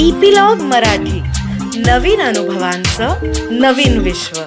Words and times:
Epilogue 0.00 0.60
Marathi. 0.60 1.20
नवीन 1.76 2.20
अनुभवांचं 2.20 3.20
नवीन 3.50 3.98
विश्व. 3.98 4.40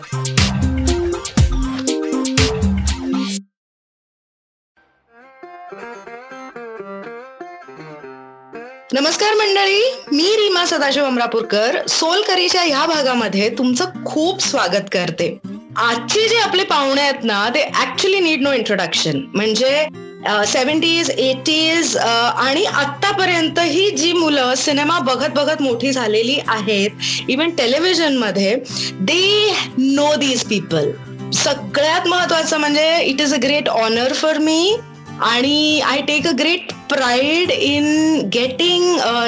नमस्कार 8.94 9.34
मंडळी 9.34 9.82
मी 10.12 10.24
रीमा 10.24 10.66
सदाशिव 10.66 11.06
अमरापूरकर. 11.06 11.78
सोलकरीच्या 11.88 12.62
ह्या 12.62 12.86
भागामध्ये 12.86 13.50
तुमचं 13.50 14.06
खूप 14.06 14.42
स्वागत 14.42 14.90
करते. 14.92 15.38
आजचे 15.78 16.28
जे 16.28 16.38
आपले 16.38 16.64
पाहुणे 16.64 17.02
आहेत 17.02 17.24
ना 17.24 17.50
ते 17.50 17.64
ऍक्च्युली 17.64 18.20
नीड 18.20 18.42
नो 18.42 18.52
इंट्रोडक्शन 18.52 19.20
म्हणजे 19.34 19.88
सेव्हन्टीज 20.26 21.10
एटीज 21.10 21.96
आणि 21.98 22.64
आत्तापर्यंत 22.66 23.60
ही 23.60 23.90
जी 23.90 24.12
मुलं 24.14 24.54
सिनेमा 24.56 24.98
बघत 25.00 25.34
बघत 25.36 25.62
मोठी 25.62 25.92
झालेली 25.92 26.38
आहेत 26.48 27.30
इवन 27.30 27.50
टेलिव्हिजनमध्ये 27.50 28.56
दे 29.02 29.52
नो 29.78 30.14
दीज 30.16 30.44
पीपल 30.44 30.92
सगळ्यात 31.34 32.08
महत्वाचं 32.08 32.58
म्हणजे 32.58 32.98
it 33.02 33.22
is 33.22 33.34
a 33.34 33.38
great 33.38 33.70
honour 33.70 34.14
for 34.14 34.38
me 34.38 34.78
आणि 35.24 35.80
I 35.82 36.02
take 36.02 36.28
a 36.28 36.32
great 36.40 36.72
pride 36.90 37.52
in 37.52 37.86
getting 38.34 38.84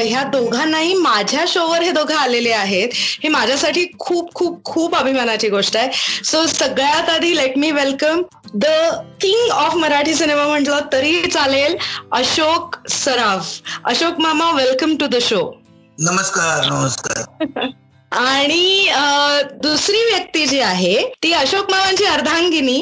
ह्या 0.05 0.23
दोघांनाही 0.23 0.93
माझ्या 0.93 1.43
शोवर 1.47 1.81
हे 1.81 1.91
दोघं 1.91 2.15
आलेले 2.15 2.51
आहेत. 2.51 2.89
हे 3.23 3.29
माझ्यासाठी 3.29 3.85
खूप 3.99 4.33
खूप 4.35 4.63
खूप 4.65 4.95
अभिमानाची 4.95 5.49
गोष्ट 5.49 5.77
आहे. 5.77 5.89
सो 6.23 6.45
सगळ्यात 6.47 7.09
आधी 7.09 7.35
let 7.37 7.57
me 7.57 7.71
welcome 7.71 8.21
the 8.53 8.65
king 9.21 9.49
of 9.51 9.75
Marathi 9.75 10.13
cinema 10.15 10.45
म्हटलं 10.47 10.79
तरी 10.93 11.21
चालेल 11.31 11.75
अशोक 12.11 12.75
सराफ. 12.89 13.51
अशोक 13.85 14.19
मामा 14.19 14.51
वेलकम 14.51 14.95
टू 14.99 15.07
द 15.07 15.19
शो 15.21 15.41
नमस्कार 15.99 16.65
नमस्कार. 16.71 17.67
आणि 18.11 18.89
दुसरी 19.63 20.03
व्यक्ती 20.03 20.45
जी 20.45 20.59
आहे 20.59 20.95
ती 21.23 21.31
अशोक 21.33 21.71
मामांची 21.71 22.05
अर्धांगिनी. 22.05 22.79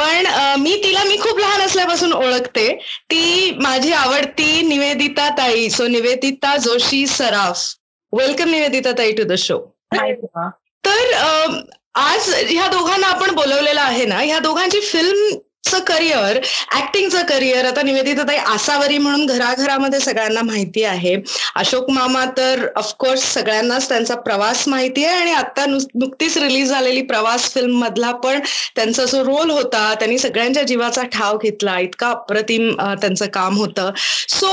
पण 0.00 0.26
मी 0.60 0.74
तिला 0.84 1.02
मी 1.04 1.16
खूप 1.16 1.38
लहान 1.38 1.60
असल्यापासून 1.60 2.12
ओळखते. 2.12 2.68
ती 3.10 3.50
माझी 3.62 3.92
आवडती 3.92 4.62
निवेदिता 4.62 5.28
ताई. 5.38 5.68
सो 5.70 5.86
निवेदिता 5.86 6.56
जोशी 6.56 7.06
सराफ. 7.06 7.66
वेलकम 8.12 8.50
निवेदिता 8.50 8.92
ताई 8.98 9.12
टू 9.12 9.24
द 9.24 9.34
शो 9.38 9.58
तर 10.84 11.12
आज 11.94 12.28
ह्या 12.48 12.66
दोघांना 12.68 13.06
आपण 13.06 13.34
बोलवलेलं 13.34 13.80
आहे 13.80 14.04
ना 14.04 14.18
ह्या 14.18 14.38
दोघांची 14.38 14.80
फिल्म 14.80 15.36
करिअर 15.86 16.38
ऍक्टिंगचं 16.76 17.24
करिअर 17.26 17.64
आता 17.64 17.82
निवेदिता 17.82 18.22
ताई 18.28 18.36
आसावरी 18.36 18.98
म्हणून 18.98 19.26
घराघरामध्ये 19.26 20.00
सगळ्यांना 20.00 20.42
माहिती 20.42 20.82
आहे. 20.84 21.14
अशोक 21.56 21.90
मामा 21.90 22.24
तर 22.36 22.66
ऑफकोर्स 22.76 23.22
सगळ्यांनाच 23.34 23.88
त्यांचा 23.88 24.14
प्रवास 24.20 24.66
माहिती 24.68 25.04
आहे 25.04 25.20
आणि 25.20 25.32
आता 25.32 25.66
नुकतीच 25.66 26.36
रिलीज 26.38 26.70
झालेली 26.70 27.02
प्रवास 27.02 27.52
फिल्म 27.54 27.78
मधला 27.80 28.10
पण 28.24 28.40
त्यांचा 28.76 29.04
जो 29.04 29.22
रोल 29.24 29.50
होता 29.50 29.92
त्यांनी 29.94 30.18
सगळ्यांच्या 30.18 30.62
जीवाचा 30.62 31.02
ठाव 31.12 31.38
घेतला 31.38 31.78
इतका 31.80 32.10
अप्रतिम 32.10 32.70
त्यांचं 32.80 33.26
काम 33.34 33.56
होतं. 33.56 33.90
सो 34.28 34.48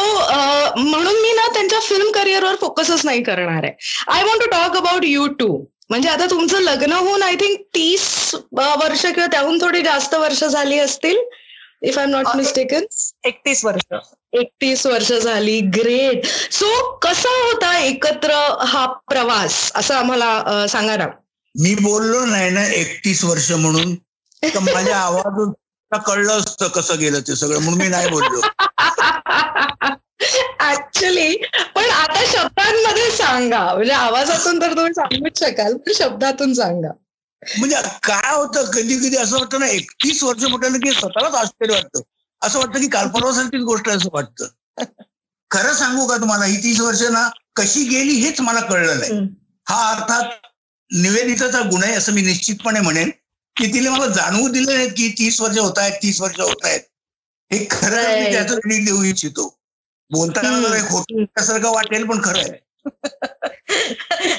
म्हणून 0.78 1.22
मी 1.22 1.34
ना 1.36 1.48
त्यांच्या 1.54 1.80
फिल्म 1.80 2.12
करिअरवर 2.12 2.56
फोकसच 2.62 3.06
नाही 3.06 3.24
करणार 3.24 3.64
आहे. 3.64 3.74
I 4.12 4.24
want 4.24 4.44
to 4.44 4.50
talk 4.52 4.78
about 4.78 5.06
you 5.06 5.28
too 5.40 5.58
म्हणजे 5.90 6.10
आता 6.10 6.26
तुमचं 6.30 6.62
लग्न 6.62 6.92
होऊन 6.92 7.24
आय 7.24 7.36
थिंक 7.36 7.62
तीस 7.76 8.36
वर्ष 8.52 9.02
किंवा 9.06 9.28
त्याहून 9.28 9.62
थोडी 9.62 9.82
जास्त 9.82 10.16
वर्ष 10.16 10.44
झाली 10.44 10.80
असतील 10.80 11.18
if 11.82 11.98
I 11.98 12.04
am 12.04 12.10
not 12.10 12.36
mistaken 12.36 12.86
एकतीस 13.24 13.64
वर्ष. 13.66 13.94
एकतीस 14.34 14.86
वर्ष 14.86 15.12
झाली. 15.14 15.60
ग्रेट 15.76 16.26
सो 16.52 16.98
कसा 16.98 17.30
होता 17.30 17.78
एकत्र 17.80 18.34
हा 18.66 18.86
प्रवास? 19.10 19.72
असं 19.76 19.96
आम्हाला 19.96 20.68
सांगा 20.70 20.96
ना. 20.98 21.06
मी 21.56 21.76
बोललो 21.76 22.26
नाही 22.26 22.50
ना 22.50 22.66
एकतीस 22.68 23.24
वर्ष 23.24 23.52
म्हणून. 23.52 23.96
माझ्या 24.44 24.98
आवाज 24.98 25.50
कळलं 25.92 26.32
असतं 26.32 26.68
कसं 26.68 27.00
गेलं 27.00 27.20
ते 27.20 27.36
सगळं 27.36 27.60
म्हणून 27.60 27.80
मी 27.80 27.88
नाही 27.88 28.10
बोललो. 28.10 28.42
ऍक्च्युली 30.72 31.36
पण 31.76 31.90
आता 31.90 32.24
शब्दांमध्ये 32.26 33.10
सांगा. 33.12 33.74
म्हणजे 33.74 33.94
आवाजातून 33.94 34.62
तर 34.62 34.76
तुम्ही 34.76 34.94
सांगूच 34.94 35.40
शकाल 35.40 35.78
पण 35.78 35.92
शब्दातून 35.96 36.54
सांगा. 36.54 36.92
म्हणजे 37.58 37.82
काय 38.04 38.36
होतं 38.36 38.72
कधी 38.72 38.98
कधी 38.98 39.18
असं 39.18 39.38
वाटतं 39.38 39.60
ना 39.60 39.68
एकतीस 39.68 40.24
वर्ष 40.24 40.44
म्हटलं 40.44 40.78
की 40.78 40.92
स्वतःलाच 40.92 41.34
आश्चर्य 41.34 41.74
वाटतं. 41.74 42.02
असं 42.42 42.60
वाटतं 42.60 42.80
की 42.80 42.88
कालपरवासारखीच 42.88 43.62
गोष्ट 43.62 43.90
असं 43.90 44.10
वाटतं. 44.14 44.48
खरं 45.52 45.74
सांगू 45.74 46.08
का 46.08 46.18
तुम्हाला 46.18 46.46
ही 46.46 46.64
तीस 46.64 46.80
वर्ष 46.80 47.02
ना 47.02 47.30
कशी 47.56 47.84
गेली 47.84 48.14
हेच 48.14 48.42
मला 48.42 48.60
कळलं 48.60 49.00
नाही. 49.00 49.20
हा 49.70 49.92
अर्थात 49.92 50.24
निवेदिताचा 50.92 51.62
गुण 51.62 51.84
आहे 51.84 51.94
असं 51.94 52.14
मी 52.14 52.22
निश्चितपणे 52.22 52.80
म्हणेन 52.80 53.10
की 53.56 53.74
तिने 53.74 53.90
मला 53.90 54.08
जाणवू 54.08 54.48
दिलं 54.48 54.88
की 54.88 55.10
तीस 55.10 55.42
वर्ष 55.42 55.58
होत 55.58 55.78
आहेत 55.78 55.94
तीस 56.04 56.22
वर्ष 56.22 56.40
होत 56.40 56.66
आहेत. 56.66 56.82
हे 57.52 57.68
खरं 57.72 58.20
मी 58.20 58.32
त्याचं 58.32 58.86
देऊ 58.86 59.04
इच्छितो. 59.04 59.57
बोलताना 60.12 60.80
खोटं 60.90 61.70
वाटेल 61.74 62.06
पण 62.08 62.22
खरं 62.24 62.40
आहे. 62.40 62.66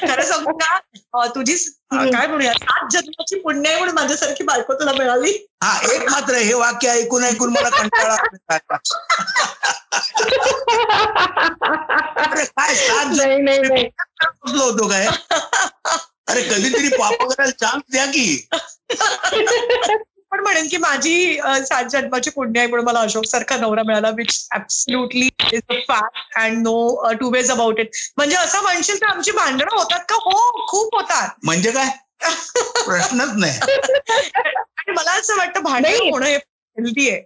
खरं 0.06 0.22
सांगू 0.24 0.52
का? 0.58 0.78
तुझी 1.34 1.54
काय 1.92 2.26
म्हणूया? 2.26 2.52
सात 2.52 2.88
जन्माची 2.92 3.38
पुण्य 3.40 3.68
आहे 3.68 3.78
म्हणून 3.78 3.94
माझ्यासारखी 3.94 4.44
बायको 4.44 4.74
तुला 4.74 4.92
मिळाली? 4.92 5.32
हा 5.64 5.78
एक 5.94 6.08
मात्र 6.10 6.34
हे 6.34 6.54
वाक्य 6.54 6.88
ऐकून 6.90 7.24
ऐकून 7.24 7.52
मला 7.52 7.68
कंटाळा 7.68 8.14
अरे 12.24 12.44
काय 12.44 12.74
सात 12.74 13.14
जन्म 13.14 13.48
होतो 14.58 14.88
काय? 14.88 15.06
अरे 16.28 16.42
कधीतरी 16.42 16.88
पाप 16.88 17.22
करायला 17.22 17.50
चान्स 17.50 17.82
द्या 17.92 18.06
की. 18.06 18.48
पण 20.32 20.40
म्हणेन 20.40 20.68
की 20.68 20.76
माझी 20.76 21.36
सात 21.40 21.84
जन्माची 21.84 22.30
पुण्य 22.30 22.60
आहे 22.60 22.68
म्हणून 22.68 22.86
मला 22.86 23.00
अशोक 23.00 23.24
सारखा 23.24 23.56
नवरा 23.56 23.82
मिळाला 23.82 24.10
which 24.10 24.48
absolutely 24.54 25.28
is 25.52 25.60
a 25.70 25.74
fact 25.88 26.38
and 26.38 26.58
no 26.58 27.12
two 27.12 27.30
ways 27.30 27.50
about 27.50 27.80
it 27.80 27.90
म्हणजे 28.16 28.36
असं 28.36 28.62
म्हणशील 28.62 29.00
तर 29.00 29.06
आमची 29.06 29.30
भांडणं 29.30 29.76
होतात 29.78 30.00
का? 30.08 30.14
हो 30.14 30.66
खूप 30.66 30.94
होतात. 30.94 31.28
म्हणजे 31.42 31.70
काय? 31.70 31.88
प्रश्नच 32.86 33.30
नाही. 33.36 33.58
आणि 34.52 34.92
मला 34.92 35.12
असं 35.12 35.36
वाटतं 35.36 35.62
भांडण 35.62 36.10
होणं 36.10 36.26
हे 36.26 36.34
हेल्दी 36.34 37.10
आहे. 37.10 37.22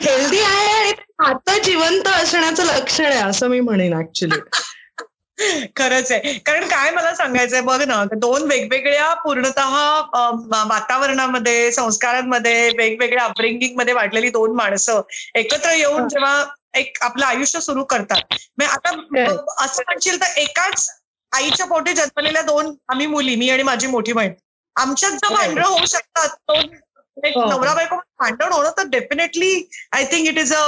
हेल्दी 0.00 0.38
आहे 0.38 0.68
आणि 0.74 0.92
आता 1.18 1.58
जिवंत 1.58 2.08
असण्याचं 2.08 2.64
लक्षण 2.64 3.04
आहे 3.04 3.20
असं 3.20 3.48
मी 3.48 3.60
म्हणेन 3.60 3.98
ऍक्च्युली 3.98 4.38
खरंच 5.76 6.10
आहे. 6.12 6.32
कारण 6.38 6.66
काय 6.68 6.90
मला 6.90 7.14
सांगायचंय 7.14 7.60
बघ 7.60 7.80
ना 7.82 8.02
दोन 8.14 8.42
वेगवेगळ्या 8.42 9.12
पूर्णतः 9.14 9.74
वातावरणामध्ये 10.64 11.70
संस्कारांमध्ये 11.72 12.68
वेगवेगळ्या 12.78 13.24
अपब्रिंगिंगमध्ये 13.24 13.94
वाढलेली 13.94 14.30
दोन 14.30 14.54
माणसं 14.56 15.00
एकत्र 15.34 15.72
येऊन 15.72 16.08
जेव्हा 16.08 16.44
एक 16.74 16.98
आपलं 17.02 17.26
आयुष्य 17.26 17.60
सुरू 17.60 17.84
करतात. 17.84 18.34
आता 18.62 18.90
असं 19.64 19.82
म्हणशील 19.82 20.20
तर 20.20 20.38
एकाच 20.40 20.88
आईच्या 21.32 21.66
पोटी 21.66 21.92
जन्मलेल्या 21.92 22.42
दोन 22.42 22.74
आम्ही 22.88 23.06
मुली 23.06 23.36
मी 23.36 23.48
आणि 23.50 23.62
माझी 23.62 23.86
मोठी 23.86 24.12
बहीण. 24.12 24.32
आमच्यात 24.76 25.12
जर 25.12 25.34
भांडणं 25.34 25.66
होऊ 25.66 25.84
शकतात 25.86 26.28
तो 26.28 26.60
नवरा 27.48 27.74
बायको 27.74 27.96
भांडण 27.96 28.52
होणं 28.52 28.70
तर 28.78 28.86
definitely 28.88 29.68
I 29.92 30.04
think 30.04 30.26
it 30.28 30.38
is 30.38 30.52
a 30.54 30.62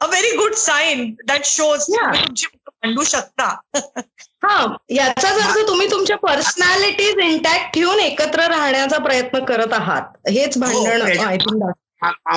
very 0.00 0.30
good 0.36 0.54
sign 0.54 1.14
that 1.26 1.44
shows 1.44 1.84
तुमची 2.14 2.46
मांडू 2.82 3.02
शकता. 3.04 3.46
हा 4.42 4.76
याचाच 4.90 5.38
अर्थ 5.38 5.58
तुम्ही 5.68 5.90
तुमच्या 5.90 6.16
पर्सनॅलिटीज 6.16 7.18
इंटॅक्ट 7.18 7.74
ठेवून 7.74 7.98
एकत्र 8.00 8.46
राहण्याचा 8.48 8.98
प्रयत्न 8.98 9.44
करत 9.44 9.72
आहात. 9.72 10.02
हेच 10.28 10.58
भांडण 10.58 11.02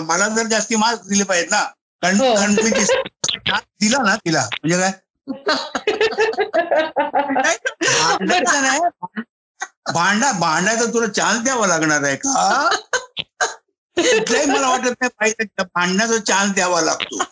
मला 0.03 0.27
जर 0.27 0.45
जास्ती 0.45 0.75
मार्क्स 0.75 1.07
दिले 1.07 1.23
पाहिजेत 1.23 1.51
ना 1.51 1.61
कारण 2.01 2.15
मी 2.53 2.69
दिला 3.81 4.01
ना 4.03 4.15
तिला 4.15 4.47
म्हणजे 4.63 4.79
काय? 4.79 4.91
नाही 8.51 8.79
भांडा 9.93 10.31
भांडायचा 10.31 10.85
तुला 10.85 11.07
चान्स 11.07 11.41
द्यावा 11.43 11.67
लागणार 11.67 12.03
आहे 12.03 12.15
का? 12.15 12.69
कुठल्याही 13.97 14.45
मला 14.45 14.69
वाटत 14.69 14.91
नाही 15.01 15.09
पाहिजे 15.09 15.63
भांडण्याचा 15.63 16.17
चान्स 16.17 16.53
द्यावा 16.53 16.81
लागतो. 16.81 17.23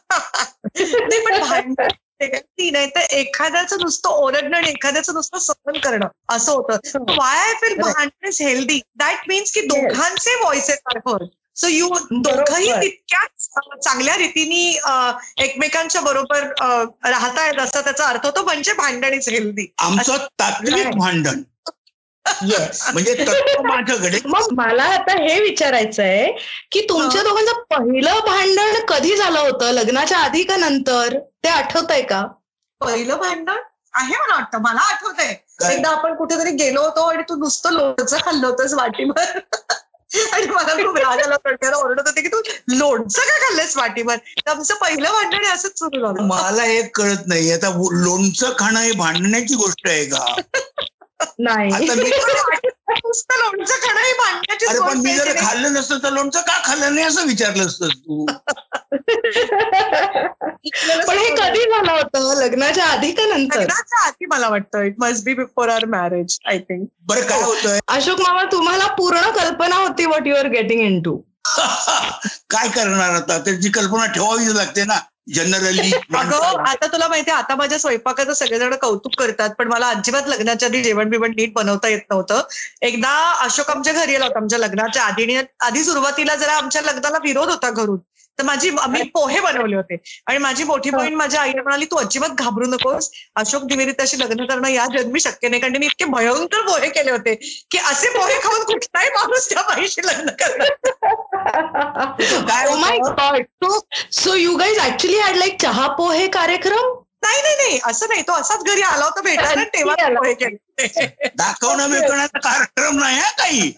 पण 1.25 1.85
भांडण 2.21 2.69
नाही 2.71 2.87
तर 2.87 2.99
एखाद्याचं 3.11 3.77
नुसतं 3.81 4.09
ओरडणं 4.09 4.57
आणि 4.57 4.69
एखाद्याचं 4.69 5.13
नुसतं 5.13 5.39
सहन 5.39 5.77
करणं 5.79 6.07
असं 6.29 6.51
होतं. 6.51 6.77
वाय 7.09 7.37
आय 7.39 7.53
फील 7.53 7.77
भांडण 7.81 8.27
इज 8.27 8.41
हेल्दी 8.41 8.79
दॅट 8.95 9.27
मीन्स 9.27 9.51
की 9.51 9.61
दोघांचे 9.61 10.35
voices 10.35 10.79
are 10.85 10.97
heard 11.07 11.27
so 11.55 11.67
you 11.67 11.87
दोघंही 12.11 12.71
तितक्याच 12.71 13.47
चांगल्या 13.83 14.17
रीतीने 14.17 14.61
एकमेकांच्या 15.43 16.01
बरोबर 16.01 16.43
राहतायत 17.09 17.59
असा 17.59 17.81
त्याचा 17.81 18.05
अर्थ 18.05 18.25
होतो. 18.25 18.43
म्हणजे 18.43 18.73
भांडण 18.73 19.13
इज 19.13 19.29
हेल्दी 19.29 19.67
आमचं 19.77 20.25
तात्विक 20.39 20.97
भांडण. 20.97 21.41
म्हणजे 22.93 23.25
माझ्याकडे 23.63 24.19
मग 24.25 24.47
मला 24.51 24.83
आता 24.83 25.11
हे 25.11 25.39
विचारायचं 25.41 26.03
आहे 26.03 26.31
की 26.71 26.85
तुमच्या 26.89 27.23
दोघांचं 27.23 27.61
पहिलं 27.69 28.19
भांडण 28.25 28.85
कधी 28.87 29.15
झालं 29.15 29.39
होतं? 29.39 29.71
लग्नाच्या 29.71 30.17
आधी 30.17 30.43
का 30.43 30.55
नंतर? 30.55 31.17
ते 31.43 31.49
आठवत 31.49 31.91
आहे 31.91 32.01
का? 32.01 32.25
पहिलं 32.81 33.17
भांडण 33.17 33.57
आहे 33.93 34.15
मला 34.15 34.35
वाटतं. 34.35 34.57
मला 34.57 34.79
आठवतंय. 34.79 35.33
काय? 35.59 35.75
एकदा 35.75 35.89
आपण 35.89 36.15
कुठेतरी 36.15 36.51
गेलो 36.51 36.81
होतो 36.81 37.01
आणि 37.01 37.23
तू 37.29 37.35
नुसतं 37.35 37.71
लोणचं 37.71 38.17
खाल्लं 38.17 38.47
होतंस 38.47 38.73
वाटीभर. 38.73 39.39
आणि 40.33 40.45
मला 40.45 40.73
खूप 40.73 40.97
राग 40.97 41.19
आला. 41.19 41.37
प्रज्ञाला 41.37 41.77
ओरडत 41.77 42.07
होते 42.07 42.21
की 42.21 42.27
तू 42.27 42.41
लोणचं 42.67 43.21
का 43.21 43.37
खाल्लंस 43.37 43.77
वाटीभर? 43.77 44.15
तर 44.15 44.51
आमचं 44.51 44.75
पहिलं 44.75 45.11
भांडण 45.11 45.45
हे 45.45 45.51
असंच 45.51 45.79
सुरू 45.79 45.99
झालं. 46.01 46.27
मला 46.27 46.65
एक 46.65 46.97
कळत 46.97 47.27
नाही 47.27 47.51
आता 47.51 47.69
लोणचं 47.91 48.53
खाणं 48.59 48.79
हे 48.79 48.91
भांडण्याची 48.91 49.55
गोष्ट 49.55 49.87
आहे 49.87 50.05
का? 50.05 50.35
नाही. 51.39 51.87
लोणचं 53.31 53.73
खाणं 53.75 54.01
ही 54.01 54.13
भांडण्याची 54.13 54.65
अरे 54.65 54.79
पण 54.79 54.97
मी 54.97 55.13
जर? 55.15 55.31
खाल्लं 55.39 55.73
नसतं 55.73 55.97
तर 56.03 56.09
लोणचं 56.09 56.41
का 56.41 56.57
खाल्लं 56.65 56.93
नाही 56.95 57.05
असं 57.07 57.25
विचारलं 57.27 57.65
असतंस 57.65 57.91
तू? 57.97 58.25
पण 61.07 61.17
हे 61.17 61.29
कधी 61.29 61.63
झालं 61.63 61.91
होतं? 61.91 62.33
लग्नाच्या 62.35 62.85
आधी 62.85 63.11
का 63.11 63.25
नंतर? 63.25 63.59
लग्नाच्या 63.59 64.05
आधी 64.07 64.25
मला 64.25 64.49
वाटतं. 64.49 64.81
It 64.81 64.95
must 64.99 65.23
be 65.25 65.33
before 65.33 65.69
our 65.69 65.85
marriage 65.85 66.37
I 66.45 66.57
think 66.59 66.85
बरं 67.07 67.27
काय 67.27 67.41
होतंय? 67.43 67.79
अशोक 67.87 68.21
मामा 68.21 68.43
तुम्हाला 68.51 68.87
पूर्ण 68.97 69.29
कल्पना 69.31 69.75
होती 69.75 70.05
what 70.05 70.27
you 70.27 70.35
are 70.35 70.47
getting 70.47 70.81
in 70.81 71.01
to 71.01 71.17
काय 72.49 72.67
करणार 72.69 73.13
आता? 73.13 73.37
त्याची 73.39 73.69
कल्पना 73.69 74.05
ठेवावीच 74.05 74.53
लागते 74.55 74.83
ना. 74.85 74.99
जनरली 75.27 75.91
अगं 76.15 76.61
आता 76.61 76.87
तुला 76.87 77.07
माहितीये 77.07 77.37
आता 77.37 77.55
माझ्या 77.55 77.79
स्वयंपाकाचं 77.79 78.33
सगळेजण 78.33 78.75
कौतुक 78.75 79.11
करतात 79.17 79.49
पण 79.49 79.67
मला 79.67 79.87
अजिबात 79.89 80.27
लग्नाच्या 80.27 80.69
आधी 80.69 80.83
जेवण 80.83 81.09
बिवण 81.09 81.31
नीट 81.31 81.53
बनवता 81.53 81.87
येत 81.87 81.99
नव्हतं. 82.09 82.41
एकदा 82.81 83.09
अशोक 83.39 83.69
आमच्या 83.69 83.93
घरी 83.93 84.15
आला 84.15 84.25
होता 84.25 84.39
आमच्या 84.39 84.59
लग्नाच्या 84.59 85.03
आधी. 85.03 85.37
आधी 85.59 85.83
सुरुवातीला 85.83 86.35
जरा 86.35 86.53
आमच्या 86.53 86.81
लग्नाला 86.81 87.17
विरोध 87.17 87.49
होता 87.49 87.69
घरून. 87.69 87.97
तर 88.39 88.43
माझी 88.43 88.69
आम्ही 88.79 89.03
पोहे 89.03 89.39
बनवले 89.39 89.75
होते. 89.75 89.95
आणि 90.27 90.37
माझी 90.37 90.63
मोठी 90.63 90.89
बहीण 90.89 91.15
माझ्या 91.15 91.41
आईला 91.41 91.61
म्हणाली 91.61 91.85
तू 91.85 91.95
अजिबात 91.95 92.29
घाबरू 92.29 92.65
नकोस. 92.65 93.09
अशोक 93.35 93.63
निवेदिताशी 93.63 94.19
लग्न 94.19 94.45
करणं 94.45 94.67
या 94.67 94.85
जन्मी 94.85 95.19
शक्य 95.19 95.49
नाही. 95.49 95.61
कारण 95.61 95.73
त्यांनी 95.73 95.85
इतके 95.85 96.05
भयंकर 96.05 96.61
पोहे 96.61 96.89
केले 96.89 97.11
होते 97.11 97.35
की 97.71 97.77
असे 97.77 98.09
पोहे 98.09 98.39
खाऊन 98.39 98.63
कुठलाही 98.63 99.09
माणूस 99.09 99.49
त्या 99.49 99.61
बाईशी 99.61 100.01
लग्न 100.05 100.29
करणार 100.29 100.69
god 102.41 103.43
so 104.11 104.33
you 104.33 104.55
guys 104.57 104.79
actually 104.79 105.19
had 105.19 105.35
like 105.35 105.61
चहा 105.61 105.87
पोहे 105.87 106.27
कार्यक्रम? 106.27 106.93
नाही 107.21 107.41
नाही 107.41 107.55
नाही. 107.55 107.79
असं 107.83 108.05
नाही. 108.09 108.21
तो 108.21 108.33
असाच 108.33 108.63
घरी 108.63 108.81
आला 108.81 109.05
होता 109.05 109.21
भेटायला 109.21 109.63
तेव्हा. 109.63 109.95
दाखवणं 111.35 111.91
बिकवण्याचा 111.91 112.39
कार्यक्रम 112.39 112.99
नाही 112.99 113.19
काही. 113.37 113.73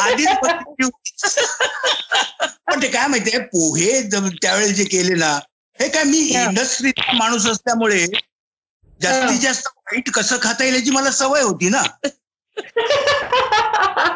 आधीच 0.00 0.28
पण 2.66 2.82
ते 2.82 2.88
काय 2.88 3.06
माहितीये 3.06 3.38
पोहे 3.44 4.00
त्यावेळेस 4.10 4.70
जे 4.70 4.84
केले 4.84 5.14
ना 5.14 5.38
हे 5.78 5.88
काय 5.88 6.02
मी. 6.04 6.18
इंडस्ट्रीचा 6.18 7.12
माणूस 7.12 7.46
असल्यामुळे 7.46 8.06
जास्तीत 9.00 9.38
जास्त 9.40 9.66
वाईट 9.68 10.10
कसं 10.10 10.36
खाता 10.42 10.64
येईल 10.64 10.74
याची 10.74 10.90
मला 10.90 11.10
सवय 11.10 11.42
होती 11.42 11.68
ना. 11.68 11.82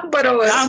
बरोबर. 0.04 0.66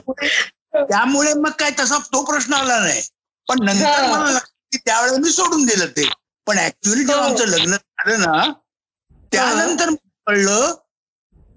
त्यामुळे 0.90 1.34
मग 1.34 1.52
काय 1.60 1.72
तसा 1.80 1.98
तो 2.14 2.24
प्रश्न 2.24 2.54
आला 2.54 2.80
नाही. 2.80 3.02
पण 3.48 3.64
नंतर. 3.66 4.08
मला 4.08 4.30
लक्षात 4.30 4.52
की 4.72 4.78
त्यावेळेला 4.78 5.18
मी 5.18 5.30
सोडून 5.30 5.66
दिलं 5.66 5.86
ते. 5.88 6.10
पण 6.48 6.58
ऍक्च्युली 6.60 7.04
जेव्हा 7.04 7.24
हो. 7.24 7.30
आमचं 7.30 7.48
लग्न 7.48 7.76
झालं 7.76 8.20
ना 8.20 8.44
त्यानंतर 9.32 9.90
मला 9.90 10.32
कळलं 10.32 10.74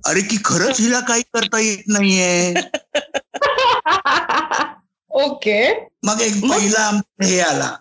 अरे 0.04 0.20
की 0.20 0.36
खरंच 0.44 0.80
हिला 0.80 1.00
काही 1.00 1.22
करता 1.34 1.58
येत 1.58 1.82
नाहीये. 1.86 2.54
ओके 5.10 5.62
मग 6.04 6.20
एक? 6.20 6.34
पहिला 6.42 6.80
आमचा 6.80 7.26
हे 7.26 7.40
आला. 7.40 7.74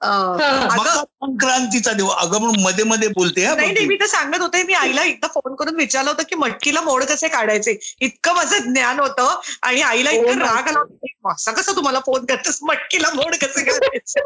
हा. 0.00 0.76
संक्रांतीचा 0.94 1.92
दिवस. 1.92 2.14
अगं 2.18 2.40
म्हणून 2.40 2.62
मध्ये 2.62 2.84
मध्ये 2.84 3.08
बोलते 3.08 3.44
हा 3.44 3.54
नाही 3.54 3.72
नाही 3.72 3.84
तू. 3.84 3.88
मी 3.88 3.96
तर 3.96 4.06
सांगत 4.06 4.40
होते 4.40 4.62
मी 4.62 4.74
आईला 4.74 5.02
एकदा 5.04 5.26
फोन 5.26 5.54
करून 5.54 5.76
विचारलं 5.76 6.10
होतं 6.10 6.22
की 6.22 6.36
मटकीला 6.36 6.80
मोड 6.80 7.04
कसे 7.04 7.28
काढायचे? 7.28 7.78
इतकं 8.00 8.34
माझं 8.34 8.72
ज्ञान 8.72 9.00
होतं 9.00 9.40
आणि 9.62 9.80
आईला 9.82 10.10
Oh 10.10 10.14
इतकं 10.14 10.38
राग 10.38 10.68
आला 10.68 10.78
होता, 10.78 11.32
असं 11.32 11.52
कसं 11.52 11.76
तुम्हाला 11.76 11.98
फोन 11.98 12.24
करतेस? 12.24 12.58
मटकीला 12.62 13.10
मोड 13.14 13.34
कसे 13.34 13.64
काढायचे? 13.64 14.20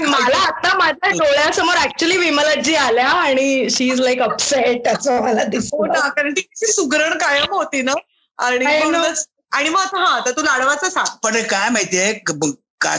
मला 0.00 0.38
आता 0.38 0.76
माझ्या 0.78 1.10
डोळ्यासमोर 1.10 1.76
ऍक्च्युली 1.76 2.16
विमलाजी 2.16 2.74
आल्या 2.74 3.08
आणि 3.08 3.70
शी 3.70 3.88
इज 3.88 4.00
लाईक 4.00 4.22
अपसेट 4.22 4.88
असं 4.88 5.22
मला 5.22 5.42
हो 5.42 5.48
दिसलं. 5.50 5.86
ना 5.88 6.08
कारण 6.08 6.32
ती 6.32 6.72
सुगरण 6.72 7.18
कायम 7.18 7.54
होती 7.54 7.82
ना. 7.82 7.94
आणि 8.38 8.66
आणि 9.52 9.68
मग 9.68 9.80
आता 9.80 9.98
हा 10.00 10.18
तर 10.20 10.30
तू 10.30 10.42
लाडवाचं 10.42 10.88
सांग. 10.90 11.16
पण 11.22 11.42
काय 11.50 11.68
माहितीये 11.70 12.12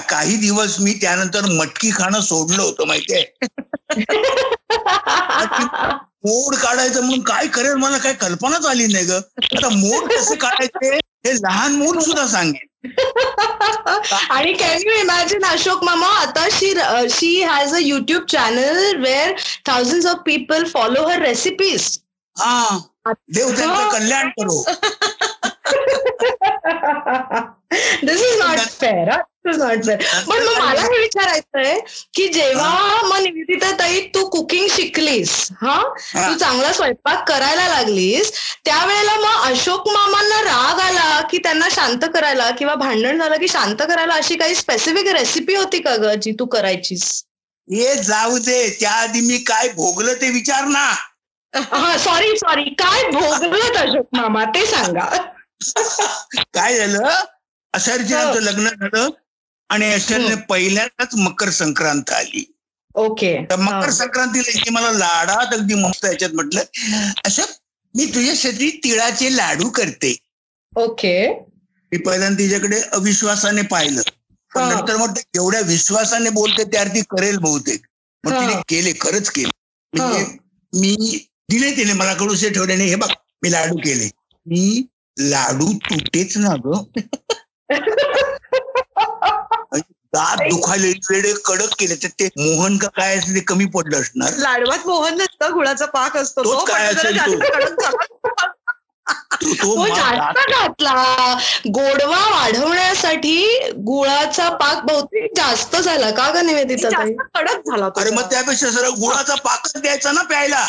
काही 0.10 0.36
दिवस 0.38 0.76
मी 0.80 0.94
त्यानंतर 1.02 1.46
मटकी 1.52 1.90
खाणं 1.92 2.22
सोडलं 2.22 2.62
होतं 2.62 2.88
माहितीये? 2.88 3.24
मोड 6.26 6.56
काढायचं 6.56 7.02
म्हणून 7.02 7.22
काय 7.24 7.48
करेल? 7.48 7.74
मला 7.76 7.98
काही 7.98 8.16
कल्पनाच 8.16 8.66
आली 8.66 8.86
नाही 8.88 9.06
ग. 9.06 9.20
आता 9.54 9.70
मोड 9.72 10.08
कसे 10.10 10.36
काढायचे 10.36 10.96
हे 11.20 11.34
लहान 11.36 11.76
मूल 11.76 12.00
सुद्धा 12.00 12.26
सांगेल 12.28 12.68
आणि 14.30 14.54
कॅन 14.54 14.82
यू 14.82 14.94
इमॅजिन 14.94 15.46
अशोक 15.46 15.84
मामा 15.84 16.08
आता 16.18 16.48
she 16.52 16.74
she 17.12 17.42
has 17.44 17.74
a 17.74 17.80
YouTube 17.80 18.24
channel 18.26 18.96
where 18.98 19.34
thousand 19.66 20.08
of 20.08 20.22
people 20.26 20.64
follow 20.74 21.08
her 21.08 21.22
recipes 21.22 21.98
हा. 22.36 22.80
देव 23.06 23.50
त्यांचं 23.56 23.90
कल्याण 23.90 24.30
करो. 24.30 24.63
This 28.04 28.22
is 28.22 28.38
not 28.40 28.60
fair 28.72 29.10
this 29.12 29.56
is 29.56 29.62
not 29.62 29.86
fair 29.86 30.02
पण 30.28 30.44
मग 30.44 30.57
मला 30.60 30.81
हे 30.81 31.00
विचारायचंय 31.00 31.80
की 32.13 32.28
जेव्हा 32.28 33.02
मग 33.04 33.19
निवेदिता 33.19 33.72
ताई 33.80 34.00
तू 34.16 34.25
कुकिंग 34.30 34.68
शिकलीस 34.69 35.31
हा. 35.62 35.81
तू 36.16 36.34
चांगला 36.38 36.72
स्वयंपाक 36.74 37.28
करायला 37.28 37.68
लागलीस 37.68 38.31
त्यावेळेला 38.66 39.16
मग 39.16 39.51
अशोक 39.51 39.88
मामांना 39.90 40.42
राग 40.42 40.80
आला 40.80 41.22
की 41.22 41.38
त्यांना 41.38 41.68
शांत 41.72 42.06
करायला 42.13 42.50
किंवा 42.51 42.75
भांडण 42.75 43.18
झालं 43.18 43.38
की 43.38 43.48
शांत 43.48 43.81
करायला 43.90 44.13
अशी 44.13 44.36
काही 44.36 44.56
स्पेसिफिक 44.56 45.08
रेसिपी 45.08 45.56
होती 45.56 45.80
का 45.80 45.96
ग 45.96 46.13
जी 46.22 46.31
तू 46.31 46.46
करायचीस? 46.46 47.24
हे 47.68 47.94
जाऊ 47.96 48.38
दे. 48.38 48.69
त्याआधी 48.80 49.22
मी 49.22 49.38
काय 49.38 49.68
भोगलं 49.69 50.13
ते 50.13 50.30
विचार 50.30 50.66
ना. 50.66 50.94
हा 51.56 51.96
सॉरी 51.98 52.36
सॉरी 52.38 52.69
काय 52.75 53.04
भोगलं 53.12 53.80
अशोक 53.80 54.07
मामा 54.13 54.44
ते 54.52 54.66
सांगा. 54.68 55.10
काय 56.54 56.78
झालं? 56.78 57.10
अशर्चे 57.74 58.16
हो. 58.16 58.34
लग्न 58.40 58.68
झालं 58.69 59.10
आणि 59.69 59.92
अशरने 59.94 60.36
पहिल्यांदाच 60.50 61.16
मकर 61.18 61.50
संक्रांत 61.54 62.12
आली. 62.12 62.44
ओके. 62.96 63.34
तर 63.50 63.56
मकर 63.60 63.90
संक्रांतीला 63.92 64.51
इथे 64.51 64.70
मला 64.70 64.91
लाडात 64.94 65.53
अगदी 65.53 65.74
मस्त 65.77 66.06
याच्यात 66.06 66.34
म्हटलं. 66.34 66.63
असं 67.25 67.44
मी 67.96 68.06
तुझ्यासाठी 68.06 68.70
तिळाचे 68.84 69.36
लाडू 69.36 69.70
करते. 69.72 70.15
ओके. 70.74 71.15
मी 71.91 71.98
पहिल्यांदा 72.00 72.38
तिच्याकडे 72.39 72.79
अविश्वासाने 72.94 73.62
पाहिलं. 73.68 74.01
पण 74.51 74.63
हा. 74.63 74.65
नंतर 74.65 74.96
मग 74.98 75.18
एवढ्या 75.36 75.62
विश्वासाने 75.68 76.29
बोलते 76.32 76.63
त्यावर 76.63 76.88
ती 76.88 77.01
करेल 77.10 77.38
बहुतेक. 77.39 77.82
मग 78.24 78.32
हा. 78.32 78.39
तिने 78.39 78.56
केले 78.68 78.94
खरंच 79.01 79.29
केले. 79.29 79.50
म्हणजे 79.94 80.24
मी 80.74 80.96
दिले 81.50 81.72
तिने 81.72 81.94
मला 81.94 82.14
कडूसे 82.16 82.50
ठेवले 82.52 82.75
नाही. 82.75 82.90
हे 82.90 82.96
बघ 82.98 83.10
मी 83.44 83.52
लाडू 83.52 83.78
केले. 83.80 84.10
मी 84.46 84.84
लाडू 85.18 85.72
तुटेच 85.84 86.38
ना 86.38 86.56
ग. 86.66 86.82
दात 90.14 90.38
दुखायले 90.50 90.90
वेळे 91.04 91.32
कडक 91.46 91.74
केले 91.80 91.96
तर 92.04 92.08
ते 92.20 92.28
मोहन 92.38 92.78
का 92.78 92.88
काय 92.98 93.18
असेल 93.18 93.36
ते 93.36 93.40
कमी 93.48 93.66
पडलं 93.74 94.02
असणार? 94.02 94.34
लाडवात 94.38 94.86
मोहन 94.88 95.18
नसतं 95.18 95.54
गुळाचा 95.54 95.86
पाक 95.96 96.18
असतो 96.18 96.44
तो 96.44 96.64
काय 96.66 96.88
असेल 96.88 97.18
तो. 97.18 97.40
जास्त 99.88 100.38
घातला. 100.50 100.94
गोडवा 101.70 102.20
वाढवण्यासाठी 102.30 103.38
गुळाचा 103.86 104.48
पाक 104.58 104.84
बहुतेक 104.86 105.32
जास्त 105.38 105.75
झाला 105.78 106.10
का 106.12 106.30
ग 106.32 106.46
निवेदिता 106.46 106.90
कडक 107.36 107.68
झाला 107.68 107.90
अरे. 107.98 108.10
मग 108.12 108.30
त्यापेक्षा 108.32 108.72
सर 108.72 108.88
गुळाचा 109.00 109.36
पाकच 109.44 109.82
द्यायचा 109.82 110.12
ना 110.12 110.22
प्यायला. 110.24 110.66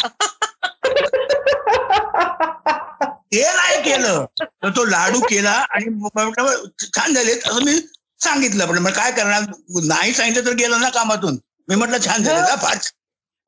ते 3.32 3.42
नाही 3.54 3.82
केलं. 3.82 4.24
तर 4.42 4.70
तो 4.70 4.84
लाडू 4.84 5.20
केला 5.20 5.50
आणि 5.70 5.88
म्हटलं 5.88 6.64
छान 6.96 7.14
झाले. 7.14 7.32
असं 7.32 7.64
मी 7.64 7.78
सांगितलं. 8.20 8.66
पण 8.66 8.78
मग 8.78 8.90
काय 8.90 9.10
करणार? 9.12 9.42
नाही 9.84 10.12
सांगितलं 10.12 10.46
तर 10.46 10.52
गेलं 10.52 10.80
ना 10.80 10.88
कामातून. 10.88 11.38
मी 11.68 11.74
म्हटलं 11.74 11.98
छान 12.06 12.22
झाले. 12.22 12.40
ना 12.40 12.56
फार. 12.56 12.76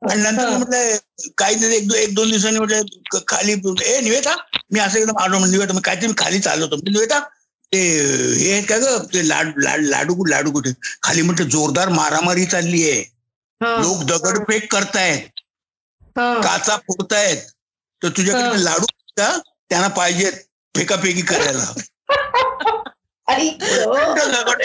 आणि 0.03 0.23
नंतर 0.23 0.49
म्हटलं 0.49 0.97
काही 1.37 1.55
नाही 1.55 1.77
एक 1.77 1.89
दो- 1.89 1.97
एक 1.97 2.15
दोन 2.15 2.31
दिवसांनी 2.31 2.59
म्हटलं 2.59 3.19
खाली 3.29 3.53
ए 3.87 4.01
निवेता 4.01 4.37
मी 4.73 4.81
असं 4.81 4.99
एकदम 4.99 5.19
आलो 5.23 5.39
म्हणजे 5.39 5.57
निवेता 5.57 5.75
मग 5.75 5.81
काहीतरी 5.81 6.07
मी 6.07 6.15
खाली 6.19 6.39
चाललो 6.41 6.65
होतो. 6.65 6.77
म्हणजे 6.77 6.93
निवेता 6.93 7.19
ते 7.73 7.79
हे 8.35 8.53
आहेत 8.53 8.65
का 8.69 8.77
ग? 8.79 8.99
ते 9.15 9.29
लाडू 9.29 9.61
लाड 9.61 9.81
लाडू 9.81 10.25
लाडू 10.25 10.51
कुठे? 10.51 10.71
खाली 11.03 11.23
म्हटलं 11.23 11.49
जोरदार 11.49 11.89
मारामारी 11.89 12.45
चालली 12.47 12.91
आहे 12.91 13.01
हा, 13.61 13.77
लोक 13.83 14.03
दगडफेक 14.05 14.73
करतायत. 14.73 15.19
हा. 15.19 15.38
काचा 16.19 16.77
फोडतायत 16.77 17.37
तर 18.03 18.09
तुझ्याकडे. 18.09 18.63
लाडू 18.65 18.87
का 19.17 19.37
त्यांना 19.71 19.89
पाहिजेत 19.89 20.33
फेकाफेकी 20.75 21.23
करायला. 21.23 21.73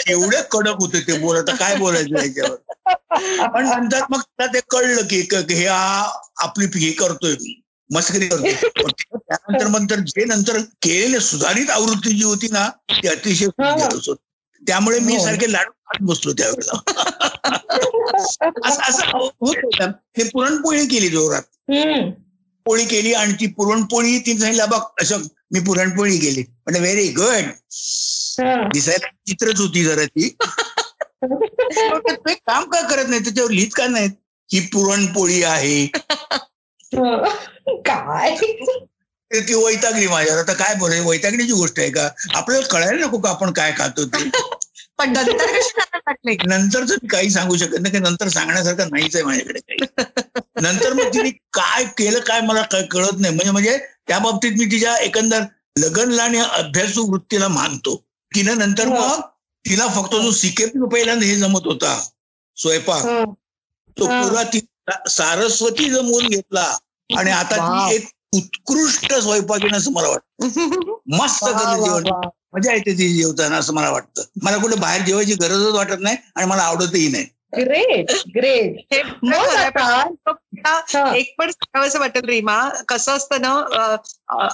एवढे 0.08 0.40
कडक 0.50 0.76
होते 0.80 1.00
ते 1.00 1.18
बोल 1.18 1.36
आता 1.36 1.54
काय 1.56 1.74
बोलायचं 1.76 2.16
याच्यावर 2.18 3.46
पण 3.48 3.66
नंतर 3.66 4.00
मग 4.10 4.20
त्याला 4.20 4.52
ते 4.52 4.60
कळलं 4.70 5.06
की 5.06 5.20
हे 5.50 5.66
आपली 5.66 6.66
हे 6.76 6.90
करतोय 6.92 7.34
मस्करी 7.90 8.28
करतोय 8.28 8.52
त्यानंतर 8.52 9.66
नंतर 9.68 9.98
जे 10.06 10.24
नंतर 10.24 10.58
केलेले 10.82 11.20
सुधारित 11.20 11.70
आवृत्ती 11.70 12.10
जी 12.10 12.24
होती 12.24 12.48
ना 12.50 12.68
ती 12.92 13.08
अतिशय. 13.08 13.46
त्यामुळे 14.62 14.98
मी 14.98 15.16
हो. 15.16 15.24
सारखे 15.24 15.52
लाडू 15.52 15.70
बसलो 16.00 16.32
त्यावेळेला. 16.32 16.78
असं 18.64 18.82
असं 18.88 19.06
होत 19.06 19.32
होतं. 19.40 19.90
हे 20.18 20.24
पुरणपोळी 20.24 20.86
केली 20.86 21.08
जोरात. 21.08 21.42
पोळी 22.66 22.84
केली 22.84 23.12
आणि 23.12 23.32
ती 23.32 23.46
पुरणपोळी 23.46 24.18
ती 24.18 24.38
सांगितलं 24.38 24.68
बघ 24.70 24.80
असं 25.02 25.22
मी 25.52 25.60
पुरणपोळी 25.60 26.18
केली. 26.18 26.40
म्हणजे 26.40 26.80
व्हेरी 26.80 27.08
गुड. 27.08 27.50
दिसायला 28.72 29.06
चित्रच 29.26 29.60
होती 29.60 29.84
जरा 29.84 30.04
ती. 30.04 30.28
काम 32.46 32.64
का 32.64 32.80
करत 32.80 33.08
नाही 33.08 33.24
त्याच्यावर 33.24 33.50
लिहित 33.50 33.70
का 33.74 33.86
नाहीत? 33.86 34.10
ही 34.52 34.60
पुरणपोळी 34.60 35.42
आहे. 35.42 35.86
काय? 37.86 38.36
ते 39.30 39.54
वैतागली 39.54 40.06
माझ्यावर. 40.06 40.40
आता 40.40 40.52
काय 40.52 40.74
बोलायचं 40.74 41.06
वैतागण्याची 41.06 41.52
गोष्ट 41.52 41.78
आहे 41.78 41.90
का? 41.90 42.08
आपल्याला 42.34 42.66
कळायला 42.66 43.06
नको 43.06 43.18
का 43.18 43.30
आपण 43.30 43.52
काय 43.52 43.72
खातो 43.78 44.04
ते? 44.04 44.28
पण 44.98 45.12
नंतर 45.12 45.46
कशी 45.46 46.36
नंतरच 46.46 46.90
मी 46.92 47.08
काही 47.08 47.30
सांगू 47.30 47.56
शकत 47.56 47.80
नाही 47.80 47.92
की 47.92 47.98
नंतर 47.98 48.28
सांगण्यासारखं 48.28 48.88
नाहीच 48.90 49.16
आहे 49.16 49.24
माझ्याकडे 49.24 49.60
काही 49.60 50.06
नंतर 50.62 50.92
मग 50.92 51.12
तिने 51.14 51.30
काय 51.52 51.84
केलं 51.98 52.20
काय 52.20 52.40
मला 52.40 52.62
कळत 52.62 53.20
नाही 53.20 53.34
म्हणजे 53.34 53.50
म्हणजे 53.50 53.76
त्या 54.08 54.18
बाबतीत 54.18 54.52
मी 54.58 54.64
तिच्या 54.64 54.96
एकंदर 54.96 55.42
लगनला 55.78 56.22
आणि 56.22 56.38
अभ्यासू 56.38 57.04
वृत्तीला 57.06 57.48
मानतो 57.48 57.96
तिनं 58.32 58.58
नंतर. 58.58 58.88
मग 58.88 59.20
तिला 59.64 59.86
फक्त 59.86 60.14
जो 60.14 60.30
सिकेपी 60.30 60.88
पहिल्यांदा 60.92 61.26
हे 61.26 61.36
जमत 61.36 61.66
होता 61.66 61.98
स्वयंपाक. 62.56 63.04
तो. 63.96 64.06
पुरा 64.06 64.42
ती 64.42 64.60
सारस्वती 65.08 65.88
जमवून 65.90 66.26
घेतला 66.28 66.76
आणि 67.10 67.30
आता. 67.30 67.56
ती 67.56 67.94
एक 67.94 68.08
उत्कृष्ट 68.32 69.12
स्वयंपाकीन 69.14 69.74
असं 69.74 69.92
मला 69.92 70.08
वाटतं 70.08 70.38
मस्त 71.18 71.44
करते 71.44 71.84
जेवण. 71.84 72.28
मजा 72.54 72.72
येते 72.72 72.92
ती 72.92 73.14
जेवताना 73.14 73.56
असं 73.56 73.74
मला 73.74 73.90
वाटतं. 73.90 74.22
मला 74.42 74.56
कुठे 74.56 74.76
बाहेर 74.76 75.02
जेवायची 75.02 75.34
गरजच 75.34 75.74
वाटत 75.74 76.00
नाही 76.00 76.16
आणि 76.36 76.46
मला 76.46 76.62
आवडतही 76.62 77.08
नाही. 77.08 77.26
Great 77.56 78.12
great. 78.36 78.94
एक 78.94 79.06
पण 81.38 81.50
सांगावं 81.50 82.00
वाटेल 82.00 82.24
रीमा. 82.24 82.70
कसं 82.88 83.16
असतं 83.16 83.40
ना 83.40 83.64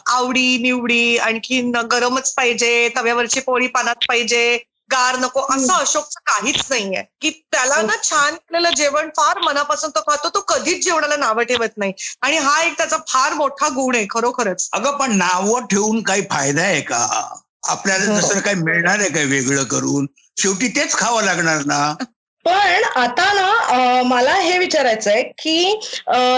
आवडी 0.06 0.58
निवडी 0.58 1.18
आणखीन 1.18 1.72
गरमच 1.92 2.34
पाहिजे 2.34 2.88
तव्यावरची 2.96 3.40
पोळी 3.40 3.66
पानात 3.66 3.94
पाहिजे 4.08 4.58
गार 4.92 5.16
नको 5.16 5.40
असं 5.40 5.72
अशोकचं 5.72 6.20
काहीच 6.26 6.66
नाहीये. 6.70 7.04
की 7.20 7.30
त्याला 7.30 7.82
ना 7.82 7.92
छान 8.02 8.34
केलेलं 8.34 8.70
जेवण 8.76 9.08
फार 9.08 9.38
मनापासून 9.38 9.90
तो 9.90 10.00
खातो 10.00 10.28
तो 10.28 10.40
कधीच 10.40 10.84
जेवणाला 10.84 11.16
नावं 11.16 11.42
ठेवत 11.42 11.68
नाही. 11.76 11.92
आणि 12.22 12.36
हा 12.36 12.62
एक 12.62 12.76
त्याचा 12.76 12.96
फार 13.08 13.32
मोठा 13.32 13.68
गुण 13.68 13.94
आहे 13.94 14.06
खरोखरच. 14.10 14.68
अगं 14.72 14.96
पण 14.96 15.16
नावं 15.16 15.66
ठेवून 15.66 16.02
काही 16.02 16.22
फायदा 16.30 16.62
आहे 16.62 16.80
का? 16.80 17.34
आपल्याला 17.70 18.04
हो. 18.04 18.20
दुसरं 18.20 18.40
काही 18.40 18.56
मिळणार 18.56 18.98
आहे 18.98 19.08
काय 19.08 19.24
वेगळं 19.24 19.64
करून? 19.64 20.06
शेवटी 20.36 20.68
तेच 20.68 20.96
खावं 20.96 21.22
लागणार 21.24 21.64
ना? 21.66 21.92
पण 22.44 22.84
आता 22.96 23.24
ना 23.32 24.02
मला 24.02 24.34
हे 24.34 24.58
विचारायचं 24.58 25.10
आहे 25.10 25.22
की 25.38 25.80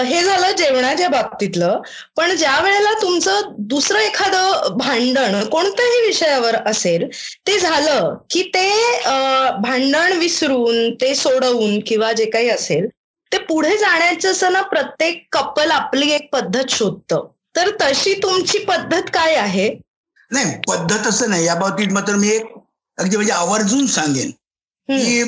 हे 0.06 0.22
झालं 0.22 0.50
जेवणाच्या 0.56 1.08
बाबतीतलं 1.08 1.80
पण 2.16 2.34
ज्या 2.36 2.58
वेळेला 2.60 2.92
तुमचं 3.02 3.52
दुसरं 3.68 3.98
एखादं 3.98 4.76
भांडण 4.78 5.42
कोणत्याही 5.44 6.00
विषयावर 6.06 6.56
असेल 6.66 7.06
ते 7.46 7.58
झालं 7.58 8.14
की 8.30 8.42
ते 8.54 8.68
भांडण 9.62 10.12
विसरून 10.12 10.94
ते 10.94 11.14
सोडवून 11.14 11.78
किंवा 11.80 12.12
जे 12.12 12.24
काही 12.24 12.48
असेल 12.48 12.86
ते 13.32 13.38
पुढे 13.38 13.76
जाण्याचं 13.76 14.30
असं 14.30 14.52
ना 14.52 14.62
प्रत्येक 14.62 15.24
कपल 15.32 15.70
आपली 15.70 16.10
एक 16.12 16.28
पद्धत 16.32 16.70
शोधतं. 16.70 17.26
तर 17.56 17.70
तशी 17.80 18.14
तुमची 18.14 18.58
पद्धत 18.58 19.10
काय 19.14 19.34
आहे? 19.34 19.68
नाही 20.32 20.54
पद्धत 20.68 21.06
असं 21.06 21.30
नाही. 21.30 21.44
या 21.46 21.54
बाबतीत 21.54 21.92
मात्र 21.92 22.16
मी 22.16 22.28
एक 22.28 22.44
अगदी 22.98 23.16
म्हणजे 23.16 23.32
आवर्जून 23.32 23.86
सांगेन 23.86 24.30
की 24.88 25.22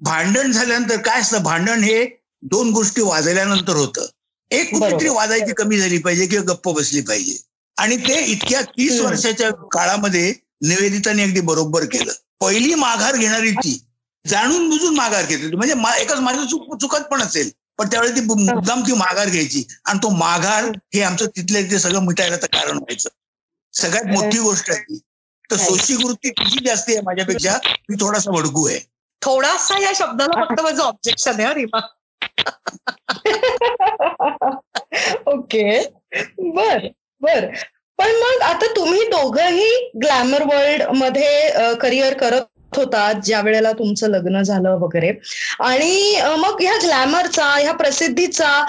भांडण 0.00 0.52
झाल्यानंतर 0.52 0.96
काय 0.96 1.20
असतं? 1.20 1.42
भांडण 1.42 1.82
हे 1.82 2.04
दोन 2.42 2.70
गोष्टी 2.72 3.02
वाजल्यानंतर 3.02 3.76
होतं. 3.76 4.06
एक 4.50 4.70
कुठेतरी. 4.70 5.08
वाजायची 5.08 5.52
कमी 5.52 5.78
झाली 5.78 5.98
पाहिजे 5.98 6.26
किंवा 6.26 6.52
गप्प 6.52 6.68
बसली 6.68 7.00
पाहिजे. 7.00 7.36
आणि 7.76 7.96
ते 7.96 8.18
इतक्या 8.24 8.62
तीस. 8.62 9.00
वर्षाच्या 9.00 9.50
काळामध्ये 9.72 10.32
निवेदिताने 10.62 11.22
अगदी 11.22 11.40
बरोबर 11.40 11.84
केलं. 11.84 12.12
पहिली 12.40 12.74
माघार 12.74 13.16
घेणारी 13.16 13.50
ती 13.52 13.78
जाणून 14.24 14.68
बुजून 14.70 14.94
माघार 14.94 15.26
घेत 15.26 15.38
होती 15.42 15.56
म्हणजे 15.56 15.74
एकच 16.02 16.18
माझं 16.20 16.44
चुक 16.46 16.74
चुकत 16.80 17.04
पण 17.10 17.22
असेल 17.22 17.50
पण 17.78 17.88
त्यावेळी 17.88 18.12
ती 18.12 18.20
मुद्दाम 18.20 18.80
ती 18.80 18.92
माघार 18.92 19.28
घ्यायची. 19.28 19.62
आणि 19.84 19.98
तो 20.02 20.08
माघार 20.08 20.64
हे 20.94 21.02
आमचं 21.02 21.26
तिथल्या 21.26 21.62
तिथे 21.62 21.78
सगळं 21.78 22.04
मिटायला 22.06 22.36
तर 22.36 22.46
कारण 22.46 22.76
व्हायचं. 22.76 23.08
सगळ्यात 23.74 24.06
मोठी 24.06 24.38
गोष्ट 24.38 24.70
आहे 24.70 24.80
ती. 24.80 24.98
तर 25.50 25.56
Right. 25.56 25.68
सोशी 25.68 25.94
वृत्ती 25.94 26.30
तिची 26.30 26.64
जास्ती 26.64 26.92
आहे 26.92 27.00
माझ्यापेक्षा 27.04 27.58
मी 27.88 27.96
थोडासा 28.00 28.30
भडकू 28.30 28.68
आहे. 28.68 28.78
थोडासा 29.22 29.78
या 29.78 29.92
शब्दाला 29.94 30.44
फक्त 30.44 30.60
माझं 30.62 30.82
ऑब्जेक्शन 30.82 31.40
आहे 31.40 31.54
रीमा. 31.54 31.80
ओके. 35.26 35.80
बर 36.38 36.86
बर. 37.22 37.46
पण 37.98 38.10
मग 38.10 38.42
आता 38.42 38.76
तुम्ही 38.76 39.04
दोघंही 39.04 39.90
ग्लॅमर 40.02 40.42
वर्ल्डमध्ये 40.42 41.74
करिअर 41.74 42.18
करत 42.18 42.42
होता 42.76 43.12
ज्या 43.12 43.40
वेळेला 43.40 43.72
तुमचं 43.72 44.08
लग्न 44.08 44.42
झालं 44.42 44.70
वगैरे. 44.70 45.12
आणि 45.60 46.20
मग 46.38 46.56
ह्या 46.60 46.76
ग्लॅमरचा 46.82 47.46
ह्या 47.46 47.74
प्रसिद्धीचा 47.74 48.62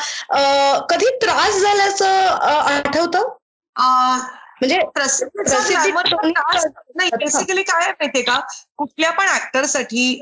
कधी 0.89 1.17
त्रास 1.22 1.62
झाल्याचं 1.62 2.08
आठवतं? 2.67 3.27
म्हणजे 4.62 4.77
त्रास- 4.96 5.24
नाही 6.96 7.10
बेसिकली 7.18 7.63
काय 7.63 7.88
माहितीये 7.89 8.24
का? 8.24 8.39
कुठल्या 8.77 9.12
पण 9.12 9.27
ऍक्टरसाठी 9.27 10.20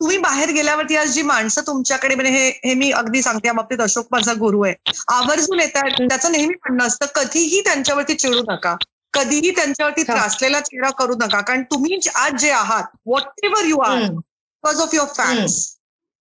तुम्ही 0.00 0.16
बाहेर 0.18 0.50
गेल्यावरती 0.50 0.96
आज 0.96 1.10
जी 1.10 1.22
माणसं 1.22 1.62
तुमच्याकडे 1.66 2.14
म्हणजे 2.14 2.32
हे 2.32 2.48
हे 2.64 2.74
मी 2.74 2.90
अगदी 2.92 3.22
सांगते 3.22 3.46
या 3.48 3.52
बाबतीत 3.52 3.80
अशोक 3.80 4.06
माझा 4.10 4.32
गुरु 4.32 4.62
आहे. 4.62 4.74
आवर्जून 5.08 5.60
येतात 5.60 5.90
त्याचं 6.00 6.32
नेहमी 6.32 6.54
म्हणणं 6.54 6.86
असतं 6.86 7.06
कधीही 7.14 7.60
त्यांच्यावरती 7.60 8.14
चिडू 8.14 8.42
नका. 8.48 8.74
कधीही 9.14 9.50
त्यांच्यावरती. 9.50 10.02
त्रासलेला 10.02 10.60
चेहरा 10.60 10.90
करू 10.90 11.14
नका. 11.14 11.40
कारण 11.40 11.62
तुम्ही 11.62 11.98
आज 12.14 12.34
जे 12.34 12.50
आहात 12.50 12.84
whatever 13.44 13.64
you 13.64 13.78
are 13.78 13.98
because 14.02 14.80
of 14.80 14.94
your 14.94 15.08
fans 15.16 15.56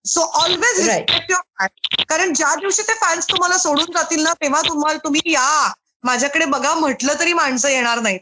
so 0.05 0.21
always. 0.21 0.79
Respect 0.79 1.31
your 1.31 1.41
fans 1.59 2.03
कारण 2.09 2.33
ज्या 2.33 2.55
दिवशी 2.55 2.81
ते 2.81 2.93
फॅन्स 2.93 3.29
तुम्हाला 3.29 3.57
सोडून 3.57 3.91
जातील 3.93 4.23
ना 4.23 4.33
तेव्हा 4.33 4.61
तुम्हाला 4.61 4.97
तुम्ही 4.97 5.21
या. 5.25 5.71
माझ्याकडे 6.03 6.45
बघा 6.47 6.73
म्हटलं 6.75 7.19
तरी 7.19 7.33
माणसं 7.33 7.69
येणार 7.69 7.99
नाहीत 7.99 8.19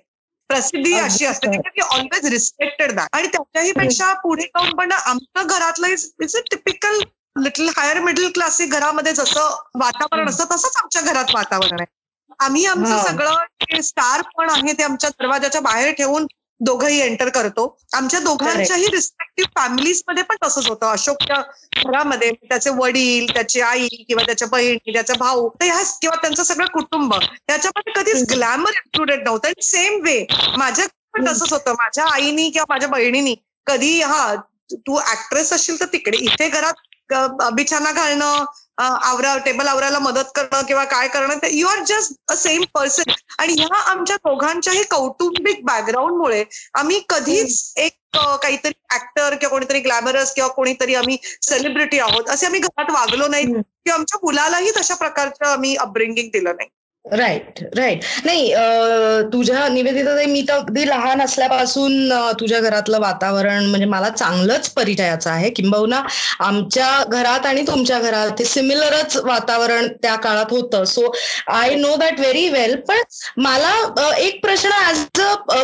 प्रसिद्धी 0.49 0.93
अशी 0.95 1.25
असते. 1.25 1.47
की 1.59 1.81
ऑलवेज 1.81 2.25
रिस्पेक्टेड 2.27 2.91
दॅट 2.91 3.15
आणि 3.15 3.27
त्याच्याही 3.27 3.71
पेक्षा 3.73 4.11
पुढे 4.23 4.43
जाऊन 4.45 4.75
पण 4.77 4.91
आमचं 4.93 5.47
घरातलं 5.47 5.87
is 5.87 6.35
a 6.35 6.39
typical 6.51 6.99
little 7.35 7.69
higher 7.77 7.99
middle 8.01 8.27
classic 8.31 8.71
घरामध्ये 8.71 9.13
जसं 9.13 9.55
वातावरण 9.75 10.29
असतं 10.29 10.45
तसंच 10.51 10.77
आमच्या 10.77 11.01
घरात 11.03 11.33
वातावरण 11.33 11.79
आहे 11.79 11.85
आम्ही 12.39 12.65
आमचं. 12.65 12.97
सगळं 12.99 13.81
स्टार 13.83 14.21
पण 14.37 14.49
आहे 14.49 14.73
ते 14.73 14.83
आमच्या 14.83 15.09
दरवाजाच्या 15.11 15.61
बाहेर 15.61 15.91
ठेवून 15.93 16.25
दोघंही 16.61 16.99
एंटर 17.01 17.29
करतो. 17.29 17.65
आमच्या 17.95 18.19
दोघांच्याही 18.19 18.85
रिस्पेक्टिव्ह 18.91 19.49
फॅमिलीजमध्ये 19.55 20.23
पण 20.23 20.35
तसंच 20.45 20.67
होतं. 20.67 20.85
अशोकच्या 20.87 21.41
घरामध्ये 21.83 22.31
त्याचे 22.31 22.69
वडील 22.69 23.33
त्याची 23.33 23.61
आई 23.61 23.87
किंवा 23.87 24.23
त्याच्या 24.23 24.47
बहिणी 24.47 24.93
त्याचा 24.93 25.13
भाऊ 25.19 25.47
तर 25.51 25.65
ह्या 25.65 25.81
किंवा 26.01 26.15
त्यांचं 26.21 26.43
सगळं 26.43 26.65
कुटुंब 26.73 27.13
त्याच्यामध्ये 27.15 27.93
कधीच. 27.93 28.23
ग्लॅमर 28.31 28.71
इन्क्लुडेड 28.75 29.23
नव्हतं. 29.23 29.47
आणि 29.47 29.61
सेम 29.65 29.99
वे 30.03 30.25
माझ्या 30.57 30.85
पण. 31.13 31.25
तसंच 31.27 31.53
होतं. 31.53 31.73
माझ्या 31.73 32.05
आईनी 32.13 32.49
किंवा 32.49 32.65
माझ्या 32.69 32.89
बहिणीनी 32.89 33.35
कधी 33.67 34.01
हा 34.01 34.33
तू 34.71 34.97
ऍक्ट्रेस 35.01 35.51
असशील 35.53 35.79
तर 35.79 35.85
तिकडे 35.93 36.17
इथे 36.17 36.47
घरात 36.49 36.87
बिछाना 37.53 37.91
घालणं 37.91 38.43
आवरा 38.81 39.37
टेबल 39.37 39.67
आवरायला 39.67 39.99
मदत 39.99 40.31
करणं 40.35 40.61
किंवा 40.61 40.83
काय 40.83 41.07
करणं 41.07 41.47
you 41.51 41.67
are 41.67 41.83
just 41.83 42.13
a 42.27 42.35
same 42.35 42.63
person 42.73 43.11
आणि 43.39 43.53
ह्या 43.53 43.77
आमच्या 43.91 44.15
दोघांच्याही 44.15 44.83
कौटुंबिक 44.83 45.63
बॅकग्राऊंडमुळे 45.65 46.43
आम्ही 46.73 47.01
कधीच 47.09 47.73
एक 47.77 47.97
काहीतरी 48.15 48.73
ऍक्टर 48.93 49.35
किंवा 49.35 49.49
कोणीतरी 49.49 49.79
ग्लॅमरस 49.79 50.33
किंवा 50.33 50.49
कोणीतरी 50.49 50.95
आम्ही 50.95 51.17
सेलिब्रिटी 51.41 51.99
आहोत 51.99 52.29
असे 52.29 52.45
आम्ही 52.45 52.59
घरात 52.59 52.91
वागलो 52.91 53.27
नाही. 53.27 53.45
किंवा 53.45 53.93
आमच्या 53.93 54.19
मुलालाही 54.23 54.71
तशा 54.71 54.95
प्रकारचं 54.95 55.45
आम्ही 55.45 55.75
अपब्रिंगिंग 55.75 56.29
दिलं 56.33 56.55
नाही. 56.55 56.69
राईट 57.05 57.59
राईट 57.77 58.03
नाही 58.25 58.53
तुझ्या 59.33 59.67
निवेदिता 59.67 60.13
मी 60.27 60.41
तर 60.49 60.53
अगदी 60.53 60.87
लहान 60.87 61.21
असल्यापासून 61.21 62.11
तुझ्या 62.39 62.59
घरातलं 62.59 62.99
वातावरण 63.01 63.65
म्हणजे 63.65 63.85
मला 63.85 64.09
चांगलंच 64.09 64.69
परिचयाचं 64.73 65.29
आहे. 65.29 65.49
किंबहुना 65.49 66.01
आमच्या 66.39 67.03
घरात 67.07 67.45
आणि 67.45 67.61
तुमच्या 67.67 67.99
घरात 67.99 68.39
हे 68.39 68.45
सिमिलरच 68.45 69.17
वातावरण 69.17 69.87
त्या 70.01 70.15
काळात 70.17 70.51
होतं. 70.51 70.83
So 70.85 71.11
I 71.53 71.75
know 71.75 71.95
that 71.95 72.19
very 72.19 72.47
well 72.49 72.75
पण 72.87 73.01
मला 73.37 73.73
एक 74.17 74.41
प्रश्न 74.43 74.69
as 74.89 75.20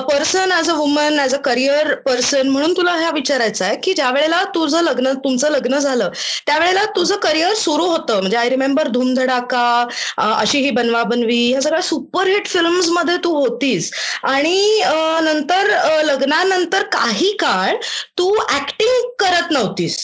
person 0.10 0.52
as 0.52 0.70
a 0.70 0.74
woman 0.76 1.20
as 1.20 1.34
a 1.36 1.38
career 1.46 1.94
person 2.06 2.48
म्हणून 2.50 2.74
तुला 2.78 2.92
ह्या 2.96 3.10
विचारायचं 3.14 3.66
आहे 3.66 3.76
की 3.84 3.94
ज्या 3.94 4.10
वेळेला 4.12 4.44
तुझं 4.56 4.82
लग्न 4.84 5.14
तुमचं 5.24 5.52
लग्न 5.52 5.78
झालं 5.80 6.10
त्यावेळेला 6.48 6.86
तुझं 6.96 7.16
करिअर 7.24 7.54
सुरू 7.56 7.86
होतं. 7.86 8.20
म्हणजे 8.20 8.38
आय 8.38 8.50
रिमेंबर 8.50 8.88
धूमधडाका 8.88 9.86
अशी 10.18 10.60
ही 10.64 10.72
बनवा 10.72 11.04
बनवी 11.04 11.40
ह्या 11.50 11.62
सगळ्या 11.62 11.82
सुपरहिट 11.84 12.48
फिल्म्समध्ये 12.48 13.18
तू 13.24 13.34
होतीस. 13.40 13.92
आणि 14.24 14.82
नंतर 15.24 15.70
लग्नानंतर 16.06 16.84
काही 16.94 17.32
काळ 17.40 17.76
तू 18.18 18.34
ऍक्टिंग 18.56 19.10
करत 19.20 19.52
नव्हतीस. 19.52 19.98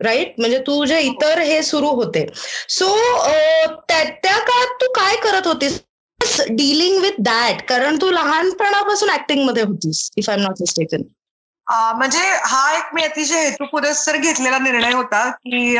राईट 0.00 0.34
म्हणजे 0.38 0.58
तुझे 0.66 0.98
इतर 1.00 1.38
हे 1.38 1.62
सुरू 1.62 1.88
होते. 1.96 2.26
सो 2.68 2.94
त्या 3.88 4.02
त्या 4.22 4.38
काळात 4.38 4.74
तू 4.80 4.86
काय 4.92 5.16
करत 5.24 5.46
होतीस? 5.46 5.80
डीलिंग 6.50 7.00
विथ 7.00 7.10
दॅट 7.18 7.62
कारण 7.68 7.96
तू 7.96 8.10
लहानपणापासून 8.10 9.10
ऍक्टिंगमध्ये 9.10 9.62
होतीस 9.62 10.10
if 10.16 10.30
I 10.30 10.36
am 10.36 10.42
not 10.42 10.60
mistaken 10.60 11.02
म्हणजे 11.66 12.20
हा 12.44 12.72
एक 12.76 12.94
मी 12.94 13.02
अतिशय 13.02 13.42
हेतुपुरस्सर 13.42 14.16
घेतलेला 14.16 14.58
निर्णय 14.58 14.92
होता 14.92 15.28
की 15.30 15.74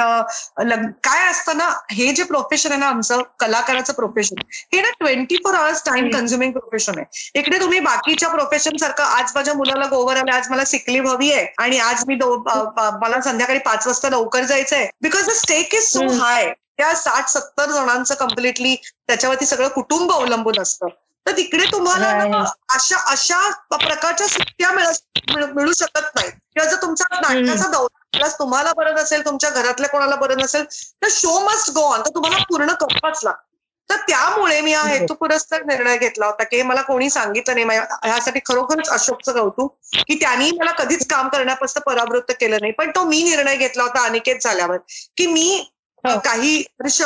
काय 1.05 1.27
असतं 1.31 1.57
ना 1.57 1.69
हे 1.93 2.12
जे 2.12 2.23
प्रोफेशन 2.25 2.71
आहे 2.71 2.81
ना 2.81 2.87
आमचं 2.87 3.23
कलाकाराचं 3.41 3.93
प्रोफेशन 3.93 4.43
हे 4.73 4.81
ना 4.81 4.91
twenty 5.01 5.37
four 5.37 5.55
hours 5.55 5.83
time. 5.87 6.09
Consuming 6.11 6.53
profession 6.53 6.99
आहे 6.99 7.39
इकडे 7.39 7.61
तुम्ही 7.61 7.81
बाकीच्या 7.81 8.29
प्रोफेशन 8.29 8.77
सारखं 8.77 9.05
आज 9.05 9.33
माझ्या 9.35 9.55
मुलाला 9.55 9.87
गोवर 9.87 10.17
आले 10.17 10.37
आज 10.37 10.51
मला 10.51 10.65
सिकलीव 10.65 11.09
हवी 11.09 11.33
आहे 11.33 11.47
आणि 11.59 11.79
आज 11.81 12.05
मी 12.09 12.15
मला 12.17 13.21
संध्याकाळी 13.21 13.59
पाच 13.59 13.87
वाजता 13.87 14.09
लवकर 14.09 14.45
जायचंय 14.45 14.89
because 15.03 15.27
the 15.27 15.33
stake 15.37 15.75
is 15.75 15.83
so. 15.85 16.07
High 16.15 16.53
त्या 16.79 16.95
साठ 16.95 17.29
सत्तर 17.29 17.71
जणांचं 17.71 18.15
कम्प्लिटली 18.15 18.75
त्याच्यावरती 19.09 19.47
सगळं 19.47 19.69
कुटुंब 19.69 20.12
अवलंबून 20.12 20.61
असतं 20.62 20.87
तर 21.26 21.37
तिकडे 21.37 21.64
तुम्हाला. 21.73 22.45
अशा 22.75 22.97
अशा 23.11 23.38
प्रकारच्या 23.73 24.26
सुट्ट्या 24.29 24.71
मिळू 24.73 25.73
शकत 25.73 26.11
नाही 26.14 26.31
किंवा 26.31 26.69
जर 26.71 26.76
तुमचा 26.83 27.05
नाटकाचा 27.12 27.69
दौरा 27.71 28.29
तुम्हाला 28.38 28.73
बरं 28.76 28.95
नसेल 28.95 29.25
तुमच्या 29.25 29.50
घरातल्या 29.52 29.88
कोणाला 29.91 30.17
बरं 30.17 30.38
नसेल 30.38 30.64
तर 31.02 31.09
शो 31.11 31.38
मस्ट 31.45 31.71
गो 31.71 31.83
ऑन 31.85 32.00
तर 32.00 32.14
तुम्हाला 32.14 32.43
पूर्ण 32.49 32.73
करावाच 32.75 33.21
लागतं 33.25 33.50
तर 33.91 33.97
त्यामुळे 34.09 34.61
मी 34.61 34.73
हा. 34.73 34.83
हेतू 34.85 35.14
पुरस्कार 35.14 35.62
निर्णय 35.64 35.97
घेतला 35.99 36.26
होता 36.26 36.45
की 36.45 36.57
हे 36.57 36.62
मला 36.62 36.83
कोणी 36.83 37.09
सांगितलं 37.11 37.67
नाही 37.67 37.79
ह्यासाठी 38.05 38.41
खरोखरच 38.47 38.88
अशोकचं 38.88 39.33
कौतुक 39.33 39.75
की 40.07 40.14
त्यांनी 40.14 40.50
मला 40.50 40.71
कधीच 40.75 41.07
काम 41.07 41.29
करण्यापासून 41.29 41.83
परावृत्त 41.87 42.33
केलं 42.41 42.57
नाही 42.61 42.73
पण 42.73 42.91
तो 42.91 43.05
मी 43.05 43.23
निर्णय 43.23 43.57
घेतला 43.57 43.83
होता 43.83 44.05
अनिकेत 44.05 44.43
झाल्यावर 44.43 44.76
की 45.17 45.26
मी. 45.26 45.64
काही 46.05 46.57
वर्ष 46.81 47.00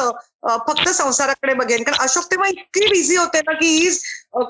फक्त 0.47 0.89
संसाराकडे 0.89 1.55
बघेन. 1.55 1.83
कारण 1.83 2.03
अशोक 2.03 2.25
तेव्हा 2.31 2.49
इतकी 2.49 2.87
बिझी 2.89 3.17
होते 3.17 3.41
ना 3.41 3.53
की 3.53 3.69
इज 3.87 4.01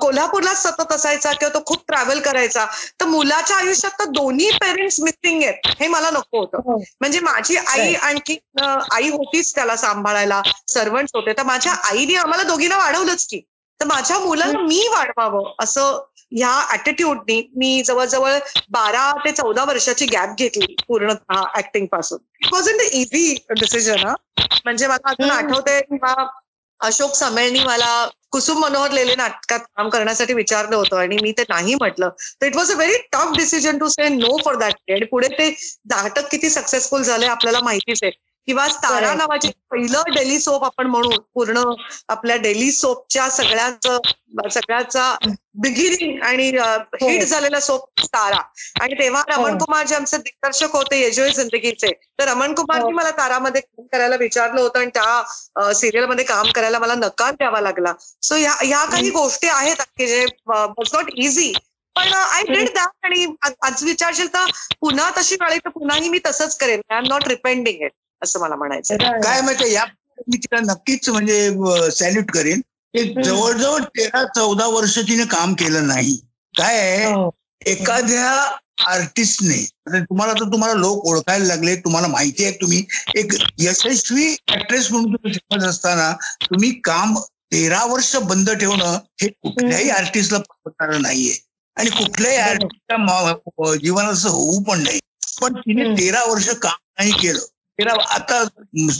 कोल्हापूरलाच 0.00 0.62
सतत 0.62 0.92
असायचा 0.92 1.32
किंवा 1.32 1.54
तो 1.54 1.62
खूप 1.66 1.82
ट्रॅव्हल 1.88 2.20
करायचा. 2.20 2.64
तर 3.00 3.06
मुलाच्या 3.06 3.56
आयुष्यात 3.56 3.98
तर 3.98 4.04
दोन्ही 4.10 4.50
पेरेंट्स 4.60 5.00
मिसिंग 5.00 5.42
आहेत 5.42 5.66
हे 5.80 5.88
मला 5.88 6.10
नको 6.10 6.38
होतं. 6.40 6.78
म्हणजे 7.00 7.20
माझी 7.20 7.56
आई 7.56 7.94
आणखी 7.94 8.38
आई 8.92 9.08
होतीच 9.08 9.54
त्याला 9.54 9.76
सांभाळायला 9.76 10.42
सर्वंट 10.68 11.08
होते. 11.14 11.32
तर 11.32 11.42
माझ्या 11.42 11.72
आईने 11.90 12.14
आम्हाला 12.16 12.42
दोघींना 12.42 12.76
वाढवलंच 12.76 13.26
की. 13.26 13.40
तर 13.80 13.86
माझ्या 13.86 14.18
मुलाला 14.18 14.58
मी 14.58 14.86
वाढवावं 14.90 15.52
असं 15.58 16.04
ह्या 16.32 16.74
ऍटिट्यूडनी 16.74 17.42
मी 17.56 17.82
जवळजवळ 17.86 18.38
बारा 18.70 19.12
ते 19.24 19.30
चौदा 19.32 19.64
वर्षाची 19.64 20.06
गॅप 20.06 20.28
घेतली 20.38 20.74
पूर्णतः 20.88 21.42
ऍक्टिंगपासून. 21.58 22.18
It 22.40 22.52
was 22.52 22.68
in 22.68 22.76
the 22.76 22.80
easy 22.80 23.44
decision 23.50 24.06
म्हणजे 24.64 24.86
मला 24.86 25.10
अजून 25.10 25.60
किंवा 25.60 26.26
अशोक 26.80 27.14
समेळनी 27.14 27.60
मला 27.60 28.08
कुसुम 28.30 28.58
मनोहर 28.58 28.90
लेले 28.90 29.14
नाटकात 29.14 29.58
काम 29.58 29.88
करण्यासाठी 29.88 30.34
विचारलं 30.34 30.76
होतं 30.76 30.96
आणि 30.96 31.16
मी 31.22 31.32
ते 31.32 31.42
नाही 31.48 31.74
म्हटलं. 31.74 32.08
तर 32.40 32.46
it 32.46 32.56
was 32.56 32.72
a 32.72 32.74
very 32.74 32.96
tough 33.12 33.36
decision 33.36 33.78
to 33.78 33.88
say 33.88 34.08
no 34.08 34.36
for 34.44 34.56
that 34.56 34.74
आणि 34.90 35.04
पुढे 35.04 35.28
ते 35.28 35.48
नाटक 35.84 36.30
किती 36.30 36.50
सक्सेसफुल 36.50 37.02
झाले 37.02 37.26
आपल्याला 37.26 37.60
माहितीच 37.60 38.00
आहे. 38.02 38.12
किंवा 38.46 38.66
तारा. 38.82 39.14
नावाचे 39.14 39.48
पहिलं 39.70 40.02
डेली 40.14 40.38
सोप 40.38 40.64
आपण 40.64 40.86
म्हणू 40.86 41.10
पूर्ण 41.34 41.62
आपल्या 42.08 42.36
डेली 42.36 42.70
सोपच्या 42.72 43.28
सगळ्याच 43.30 43.86
सगळ्याचा 44.54 45.16
बिगिनिंग 45.54 46.22
आणि 46.22 46.48
हो. 46.50 47.08
हिट 47.08 47.22
झालेला 47.22 47.60
सोप 47.60 48.00
तारा. 48.00 48.38
आणि 48.80 48.94
तेव्हा 48.94 49.22
रमण 49.28 49.58
कुमार 49.58 49.86
जे 49.86 49.94
आमचे 49.94 50.16
दिग्दर्शक 50.16 50.72
होते 50.72 51.00
यजोय 51.02 51.30
जिंदगीचे 51.30 51.92
तर 52.18 52.28
रमण 52.28 52.54
कुमारनी 52.54 52.84
हो. 52.84 52.90
मला 52.90 53.10
तारामध्ये 53.10 53.60
काम 53.60 53.86
करायला 53.92 54.16
विचारलं 54.16 54.60
होतं 54.60 54.78
आणि 54.78 54.90
त्या 54.94 55.72
सिरियलमध्ये 55.74 56.24
काम 56.24 56.50
करायला 56.54 56.78
मला 56.78 56.94
नकार 56.94 57.34
द्यावा 57.34 57.60
लागला. 57.60 57.92
सो 58.22 58.34
ह्या 58.34 58.54
ह्या 58.62 58.84
काही 58.84 59.10
गोष्टी 59.10 59.46
आहेत 59.46 59.82
की 59.98 60.06
जे 60.06 60.24
वॉज 60.46 60.90
नॉट 60.94 61.10
इझी 61.16 61.52
पण 61.96 62.12
आय 62.12 62.42
डिड 62.42 62.68
दॅट 62.68 62.88
आणि 63.02 63.26
आज- 63.62 63.84
विचारशील 63.84 64.26
तर 64.34 64.50
पुन्हा 64.80 65.10
तशी 65.18 65.34
वेळी 65.34 65.58
तर 65.58 65.68
पुन्हाही 65.68 66.08
मी 66.08 66.18
तसंच 66.26 66.56
करेन. 66.56 66.80
I 66.90 66.98
am 66.98 67.04
not 67.08 67.28
repenting 67.28 67.82
it 67.82 67.92
असं 68.22 68.40
मला 68.40 68.56
म्हणायचं 68.56 68.96
काय 69.20 69.40
माहितीये 69.40 69.72
या 69.72 69.84
मी 70.28 70.36
तिला 70.36 70.60
नक्कीच 70.60 71.08
म्हणजे 71.08 71.50
सॅल्यूट 71.90 72.30
करेन. 72.30 72.60
की 72.94 73.22
जवळजवळ 73.22 73.80
तेरा 73.96 74.24
चौदा 74.24 74.66
वर्ष 74.66 74.98
तिने 74.98 75.24
काम 75.24 75.54
केलं 75.54 75.86
नाही. 75.86 76.16
काय 76.54 77.04
हो. 77.04 77.30
एखाद्या 77.66 78.30
आर्टिस्टने 78.86 79.64
तुम्हाला 80.00 80.32
तर 80.32 80.44
तुम्हाला 80.44 80.74
लोक 80.74 81.06
ओळखायला 81.06 81.44
लागले 81.44 81.76
तुम्हाला 81.76 82.06
माहिती 82.08 82.44
आहे 82.44 82.52
तुम्ही. 82.52 82.84
एक 83.16 83.32
यशस्वी 83.58 84.36
ऍक्ट्रेस 84.52 84.90
म्हणून 84.92 85.12
तुम्ही 85.12 85.32
फेमस 85.32 85.64
असताना 85.64 86.12
तुम्ही 86.42 86.70
काम 86.80 87.18
तेरा 87.52 87.84
वर्ष 87.84 88.16
बंद 88.16 88.50
ठेवणं 88.50 88.98
हे 89.22 89.28
कुठल्याही 89.28 89.90
आर्टिस्टला 89.90 90.38
परवडणारं 90.38 91.02
नाहीये. 91.02 91.34
आणि 91.76 91.90
कुठल्याही. 91.90 92.38
आर्टिस्टच्या 92.38 93.76
जीवनात 93.76 94.12
असं 94.12 94.28
होऊ 94.28 94.62
पण 94.62 94.82
नाही. 94.82 95.00
पण 95.40 95.54
तिने. 95.54 95.84
तेरा 95.94 96.24
वर्ष 96.24 96.48
काम 96.48 96.76
नाही 96.98 97.12
केलं. 97.12 97.38
आता 97.78 98.42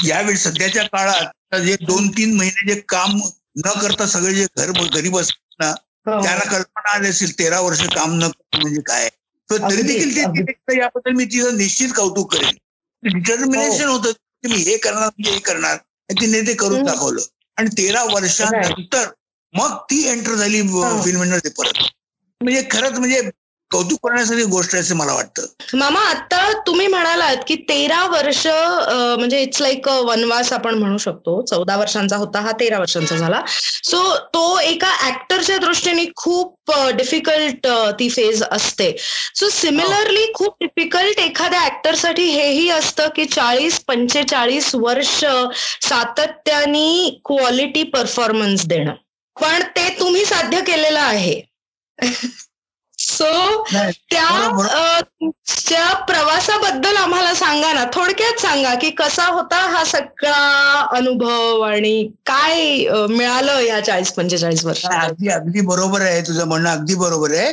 यावेळी 0.04 0.36
सध्याच्या 0.36 0.82
काळात 0.82 1.56
जे 1.56 1.74
दोन 1.82 2.08
तीन 2.08 2.36
महिने 2.36 2.74
जे 2.74 2.80
काम 2.88 3.16
न 3.56 3.70
करता 3.80 4.06
सगळे 4.06 4.34
जे 4.34 4.46
घर 4.56 4.70
घरी 4.70 5.08
बसतात 5.08 5.60
ना 5.60 5.68
हो. 6.06 6.22
त्यांना 6.22 6.50
कल्पना 6.50 6.90
आली 6.92 7.08
असेल 7.08 7.38
तेरा 7.38 7.60
वर्ष 7.60 7.82
काम 7.94 8.14
न 8.14 8.28
करणं 8.28 8.60
म्हणजे 8.62 8.80
काय? 8.80 9.08
तर 9.48 9.80
देखील 9.82 10.16
ते 10.16 10.78
याबद्दल 10.78 11.12
मी 11.12 11.24
तिचं 11.24 11.56
निश्चित 11.56 11.90
कौतुक 11.96 12.34
करेन. 12.34 12.56
डिटर्मिनेशन 13.02 13.88
होतं 13.88 14.12
की 14.12 14.48
मी 14.48 14.56
हे 14.62 14.76
करणार 14.76 15.08
म्हणजे 15.08 15.30
हे 15.30 15.38
करणार 15.38 15.76
तिने 16.10 16.40
ते 16.46 16.54
करून. 16.54 16.84
दाखवलं. 16.84 17.20
आणि 17.56 17.68
तेरा 17.68 18.02
वर्षानंतर 18.04 19.08
मग 19.54 19.76
ती 19.90 20.02
एंटर 20.08 20.34
झाली 20.34 20.60
हो. 20.60 21.02
फिल्म 21.04 21.22
इंडस्ट्री 21.22 21.50
परत. 21.50 21.82
म्हणजे 22.40 22.62
खरंच 22.70 22.98
म्हणजे 22.98 23.20
कौतुक 23.70 23.98
करण्यासारखी 24.02 24.44
गोष्ट 24.44 24.74
आहे 24.74 24.82
असं 24.82 24.96
मला 24.96 25.14
वाटतं. 25.14 25.46
मामा 25.78 26.00
आता 26.00 26.40
तुम्ही 26.66 26.86
म्हणालात 26.86 27.36
की 27.46 27.54
तेरा 27.68 28.04
वर्ष 28.06 28.46
म्हणजे 28.46 29.40
इट्स 29.42 29.60
लाईक 29.60 29.88
वनवास 29.88 30.52
आपण 30.52 30.74
म्हणू 30.74 30.98
शकतो. 30.98 31.40
चौदा 31.46 31.76
वर्षांचा 31.76 32.16
होता 32.16 32.40
हा 32.40 32.52
तेरा 32.52 32.78
वर्षांचा 32.78 33.16
झाला. 33.16 33.40
सो 33.84 34.02
तो 34.34 34.58
एका 34.58 34.90
ऍक्टरच्या 35.08 35.56
दृष्टीने 35.58 36.04
खूप 36.16 36.72
डिफिकल्ट 36.94 37.66
ती 37.98 38.08
फेज 38.08 38.42
असते. 38.50 38.94
सो 39.34 39.48
सिमिलरली 39.48 40.32
खूप 40.34 40.56
डिफिकल्ट 40.60 41.20
एखाद्या 41.20 41.64
ऍक्टरसाठी 41.64 42.28
हेही 42.30 42.68
असतं 42.70 43.08
की 43.16 43.24
चाळीस 43.24 43.80
पंचेचाळीस 43.80 44.74
वर्ष 44.74 45.24
सातत्याने 45.82 47.20
क्वालिटी 47.24 47.82
परफॉर्मन्स 47.82 48.66
देणं. 48.66 48.92
पण 49.36 49.62
ते 49.76 49.88
तुम्ही 50.00 50.24
साध्य 50.24 50.60
केलेलं 50.60 51.00
आहे. 51.00 51.40
सो 53.06 53.62
त्या 54.10 55.00
तुमच्या 55.00 55.92
प्रवासाबद्दल 56.06 56.96
आम्हाला 56.96 57.34
सांगा 57.34 57.72
ना 57.72 57.84
थोडक्यात 57.94 58.40
सांगा 58.40 58.74
की 58.74 58.90
कसा 58.90 59.26
होता 59.26 59.56
हा 59.68 59.84
सगळा 59.84 60.34
अनुभव 60.90 61.60
आणि 61.60 62.06
काय 62.26 62.86
मिळालं 63.08 63.60
या 63.60 63.80
चाळीस 63.80 64.12
पंचेचाळीस 64.12 64.64
वर्षात 64.64 65.04
अगदी 65.04 65.28
अगदी 65.28 65.60
बरोबर 65.60 66.00
आहे 66.00 66.20
तुझं 66.20 66.48
म्हणणं 66.48 66.70
अगदी 66.70 66.94
बरोबर 66.94 67.34
आहे 67.34 67.52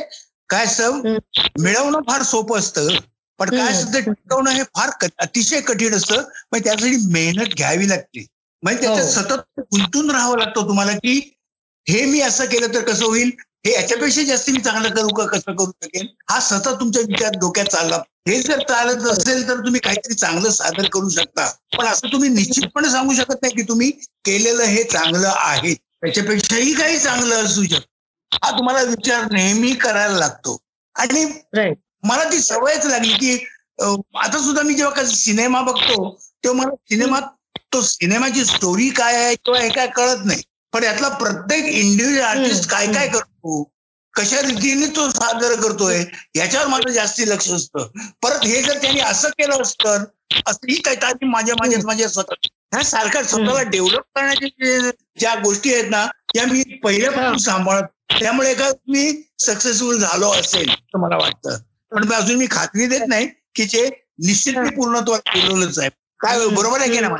काय 0.50 0.64
हम्म. 0.80 1.16
मिळवणं 1.60 2.00
फार 2.08 2.22
सोपं 2.22 2.58
असतं 2.58 2.88
पण 3.38 3.50
काय. 3.50 3.60
असतं 3.60 4.00
टिकवणं 4.02 4.50
हे 4.50 4.62
फार 4.76 4.90
अतिशय 5.18 5.60
कठीण 5.60 5.94
असतं 5.94 6.22
मग 6.52 6.58
त्यासाठी 6.58 6.96
मेहनत 7.12 7.54
घ्यावी 7.56 7.88
लागते 7.88 8.26
म्हणजे 8.62 8.86
त्याच्यात 8.86 9.04
हो. 9.06 9.10
सतत 9.12 9.60
गुंतून 9.72 10.10
राहावं 10.10 10.38
लागतं 10.38 10.68
तुम्हाला 10.68 10.92
की 10.94 11.18
हे 11.86 12.04
मी 12.04 12.20
असं 12.20 12.44
केलं 12.44 12.74
तर 12.74 12.82
कसं 12.82 13.04
होईल 13.04 13.30
हे 13.66 13.72
याच्यापेक्षा 13.72 14.22
जास्त 14.22 14.50
मी 14.50 14.60
चांगलं 14.60 14.94
करू 14.94 15.08
का 15.08 15.26
कसं 15.26 15.56
करू 15.56 15.70
शकेन? 15.84 16.06
हा 16.30 16.40
सतत 16.40 16.80
तुमच्या 16.80 17.02
विचार 17.02 17.36
डोक्यात 17.36 17.66
चालला. 17.66 17.96
हे 18.28 18.42
जर 18.42 18.58
चालत 18.58 19.06
असेल 19.08 19.48
तर 19.48 19.56
तुम्ही 19.56 19.80
काहीतरी 19.80 20.14
चांगलं 20.14 20.50
सादर 20.50 20.88
करू 20.88 21.08
शकता. 21.08 21.50
पण 21.78 21.86
असं 21.86 22.12
तुम्ही 22.12 22.28
निश्चितपणे 22.28 22.90
सांगू 22.90 23.14
शकत 23.14 23.42
नाही 23.42 23.54
की 23.54 23.62
तुम्ही 23.62 23.90
केलेलं 24.24 24.62
हे 24.62 24.84
चांगलं 24.84 25.32
आहे. 25.36 25.74
त्याच्यापेक्षाही 25.74 26.74
काही 26.74 26.98
चांगलं 26.98 27.44
असू 27.44 27.64
शकतं. 27.64 28.36
हा 28.42 28.50
तुम्हाला 28.50 28.82
विचार 28.82 29.24
नेहमी 29.32 29.72
करायला 29.74 30.18
लागतो. 30.18 30.58
आणि. 30.96 31.24
मला 32.02 32.24
ती 32.24 32.38
सवयच 32.40 32.86
लागली 32.86 33.12
की 33.12 33.46
आता 34.14 34.38
सुद्धा 34.38 34.62
मी 34.62 34.74
जेव्हा 34.74 35.04
सिनेमा 35.04 35.60
बघतो 35.60 36.18
तेव्हा 36.44 36.64
मला 36.64 36.74
सिनेमात 36.74 37.22
तो 37.72 37.80
सिनेमाची 37.82 38.44
स्टोरी 38.44 38.88
काय 38.88 39.14
आहे 39.16 39.34
किंवा 39.34 39.60
हे 39.60 39.68
काय 39.68 39.86
कळत 39.86 40.24
नाही. 40.24 40.42
पण 40.74 40.82
यातला 40.82 41.08
प्रत्येक 41.08 41.64
इंडिव्हिज्युअल 41.64 42.28
आर्टिस्ट 42.28 42.70
काय 42.70 42.86
काय 42.86 43.08
करतो? 43.08 43.72
कशा 44.14 44.40
रीतीने 44.40 44.86
तो 44.86 45.10
सादर 45.10 45.54
करतोय? 45.54 46.04
याच्यावर 46.36 46.66
माझं 46.66 46.90
जास्ती 46.90 47.30
लक्ष 47.30 47.50
असतं. 47.50 47.86
परत 48.22 48.46
हे 48.46 48.62
जर 48.62 48.78
त्यांनी 48.78 49.00
असं 49.00 49.28
केलं 49.28 49.62
असतं 49.62 50.04
असंही 50.46 50.80
काही 50.80 51.24
माझ्या 51.24 51.54
माझ्या 51.54 51.78
माझ्या 51.84 52.08
स्वतः 52.08 52.34
ह्या 52.44 52.82
सारख्या 52.84 53.22
स्वतःला 53.22 53.62
डेव्हलप 53.62 54.02
करण्याच्या 54.14 54.48
जे- 54.48 54.92
ज्या 55.18 55.34
गोष्टी 55.34 55.74
आहेत 55.74 55.90
ना 55.90 56.06
या 56.34 56.46
मी 56.46 56.62
पहिल्यापासून 56.62 57.36
सांभाळत 57.36 57.82
त्यामुळे 58.20 58.54
का 58.54 58.70
मी 58.88 59.22
सक्सेसफुल 59.38 59.98
झालो 59.98 60.30
असेल 60.30 60.70
असं 60.70 61.00
मला 61.00 61.16
वाटतं. 61.16 61.58
पण 61.92 62.12
अजून 62.12 62.36
मी 62.36 62.46
खात्री 62.50 62.86
देत 62.86 63.00
नाही 63.08 63.26
की 63.26 63.64
ते 63.64 64.06
निश्चित 64.26 64.58
मी 64.58 64.70
पूर्णत्वात 64.70 65.20
गेलेलंच 65.34 65.78
आहे. 65.78 65.88
काय 66.20 66.46
बरोबर 66.48 66.80
आहे 66.80 66.90
की 66.90 67.00
नाही? 67.00 67.12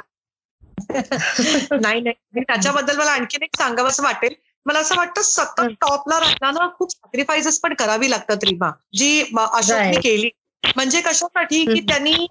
नाही 1.81 2.01
नाही 2.01 2.41
त्याच्याबद्दल 2.41 2.97
मला 2.97 3.11
आणखीन 3.11 3.43
एक 3.43 3.57
सांगावं 3.57 3.89
असं 3.89 4.03
वाटेल 4.03 4.35
मला 4.67 4.79
असं 4.79 4.97
वाटतं 4.97 5.23
सतत 5.23 5.61
टॉपला 5.81 6.21
राहताना 6.21 6.67
खूप 6.79 6.91
सॅक्रिफायसेस 6.93 7.59
पण 7.61 7.75
करावी 7.75 8.11
लागतात 8.11 8.45
रीमा 8.45 8.71
जी 8.93 9.21
अशोकने. 9.21 10.01
केली 10.01 10.31
म्हणजे 10.65 11.01
कशासाठी 11.01 11.65
की. 11.65 11.81
त्यांनी 11.81 12.27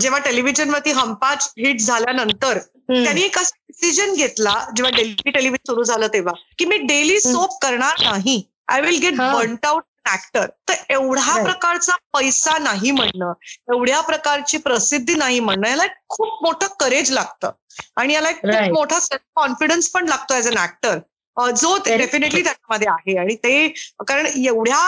जेव्हा 0.00 0.18
टेलिव्हिजनवरती 0.18 0.90
हमपाच 0.90 1.52
हिट 1.58 1.80
झाल्यानंतर. 1.80 2.58
त्यांनी 2.88 3.22
एक 3.22 3.38
असा 3.38 3.56
डिसिजन 3.68 4.14
घेतला 4.14 4.54
जेव्हा 4.76 4.90
डेली 4.96 5.30
टेलिव्हिजन 5.30 5.72
सुरू 5.72 5.82
झालं 5.82 6.06
तेव्हा 6.06 6.32
की 6.58 6.64
मी 6.64 6.76
डेली 6.76 7.20
सोप 7.20 7.58
करणार 7.62 8.02
नाही 8.02 8.42
I 8.68 8.80
will 8.80 8.98
get. 9.00 9.16
Burnt 9.16 9.66
out 9.66 9.82
actor 10.06 10.46
तर 10.68 10.74
एवढा. 10.90 11.42
प्रकारचा 11.44 11.96
पैसा 12.12 12.56
नाही 12.58 12.90
म्हणणं 12.90 13.32
एवढ्या 13.72 14.00
प्रकारची 14.00 14.58
प्रसिद्धी 14.58 15.14
नाही 15.14 15.40
म्हणणं 15.40 15.68
याला 15.68 15.84
एक 15.84 15.96
खूप 16.08 16.42
मोठं 16.42 16.66
करेज 16.80 17.10
लागतं. 17.12 17.50
आणि 17.96 18.14
याला 18.14 18.30
एक 18.30 18.40
खूप. 18.42 18.72
मोठा 18.72 19.00
सेल्फ 19.00 19.22
कॉन्फिडन्स 19.36 19.88
पण 19.90 20.08
लागतो 20.08 20.34
ऍज 20.34 20.48
अन 20.48 20.58
ऍक्टर 20.58 20.98
जो 21.56 21.76
डेफिनेटली 21.86 22.42
त्याच्यामध्ये 22.44 22.88
आहे. 22.90 23.18
आणि 23.18 23.34
ते 23.34 23.68
कारण 24.08 24.26
एवढ्या 24.26 24.80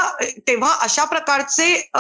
तेव्हा 0.48 0.72
अशा 0.83 1.05
प्रकारचे 1.05 1.90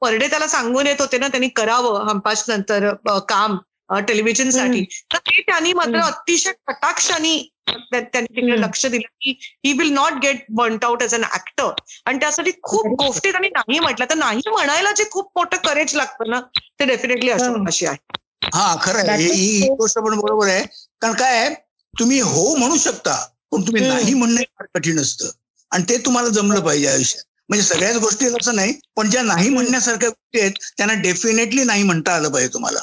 परडे 0.00 0.26
त्याला 0.26 0.46
सांगून 0.48 0.86
येत 0.86 1.00
होते 1.00 1.18
ना 1.18 1.28
त्यांनी 1.28 1.48
करावं 1.48 2.08
हमपास 2.08 2.44
नंतर 2.50 2.92
काम. 3.28 3.56
टेलिव्हिजनसाठी. 3.90 4.84
तर 5.12 5.16
ते 5.16 5.42
त्यांनी 5.42 5.72
मात्र. 5.72 6.00
अतिशय 6.00 6.52
कटाक्षाने 6.66 7.52
त्या- 7.68 8.02
त्यांनी 8.02 8.36
तिकडे. 8.36 8.60
लक्ष 8.60 8.86
दिलं 8.86 9.08
की 9.20 9.38
he 9.66 9.72
will 9.72 9.92
not 9.92 10.12
get 10.12 10.44
burnt 10.48 10.84
out 10.84 11.02
as 11.02 11.14
an 11.14 11.24
actor 11.34 11.70
आणि 12.06 12.18
त्यासाठी 12.18 12.50
खूप 12.62 12.86
गोष्टी 12.86 13.30
त्यांनी 13.30 13.48
नाही 13.48 13.78
म्हटलं 13.78 14.04
तर 14.10 14.14
नाही 14.14 14.40
म्हणायला 14.46 14.92
जे 14.92 15.04
खूप 15.10 15.32
मोठं 15.36 15.56
करेज 15.56 15.94
लागतं 15.94 16.30
ना 16.30 16.40
ते 16.56 16.84
डेफिनेटली. 16.84 17.30
अशोक 17.30 17.66
अशी 17.66 17.86
आहे. 17.86 18.18
हा 18.54 18.76
खरं 18.82 19.10
आहे. 19.10 19.22
ही 19.22 19.58
ही 19.58 19.68
गोष्ट 19.68 19.98
पण 19.98 20.18
बरोबर 20.18 20.48
आहे. 20.48 20.64
कारण 21.00 21.14
काय 21.14 21.46
आहे? 21.46 21.54
तुम्ही 21.98 22.20
हो 22.20 22.56
म्हणू 22.56 22.76
शकता 22.76 23.28
पण 23.52 23.62
तुम्ही. 23.62 23.88
नाही 23.88 24.14
म्हणणं 24.14 24.36
फार 24.36 24.66
कठीण 24.74 24.98
असतं. 25.00 25.30
आणि 25.70 25.84
ते 25.88 25.98
तुम्हाला 25.98 26.28
जमलं 26.28 26.60
पाहिजे 26.60 26.88
आयुष्यात. 26.88 27.24
म्हणजे 27.48 27.64
सगळ्याच 27.66 27.96
गोष्टी 27.96 28.26
असं 28.26 28.54
नाही 28.56 28.74
पण 28.96 29.10
ज्या 29.10 29.22
नाही 29.22 29.48
म्हणण्यासारख्या 29.48 30.08
गोष्टी 30.08 30.40
आहेत 30.40 30.52
त्यांना 30.76 30.94
डेफिनेटली 30.94 31.64
नाही 31.64 31.82
म्हणता 31.82 32.14
आलं 32.14 32.28
पाहिजे 32.28 32.54
तुम्हाला. 32.54 32.78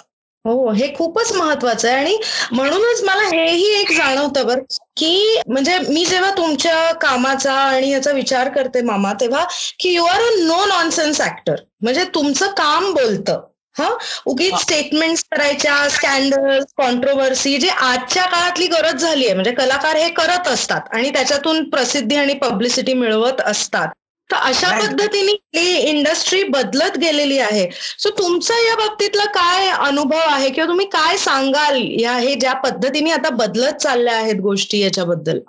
हो 0.46 0.72
हे 0.72 0.88
खूपच 0.96 1.32
महत्वाचं 1.36 1.88
आहे. 1.90 1.98
आणि 1.98 2.18
म्हणूनच 2.52 3.04
मला 3.04 3.28
हेही 3.28 3.68
एक 3.80 3.92
जाणवतं 3.92 4.46
बरं 4.48 4.64
की 4.98 5.42
म्हणजे 5.48 5.78
मी 5.80 6.06
जेव्हा 6.06 6.32
तुमच्या 6.32 6.92
कामाचा 7.02 7.54
आणि 7.54 7.90
याचा 7.90 8.12
विचार 8.12 8.50
करते 8.50 8.82
मामा 8.82 9.14
तेव्हा 9.14 9.44
की 9.80 9.94
you 9.94 10.06
are 10.06 10.22
a 10.22 10.30
no 10.40 10.66
nonsense 10.66 11.22
actor 11.22 11.56
म्हणजे 11.82 12.04
तुमचं 12.16 12.52
काम 12.54 12.92
बोलतं. 12.94 13.42
हा? 13.76 13.90
उगीच. 14.26 14.54
स्टेटमेंट 14.62 15.18
करायच्या 15.32 15.78
स्कॅन्डल 15.90 16.60
कॉन्ट्रोवर्सी 16.78 17.58
जे 17.58 17.70
आजच्या 17.70 18.26
काळातली 18.26 18.68
गरज 18.68 19.02
झाली 19.02 19.26
आहे 19.26 19.34
म्हणजे 19.34 19.52
कलाकार 19.52 19.96
हे 19.96 20.10
करत 20.10 20.48
असतात 20.48 20.94
आणि 20.94 21.10
त्याच्यातून 21.10 21.70
प्रसिद्धी 21.70 22.16
आणि 22.16 22.34
पब्लिसिटी 22.34 22.94
मिळवत 22.94 23.42
असतात. 23.46 23.88
तर 24.30 24.36
अशा. 24.40 24.70
पद्धतीने 24.80 25.32
ही 25.56 25.78
इंडस्ट्री 25.90 26.44
बदलत 26.50 26.98
गेलेली 26.98 27.38
आहे 27.40 27.68
सो 28.00 28.10
तुमचा 28.18 28.58
या 28.60 28.76
बाबतीतला 28.76 29.26
काय 29.34 29.68
अनुभव 29.70 30.18
आहे 30.28 30.50
किंवा 30.50 30.68
तुम्ही 30.68 30.86
काय 30.90 31.18
सांगाल 31.18 31.78
या 32.00 32.16
हे 32.18 32.36
ज्या 32.36 32.54
पद्धतीने 32.62 33.12
आता 33.12 33.30
बदलत 33.38 33.82
चालल्या 33.82 34.16
आहेत 34.18 34.40
गोष्टी 34.42 34.80
याच्याबद्दल 34.80 35.40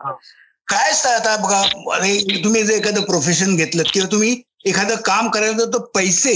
काय 0.69 0.91
असतं 0.91 1.09
आता 1.11 1.37
बघा 1.37 1.61
अरे 1.95 2.43
तुम्ही 2.45 2.63
जर 2.63 2.75
एखादं 2.75 3.03
प्रोफेशन 3.05 3.57
घेतलं 3.57 3.83
किंवा 3.93 4.11
तुम्ही 4.13 4.37
एखादं 4.67 4.97
काम 5.05 5.29
करायचं 5.31 5.73
तर 5.73 5.79
पैसे 5.95 6.33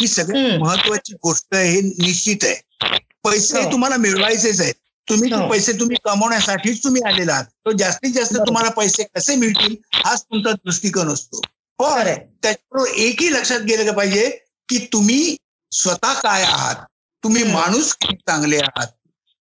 ही 0.00 0.06
सगळ्यात. 0.08 0.58
महत्वाची 0.60 1.14
गोष्ट 1.22 1.54
हे 1.54 1.80
निश्चित 1.80 2.44
आहे 2.44 2.98
पैसे 3.24 3.62
हो. 3.62 3.70
तुम्हाला 3.72 3.96
मिळवायचेच 3.96 4.60
आहेत 4.60 4.74
तुम्ही 5.08 5.30
ते 5.30 5.36
हो. 5.36 5.48
पैसे 5.50 5.72
तुम्ही 5.72 5.96
कमवण्यासाठीच 6.04 6.82
तुम्ही 6.84 7.02
आलेला 7.06 7.32
आहात 7.32 7.44
तो 7.64 7.72
जास्तीत 7.72 8.12
जास्त. 8.12 8.36
तुम्हाला 8.38 8.70
पैसे 8.72 9.02
कसे 9.16 9.34
मिळतील 9.36 9.74
हाच 9.94 10.22
तुमचा 10.22 10.52
दृष्टिकोन 10.54 11.12
असतो 11.12 11.40
पण 11.78 11.92
खरंय. 11.92 12.14
त्याच्याबरोबर 12.42 12.88
एकही 12.98 13.32
लक्षात 13.32 13.60
गेलं 13.60 13.92
पाहिजे 13.92 14.28
की 14.68 14.78
तुम्ही 14.92 15.36
स्वतः 15.72 16.12
काय 16.20 16.42
आहात 16.44 16.84
तुम्ही. 17.24 17.42
माणूस 17.44 17.92
किती 17.94 18.16
चांगले 18.18 18.58
आहात 18.58 18.86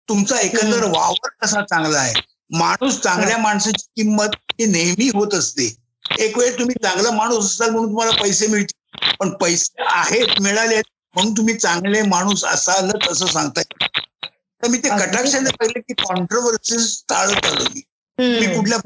तुमचा 0.09 0.39
एकंदर. 0.39 0.83
वावर 0.87 1.29
कसा 1.41 1.61
चांगला 1.63 1.99
आहे 1.99 2.13
माणूस 2.51 2.99
चांगल्या 3.01 3.37
माणसाची 3.37 3.85
किंमत 3.95 4.35
ही 4.59 4.65
नेहमी 4.65 5.09
होत 5.09 5.33
असते 5.33 5.73
एक 6.19 6.37
वेळ 6.37 6.57
तुम्ही 6.59 6.75
चांगला 6.83 7.11
माणूस 7.11 7.45
असाल 7.45 7.69
म्हणून 7.69 7.89
तुम्हाला 7.89 8.11
पैसे 8.21 8.47
मिळतील 8.47 9.13
पण 9.19 9.29
पैसे 9.37 9.83
आहेत 9.85 10.41
मिळाले 10.41 10.79
म्हणून 11.15 11.33
तुम्ही 11.37 11.53
चांगले 11.53 12.01
माणूस 12.01 12.43
असालच 12.45 13.07
असं 13.09 13.25
सांगता 13.25 13.61
येईल 13.61 13.87
तर 14.63 14.67
मी 14.67 14.77
ते. 14.77 14.89
कटाक्षाने 14.89 15.49
पाहिलं 15.49 15.79
की 15.79 15.93
कॉन्ट्रोवर्सीज 16.03 17.01
टाळत 17.09 17.45
आलो 17.45 17.63
मी 17.65 17.81
मी. 18.17 18.45
कुठल्या. 18.47 18.77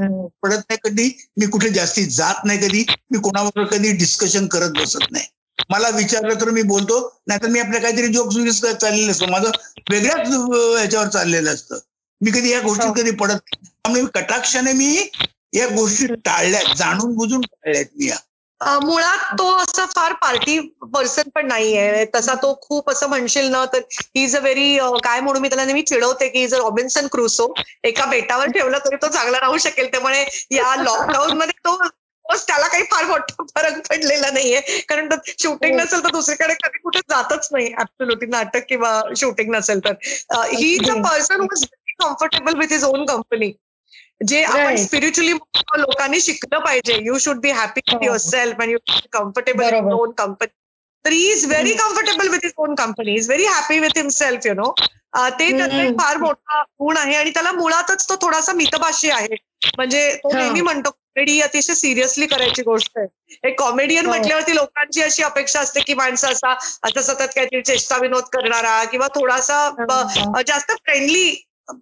पडत 0.43 0.61
नाही 0.69 0.77
कधी 0.83 1.09
मी 1.37 1.45
कुठे 1.47 1.69
जास्ती 1.69 2.05
जात 2.11 2.45
नाही 2.45 2.59
कधी 2.59 2.83
मी 3.11 3.19
कोणाबरोबर 3.19 3.67
कधी 3.67 3.91
डिस्कशन 3.97 4.47
करत 4.47 4.71
बसत 4.75 5.11
नाही 5.11 5.25
मला 5.69 5.89
विचारलं 5.89 6.39
तर 6.41 6.49
मी 6.49 6.61
बोलतो 6.63 6.99
नाहीतर 7.27 7.47
मी 7.47 7.59
आपल्या 7.59 7.81
काहीतरी 7.81 8.07
जोक्स 8.07 8.35
विक्स 8.37 8.61
चाललेलं 8.61 9.11
असतं 9.11 9.29
माझं 9.31 9.51
वेगळ्याच 9.91 10.27
याच्यावर 10.79 11.07
चाललेलं 11.07 11.53
असतं 11.53 11.79
मी 12.21 12.31
कधी 12.31 12.51
या 12.51 12.59
गोष्टीत 12.61 12.87
हो. 12.87 12.93
कधी 12.93 13.11
पडत 13.11 13.31
नाही 13.33 13.65
त्यामुळे 13.65 14.03
कटाक्षाने 14.15 14.71
मी 14.73 15.09
या 15.53 15.67
गोष्टी 15.67 16.05
टाळल्यात 16.15 16.75
जाणून 16.77 17.13
बुजून 17.15 17.41
टाळल्यात 17.41 17.85
मी 17.97 18.07
या 18.07 18.15
मुळात 18.61 19.33
तो 19.39 19.45
असं 19.57 19.85
फार 19.95 20.13
पार्टी 20.21 20.59
पर्सन 20.93 21.29
पण 21.35 21.47
नाहीये. 21.47 22.03
तसा 22.15 22.33
तो 22.41 22.53
खूप 22.61 22.89
असं 22.91 23.07
म्हणशील 23.09 23.49
ना 23.51 23.63
तर 23.73 23.79
ही 23.91 24.23
इज 24.23 24.35
अ 24.37 24.39
व्हेरी 24.39 24.77
काय 25.03 25.19
म्हणू 25.19 25.39
मी 25.39 25.49
त्याला 25.49 25.65
नेहमी 25.65 25.81
चिडवते 25.81 26.27
की 26.29 26.43
इज 26.43 26.53
अ 26.55 26.57
रॉबिन्सन 26.57 27.07
क्रुसो 27.11 27.53
एका 27.83 28.05
बेटावर 28.05 28.51
ठेवलं 28.51 28.77
तरी 28.85 28.95
तो 29.01 29.07
चांगला 29.07 29.39
राहू 29.39 29.57
शकेल. 29.57 29.91
त्यामुळे 29.91 30.25
या 30.51 30.75
लॉकडाऊन 30.83 31.37
मध्ये 31.37 31.59
तो 31.65 31.77
बस 32.25 32.45
त्याला 32.47 32.67
काही 32.67 32.83
फार 32.91 33.05
मोठा 33.05 33.43
फरक 33.55 33.79
पडलेला 33.89 34.29
नाहीये. 34.31 34.59
कारण 34.89 35.09
शूटिंग 35.27 35.79
नसेल 35.79 36.03
तर 36.03 36.09
दुसरीकडे 36.11 36.53
कधी 36.53 36.79
कुठे 36.79 36.99
जातच 37.09 37.47
नाही. 37.51 37.73
ऍब्सोल्युटली 37.79 38.29
नाटक 38.29 38.65
किंवा 38.69 39.01
शूटिंग 39.17 39.55
नसेल 39.55 39.79
तर. 39.85 39.93
He 40.53 40.73
is 40.73 40.89
a 40.89 40.93
person 41.07 41.41
was 41.41 41.65
comfortable 42.03 42.59
with 42.59 42.71
his 42.71 42.83
own 42.83 43.05
company 43.05 43.51
जे 44.21 44.43
आपण. 44.43 44.75
स्पिरिच्युअली 44.77 45.33
लोकांनी 45.77 46.19
शिकलं 46.21 46.59
पाहिजे 46.59 46.97
you 47.03 47.17
should 47.17 47.39
be 47.41 47.51
happy 47.51 47.81
with 47.81 47.95
हो. 47.95 48.05
Your 48.05 48.17
self 48.19 48.61
and 48.61 48.71
you 48.71 48.77
comfortable. 49.11 49.91
Own 49.93 50.11
company 50.17 50.57
तर 51.05 51.11
he 51.11 51.31
is 51.31 51.45
very 51.45 51.73
comfortable 51.75 52.29
with 52.29 52.39
his 52.43 52.51
own 52.57 52.73
company 52.75 53.13
is 53.15 53.27
very 53.27 53.45
happy 53.45 53.79
with 53.79 53.97
himself 53.97 54.45
you 54.45 54.53
know 54.53 54.71
ते 55.39 55.49
त्याचा 55.57 55.81
एक. 55.83 55.93
फार 55.99 56.17
मोठा 56.17 56.61
गुण 56.61 56.97
आहे 56.97 57.15
आणि 57.15 57.29
त्याला 57.29 57.51
मुळातच 57.51 58.07
तो 58.09 58.15
थोडासा 58.21 58.53
मितभाषी 58.53 59.09
आहे 59.09 59.35
म्हणजे 59.77 60.13
तो 60.23 60.33
हा. 60.33 60.39
नेहमी 60.39 60.61
म्हणतो 60.61 60.89
कॉमेडी 60.89 61.39
अतिशय 61.41 61.73
सिरियसली 61.75 62.25
करायची 62.25 62.61
गोष्ट 62.61 62.97
आहे 62.97 63.47
एक 63.47 63.59
कॉमेडियन 63.59 64.05
हो. 64.05 64.11
म्हटल्यावरती 64.11 64.55
लोकांची 64.55 65.01
अशी 65.01 65.23
अपेक्षा 65.23 65.59
असते 65.59 65.81
की 65.81 65.93
माणसं 65.93 66.27
असा 66.27 66.49
आता 66.83 67.01
सतत 67.01 67.33
काहीतरी 67.35 67.61
चेष्टा 67.61 67.97
विनोद 67.97 68.23
करणारा 68.33 68.83
किंवा 68.83 69.07
थोडासा 69.07 69.69
जास्त 70.47 70.71
फ्रेंडली 70.71 71.29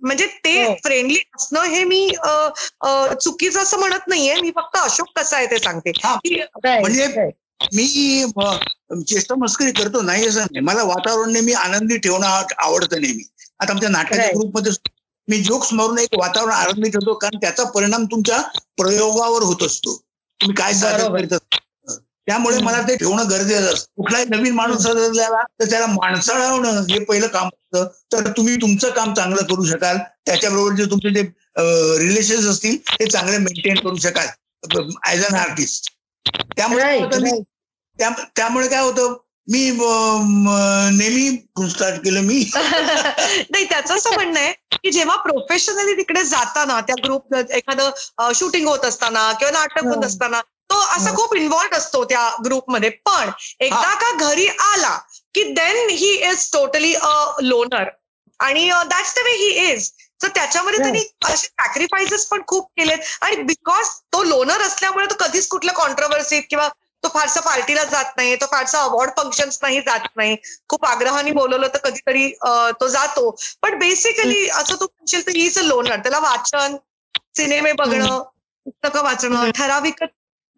म्हणजे 0.01 0.25
ते 0.25 0.63
हो. 0.63 0.73
फ्रेंडली 0.83 1.17
असणं 1.35 1.61
हे 1.61 1.83
मी 1.83 2.09
अ, 2.23 2.49
अ, 2.81 3.13
चुकीचं 3.13 3.59
असं 3.59 3.79
म्हणत 3.79 4.07
नाहीये 4.07 4.41
मी 4.41 4.51
फक्त 4.55 4.77
अशोक 4.77 5.07
कसा 5.15 5.37
आहे 5.37 5.45
ते 5.45 5.59
सांगते 5.59 5.91
हा. 6.03 6.15
म्हणजे. 6.79 7.07
मी 7.73 8.23
चेष्टा 9.03 9.35
मस्करी 9.37 9.71
करतो 9.71 10.01
नाही 10.01 10.27
असं 10.27 10.39
नाही 10.39 10.59
मला 10.59 10.83
वातावरण 10.83 11.31
नेहमी 11.31 11.53
आनंदी 11.53 11.97
ठेवणं 11.97 12.27
आव- 12.27 12.53
आवडतं 12.57 13.01
नेहमी 13.01 13.23
आता 13.59 13.71
आमच्या 13.73 13.89
नाटकाच्या. 13.89 14.25
ग्रुपमध्ये 14.25 14.71
मी 15.27 15.37
जोक्स 15.37 15.73
मारून 15.73 15.97
एक 15.97 16.09
वातावरण 16.17 16.51
आनंदी 16.51 16.89
ठेवतो 16.89 17.13
कारण 17.13 17.37
त्याचा 17.37 17.63
परिणाम 17.63 18.05
तुमच्या 18.05 18.41
प्रयोगावर 18.77 19.41
होत 19.41 19.63
असतो 19.63 19.97
तुम्ही 20.41 20.55
काय 20.55 20.73
सादर. 20.73 21.11
करीत 21.11 21.33
असता. 21.33 21.56
त्यामुळे. 22.27 22.57
मला 22.59 22.81
ते 22.81 22.95
ठेवणं 22.95 23.29
गरजेचं 23.29 23.73
असतं. 23.73 23.91
कुठलाही 23.97 24.25
नवीन 24.29 24.53
माणूस 24.53 24.83
सदरल्याला 24.83 25.41
तर 25.59 25.69
त्याला 25.69 25.85
माणसाळवणं 25.85 26.81
हे 26.89 26.99
पहिलं 26.99 27.27
काम 27.27 27.47
असतं. 27.47 27.87
तर 28.13 28.31
तुम्ही 28.37 28.55
तुमचं 28.55 28.89
काम 28.89 29.13
चांगलं 29.13 29.43
करू 29.43 29.65
शकाल. 29.65 29.97
त्याच्याबरोबर 30.25 30.71
जे 30.71 30.85
तुमचे 30.85 31.09
जे 31.09 31.21
रिलेशन 31.99 32.49
असतील 32.49 32.77
ते 32.99 33.05
चांगले 33.05 33.37
मेंटेन 33.37 33.75
करू 33.75 33.95
शकाल. 33.95 34.27
ऍज 35.07 35.25
अन 35.25 35.35
आर्टिस्ट 35.35 35.89
त्यामुळे 36.57 37.39
त्यामुळे 38.35 38.67
काय 38.67 38.81
होतं 38.81 39.15
म- 39.47 40.89
नेहमी 40.91 41.69
स्टार्ट 41.69 41.95
केलं 41.95 42.21
मी. 42.21 42.43
नाही 43.51 43.65
त्याचं 43.65 43.95
असं 43.95 44.13
म्हणणं 44.13 44.39
आहे 44.39 44.53
की 44.71 44.91
जेव्हा 44.91 45.15
प्रोफेशनली 45.15 45.93
तिकडे 45.93 46.23
जाताना 46.23 46.79
त्या 46.81 46.95
ग्रुप 47.03 47.35
एखादं 47.35 48.31
शूटिंग 48.35 48.67
होत 48.67 48.85
असताना 48.85 49.31
किंवा 49.33 49.51
नाटक 49.51 49.85
होत 49.85 49.95
हो. 49.95 50.01
असताना 50.01 50.41
तो 50.69 50.79
असा 50.95 51.11
खूप 51.15 51.35
इन्व्हॉल्ड 51.35 51.73
असतो 51.73 52.03
त्या 52.05 52.29
ग्रुपमध्ये 52.45 52.89
पण 53.05 53.29
एकदा 53.59 53.93
का 53.95 54.11
घरी 54.19 54.47
आला 54.63 54.97
की 55.35 55.43
then 55.53 55.89
he 55.91 56.11
is 56.23 56.49
totally 56.53 56.93
a 56.95 57.13
loner 57.41 57.89
आणि 58.39 58.69
that's 58.87 59.13
the 59.15 59.23
way 59.25 59.31
he 59.33 59.49
is 59.67 59.89
तर 60.21 60.27
त्याच्यामध्ये 60.35 60.79
त्यांनी 60.79 61.03
असे 61.25 61.47
सॅक्रिफायसेस 61.47 62.25
पण 62.27 62.41
खूप 62.47 62.67
केलेत. 62.71 62.97
आणि 63.21 63.35
बिकॉज 63.43 63.89
तो 64.13 64.23
लोनर 64.23 64.61
असल्यामुळे 64.61 65.05
तो 65.05 65.15
कधीच 65.19 65.47
कुठल्या 65.47 65.73
कॉन्ट्रोवर्सीत 65.75 66.43
किंवा 66.49 66.67
तो 67.03 67.07
फारसा 67.09 67.39
पार्टीला 67.41 67.83
जात 67.85 68.13
नाही 68.17 68.35
तो 68.35 68.45
फारसा 68.51 68.79
अवॉर्ड 68.81 69.11
फंक्शन्स 69.17 69.59
नाही 69.61 69.79
जात 69.81 70.07
नाही. 70.15 70.35
खूप 70.69 70.85
आग्रहाने 70.85 71.31
बोलवलं 71.31 71.67
तर 71.73 71.79
कधीतरी 71.83 72.29
तो 72.79 72.87
जातो. 72.87 73.29
पण 73.61 73.77
बेसिकली 73.79 74.47
असं 74.49 74.75
तू 74.75 74.85
म्हणशील 74.85 75.25
तर 75.27 75.35
हीच 75.35 75.57
अ 75.57 75.61
लोनर 75.63 75.95
त्याला 75.97 76.19
वाचन 76.21 76.75
सिनेमे 77.35 77.71
बघणं 77.75 78.19
पुस्तकं 78.65 79.03
वाचणं 79.03 79.49
ठराविक 79.51 80.03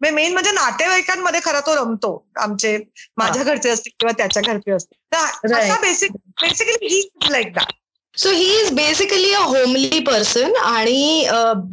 मेन 0.00 0.32
म्हणजे 0.32 0.50
नातेवाईकांमध्ये 0.50 1.40
खरा 1.44 1.60
तो 1.60 1.74
रमतो. 1.76 2.12
आमचे 2.36 2.76
माझ्या 3.16 3.42
घरचे 3.42 3.70
असतील 3.70 3.92
किंवा 4.00 4.12
त्याच्या 4.16 4.42
घरचे 4.42 4.72
असतील. 4.72 4.98
तर. 5.12 5.76
Basic 5.82 6.12
basically 6.40 6.86
he 6.86 7.08
like 7.30 7.52
that 7.54 7.72
so 8.14 8.30
he 8.30 8.44
is 8.60 8.70
basically 8.74 9.32
a 9.32 9.40
homely 9.40 9.98
person 10.06 10.54
आणि 10.56 11.26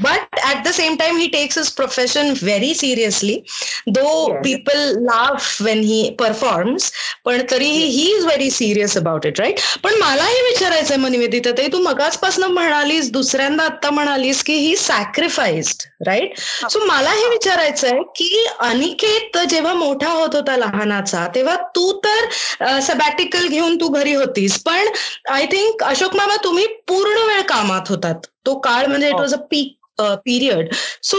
but 0.04 0.40
at 0.48 0.64
the 0.66 0.72
same 0.72 0.96
time 0.96 1.18
he 1.18 1.28
takes 1.28 1.58
his 1.58 1.70
profession 1.72 2.32
very 2.42 2.74
seriously 2.76 3.36
though. 3.88 4.28
People 4.44 4.80
laugh 5.02 5.62
when 5.62 5.80
he 5.84 6.10
performs 6.20 6.92
पण 7.26 7.42
तरीही 7.52 7.84
he 7.86 8.06
is 8.16 8.26
very 8.26 8.50
serious 8.52 8.98
about 8.98 9.26
it 9.26 9.40
right 9.40 9.60
पण 9.84 9.96
मला 10.00 10.26
हे 10.26 10.42
विचारायचंय 10.44 10.98
मग 10.98 11.10
निवेदिता 11.10 11.52
ताई 11.58 11.68
तू 11.74 11.80
मगाचपासून 11.80 12.44
म्हणालीस 12.54 13.12
दुसऱ्यांदा 13.12 13.64
आता 13.64 13.90
म्हणालीस 13.90 14.44
की 14.44 14.54
ही 14.56 14.76
सॅक्रिफाईस्ड 14.78 15.84
राईट 16.08 16.40
सो 16.72 16.86
मला 16.86 17.12
हे. 17.12 17.28
विचारायचंय 17.30 18.02
की 18.16 18.46
अनिकेत 18.62 19.38
जेव्हा 19.50 19.74
मोठा 19.74 20.10
होत 20.10 20.36
होता 20.36 20.56
लहानाचा 20.58 21.26
तेव्हा 21.36 21.56
तू 21.76 21.92
तर 22.06 22.80
सबॅटिकल 22.82 23.48
घेऊन 23.48 23.76
तू 23.82 23.88
घरी 23.90 24.14
होतीस. 24.14 24.58
पण 24.64 24.88
आय 25.32 25.46
थिंक 25.46 25.84
अशोक 25.84 26.16
मामा 26.28 26.36
तुम्ही 26.44 26.66
पूर्ण 26.88 27.18
वेळ 27.28 27.42
कामात 27.50 27.90
होतात. 27.90 28.16
तो 28.46 28.58
काळ 28.60 28.86
म्हणजे 28.86 29.10
it 29.10 29.16
was 29.16 29.34
a 29.34 29.38
peak 29.52 30.02
period 30.26 30.74
so 31.04 31.18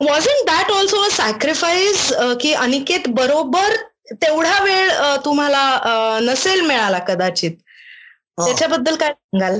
was 0.00 0.26
in 0.28 0.44
that 0.46 0.70
also 0.70 1.00
a 1.02 1.08
sacrifice 1.12 2.06
की 2.40 2.52
अनिकेत 2.54 3.08
बरोबर 3.10 3.74
तेवढा 4.22 4.58
वेळ 4.64 4.90
अ, 4.90 5.16
तुम्हाला 5.24 5.62
अ, 5.74 6.18
नसेल 6.22 6.60
मिळाला 6.60 6.98
कदाचित. 6.98 7.52
त्याच्याबद्दल 8.38 8.94
काय 8.96 9.12
सांगाल? 9.12 9.58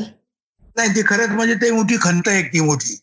नाही 0.76 0.88
ते 0.96 1.02
खरंच 1.06 1.30
म्हणजे 1.30 1.54
ते 1.54 1.70
मोठी 1.70 1.96
खंत 2.02 2.28
आहे 2.28 2.42
ती 2.42 2.60
मोठी. 2.60 2.96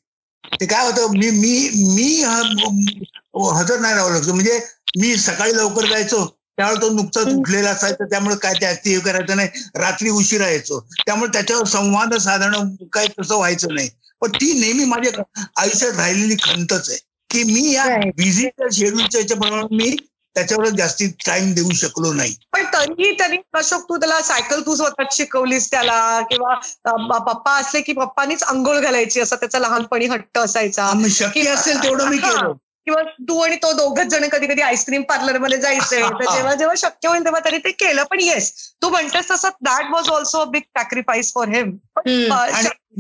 ते 0.61 0.65
काय 0.65 0.85
होतं 0.85 1.11
मी 1.11 1.29
मी 1.31 1.69
मी 1.95 2.07
हजर 2.23 3.79
नाही 3.79 3.95
राहू 3.95 4.09
लागतो 4.09 4.33
म्हणजे 4.33 4.59
मी 4.99 5.15
सकाळी 5.17 5.55
लवकर 5.57 5.85
जायचो 5.85 6.25
त्यावेळेस 6.59 6.81
तो 6.81 6.89
नुकताच. 6.91 7.27
उठलेला 7.29 7.69
असायचा 7.69 8.05
त्यामुळे 8.05 8.35
काय 8.37 8.53
ते 8.75 8.89
हे 8.89 8.99
करायचं 8.99 9.35
नाही. 9.35 9.49
रात्री 9.75 10.09
उशिरा 10.11 10.47
यायचो. 10.47 10.79
त्यामुळे 10.97 11.31
त्याच्यावर 11.33 11.65
संवाद 11.67 12.13
साधणं 12.19 12.73
काय 12.93 13.07
तसं 13.19 13.35
व्हायचं 13.35 13.73
नाही. 13.73 13.89
पण 14.21 14.31
ती 14.31 14.51
नेहमी 14.59 14.85
माझ्या 14.85 15.23
आयुष्यात 15.57 15.93
राहिलेली 15.93 16.35
खंतच 16.41 16.89
आहे. 16.89 16.97
की 17.29 17.43
मी 17.43 17.71
या. 17.73 17.85
बिझीच्या 18.17 18.67
शेड्यूलच्या 18.71 19.21
याच्याप्रमाणे 19.21 19.75
मी 19.75 19.95
त्याच्यावर 20.35 20.67
जास्ती 20.69 21.07
टाइम 21.25 21.53
देऊ 21.53 21.71
शकलो 21.75 22.11
नाही. 22.13 22.35
पण 22.53 22.63
तरीही 22.73 23.11
त्यांनी 23.11 23.37
अशोक 23.53 23.83
तू 23.89 23.97
त्याला 23.97 24.21
सायकल 24.21 24.61
तू 24.65 24.75
स्वतःच 24.75 25.15
शिकवलीस 25.17 25.69
त्याला. 25.71 25.99
किंवा 26.29 27.17
पप्पा 27.19 27.51
असले 27.57 27.81
की 27.81 27.93
पप्पानीच 27.93 28.43
आंघोळ 28.43 28.79
घालायची 28.79 29.19
असा 29.21 29.35
त्याचा 29.35 29.59
लहानपणी 29.59 30.05
हट्ट 30.07 30.37
असायचा. 30.37 30.91
शक्य 31.09 31.49
असेल 31.49 31.83
तेवढं 31.83 32.09
मी. 32.09 32.17
केलं. 32.19 32.53
किंवा 32.89 33.01
तू 33.29 33.37
आणि 33.39 33.55
तो 33.55 33.71
दोघच 33.73 34.07
जण 34.07 34.27
कधी 34.29 34.47
कधी 34.47 34.61
आईस्क्रीम 34.61 35.01
पार्लरमध्ये 35.01 35.57
जायचे 35.57 36.01
तर 36.19 36.35
जेव्हा 36.35 36.53
जेव्हा 36.53 36.75
शक्य 36.77 37.07
होईल 37.07 37.25
तेव्हा 37.25 37.39
त्यांनी 37.39 37.59
ते 37.59 37.71
केलं. 37.71 38.03
पण 38.03 38.19
येस 38.19 38.51
तू 38.81 38.89
म्हणतेस 38.89 39.29
तसं 39.31 39.49
that 39.61 39.91
was 39.91 40.09
also 40.09 40.39
a 40.39 40.45
big 40.45 40.61
sacrifice 40.77 41.33
for 41.33 41.47
him 41.47 41.75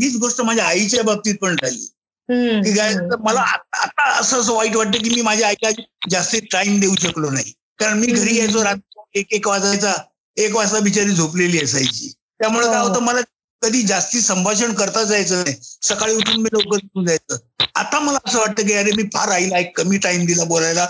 हीच 0.01 0.17
गोष्ट 0.17 0.41
माझ्या 0.41 0.65
आईच्या 0.65 1.03
बाबतीत 1.03 1.35
पण 1.41 1.55
झाली 1.55 2.61
की 2.63 2.75
काय. 2.77 2.93
तर 2.93 3.15
मला 3.19 3.41
आता 3.41 3.81
आता 3.81 4.09
असं 4.19 4.41
असं 4.41 4.53
वाईट 4.53 4.75
वाटतं 4.75 5.03
की 5.03 5.09
मी 5.09 5.21
माझ्या 5.21 5.47
आईला 5.47 5.69
जास्ती 6.09 6.39
टाइम 6.51 6.79
देऊ 6.79 6.95
शकलो 6.99 7.29
नाही. 7.29 7.53
कारण 7.79 7.99
मी 7.99 8.07
घरी 8.07 8.37
यायचो 8.37 8.63
रात्री 8.63 9.19
एक 9.19 9.33
एक 9.33 9.47
वाजायचा 9.47 9.93
एक 10.37 10.55
वाजता 10.55 10.79
बिचारी 10.79 11.11
झोपलेली 11.11 11.63
असायची. 11.63 12.11
त्यामुळे 12.39 12.67
काय 12.67 12.79
हो. 12.79 12.87
होतं 12.87 13.01
मला 13.01 13.19
कधी 13.61 13.81
जास्ती 13.81 14.19
संभाषण 14.21 14.73
करताच 14.73 15.11
यायचं 15.11 15.35
नाही. 15.35 15.55
सकाळी 15.81 16.15
उठून 16.15 16.41
मी 16.41 16.49
लवकर 16.53 16.75
उठून 16.75 17.05
जायचं. 17.05 17.37
आता 17.75 17.99
मला 17.99 18.17
असं 18.27 18.39
वाटतं 18.39 18.67
की 18.67 18.73
अरे 18.73 18.91
मी 18.91 19.03
फार 19.03 19.29
आईला 19.29 19.57
एक 19.57 19.77
कमी 19.77 19.97
टाइम 19.97 20.25
दिला 20.25 20.43
बोलायला. 20.43 20.85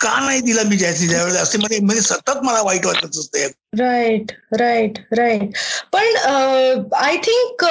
का 0.00 0.18
नाही 0.20 0.40
दिला 0.40 0.62
मी 0.62 0.76
जास्ती 0.76 1.06
ज्यावेळेला 1.08 1.40
असे 1.40 1.58
म्हणजे 1.58 1.78
म्हणजे 1.80 2.00
सतत 2.02 2.42
मला 2.42 2.62
वाईट 2.62 2.86
वाटत 2.86 3.16
असतं 3.18 3.46
राईट 3.78 4.32
राईट 4.52 4.98
राईट 5.12 5.42
पण 5.92 6.16
आय 6.94 7.16
थिंक 7.16 7.64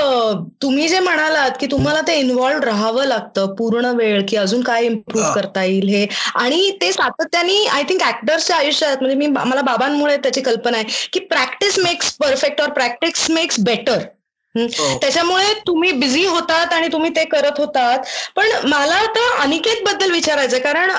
तुम्ही 0.62 0.88
जे 0.88 0.99
म्हणालात 0.99 1.51
की 1.60 1.67
तुम्हाला 1.71 2.01
ते 2.01 2.15
इन्व्हॉल्ड 2.19 2.63
राहावं 2.63 3.06
लागतं 3.06 3.53
पूर्ण 3.56 3.86
वेळ 3.86 4.21
की 4.27 4.38
अजून 4.38 4.62
काय 4.62 4.86
इम्प्रूव्ह. 4.86 5.34
करता 5.34 5.63
येईल 5.63 5.88
हे. 5.89 6.08
आणि 6.36 6.77
ते 6.82 6.91
सातत्याने 6.93 7.65
आय 7.65 7.84
थिंक 7.84 8.03
ऍक्टर्सच्या 8.03 8.58
आयुष्यात 8.58 8.97
म्हणजे 8.97 9.17
मी 9.17 9.27
मला 9.27 9.62
बाबांमुळे 9.62 10.17
त्याची 10.17 10.41
कल्पना 10.41 10.77
आहे 10.77 11.08
की 11.13 11.19
प्रॅक्टिस 11.19 11.79
मेक्स 11.79 12.13
परफेक्ट 12.13 12.62
और 12.62 12.69
प्रॅक्टिस 12.69 13.29
मेक्स 13.29 13.60
बेटर. 13.60 13.99
त्याच्यामुळे 14.56 15.54
तुम्ही 15.68 15.92
बिझी 15.92 16.26
होतात 16.26 16.74
आणि 16.74 16.88
तुम्ही 16.92 17.10
ते 17.16 17.24
करत 17.26 17.60
होतात. 17.60 18.00
पण 18.36 18.50
मला 18.63 18.96
आता 18.96 19.22
अनिकेत 19.44 19.84
बद्दल 19.86 20.12
विचारायचं 20.12 20.60
कारण 20.60 20.92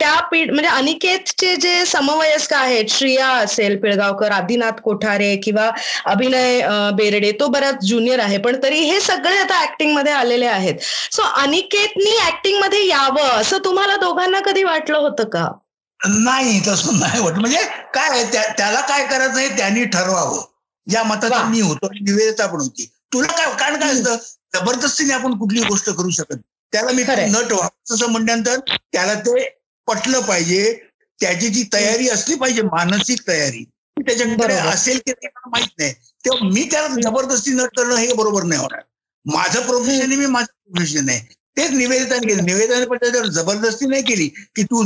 त्या 0.00 0.14
पिढ 0.30 0.50
म्हणजे 0.50 0.68
अनिकेतचे 0.70 1.54
जे 1.56 1.84
समवयस्क 1.86 2.52
आहेत 2.54 2.90
श्रिया 2.90 3.28
असेल 3.34 3.76
पिळगावकर 3.80 4.30
आदिनाथ 4.32 4.80
कोठारे 4.84 5.34
किंवा 5.44 5.70
अभिनय 6.06 6.60
बेर्डे 6.94 7.32
तो 7.40 7.48
बराच 7.48 7.84
ज्युनियर 7.86 8.20
आहे. 8.20 8.38
पण 8.38 8.62
तरी 8.62 8.78
हे 8.80 9.00
सगळे 9.00 9.36
आता 9.38 9.60
ऍक्टिंगमध्ये 9.62 10.12
आलेले 10.12 10.46
आहेत. 10.46 10.74
सो 11.12 11.22
अनिकेतनी 11.42 12.16
ऍक्टिंगमध्ये 12.26 12.86
यावं 12.86 13.28
असं 13.40 13.58
तुम्हाला 13.64 13.96
दोघांना 13.96 14.40
कधी 14.40 14.62
वाटलं 14.62 14.98
होतं 14.98 15.28
का? 15.28 15.46
नाही 16.00 16.58
तसं 16.66 16.98
नाही 17.00 17.20
वाटत 17.22 17.38
म्हणजे 17.38 17.58
काय 17.94 18.24
त्याला 18.32 18.80
काय 18.80 19.06
करायचं 19.06 19.56
त्यांनी 19.56 19.84
ठरवावं. 19.84 20.42
ज्या 20.86 21.02
मताचा. 21.02 21.42
मी 21.44 21.60
होतो 21.60 21.88
निवेदिता 21.92 22.46
पण 22.46 22.60
होती. 22.60 22.90
तुला 23.14 23.26
काय 23.26 23.54
कारण 23.58 23.80
काय 23.80 23.92
असतं? 23.92 24.16
जबरदस्तीने 24.54 25.12
आपण 25.12 25.38
कुठली 25.38 25.60
गोष्ट 25.60 25.90
करू 25.90 26.10
शकत 26.10 26.36
त्याला 26.72 26.92
मी. 26.92 27.02
नट 27.02 27.52
असं 27.92 28.10
म्हणल्यानंतर 28.10 28.58
त्याला 28.92 29.14
ते 29.14 29.48
पटलं 29.86 30.20
पाहिजे. 30.20 30.90
त्याची 31.20 31.48
जी 31.48 31.62
तयारी 31.72 32.08
असली 32.08 32.34
पाहिजे 32.34 32.62
मानसिक 32.62 33.20
तयारी 33.28 33.64
त्याच्याकडे. 33.96 34.54
असेल 34.54 34.98
की 34.98 35.10
नाही 35.10 35.26
मला 35.26 35.48
माहीत 35.50 35.68
नाही. 35.78 35.92
तेव्हा 36.24 36.48
मी 36.48 36.68
त्याला 36.70 36.88
जबरदस्ती 37.02 37.50
नट 37.50 37.76
करणं 37.76 37.94
हे 37.94 38.12
बरोबर 38.12 38.42
नाही 38.42 38.60
होणार. 38.60 38.80
माझं 39.26 39.60
प्रोफेशन 39.60 40.00
आहे 40.00 40.16
मी 40.16 40.26
माझं 40.26 40.52
प्रोफेशन 40.52 41.08
आहे. 41.08 41.18
तेच 41.56 41.70
निवेदिताने 41.70 42.26
केलं. 42.26 42.44
निवेदिताने 42.44 42.86
पण 42.86 42.96
त्याच्यावर 42.96 43.26
जबरदस्ती 43.26 43.86
नाही 43.86 44.02
केली 44.02 44.28
की 44.28 44.62
तू 44.62 44.82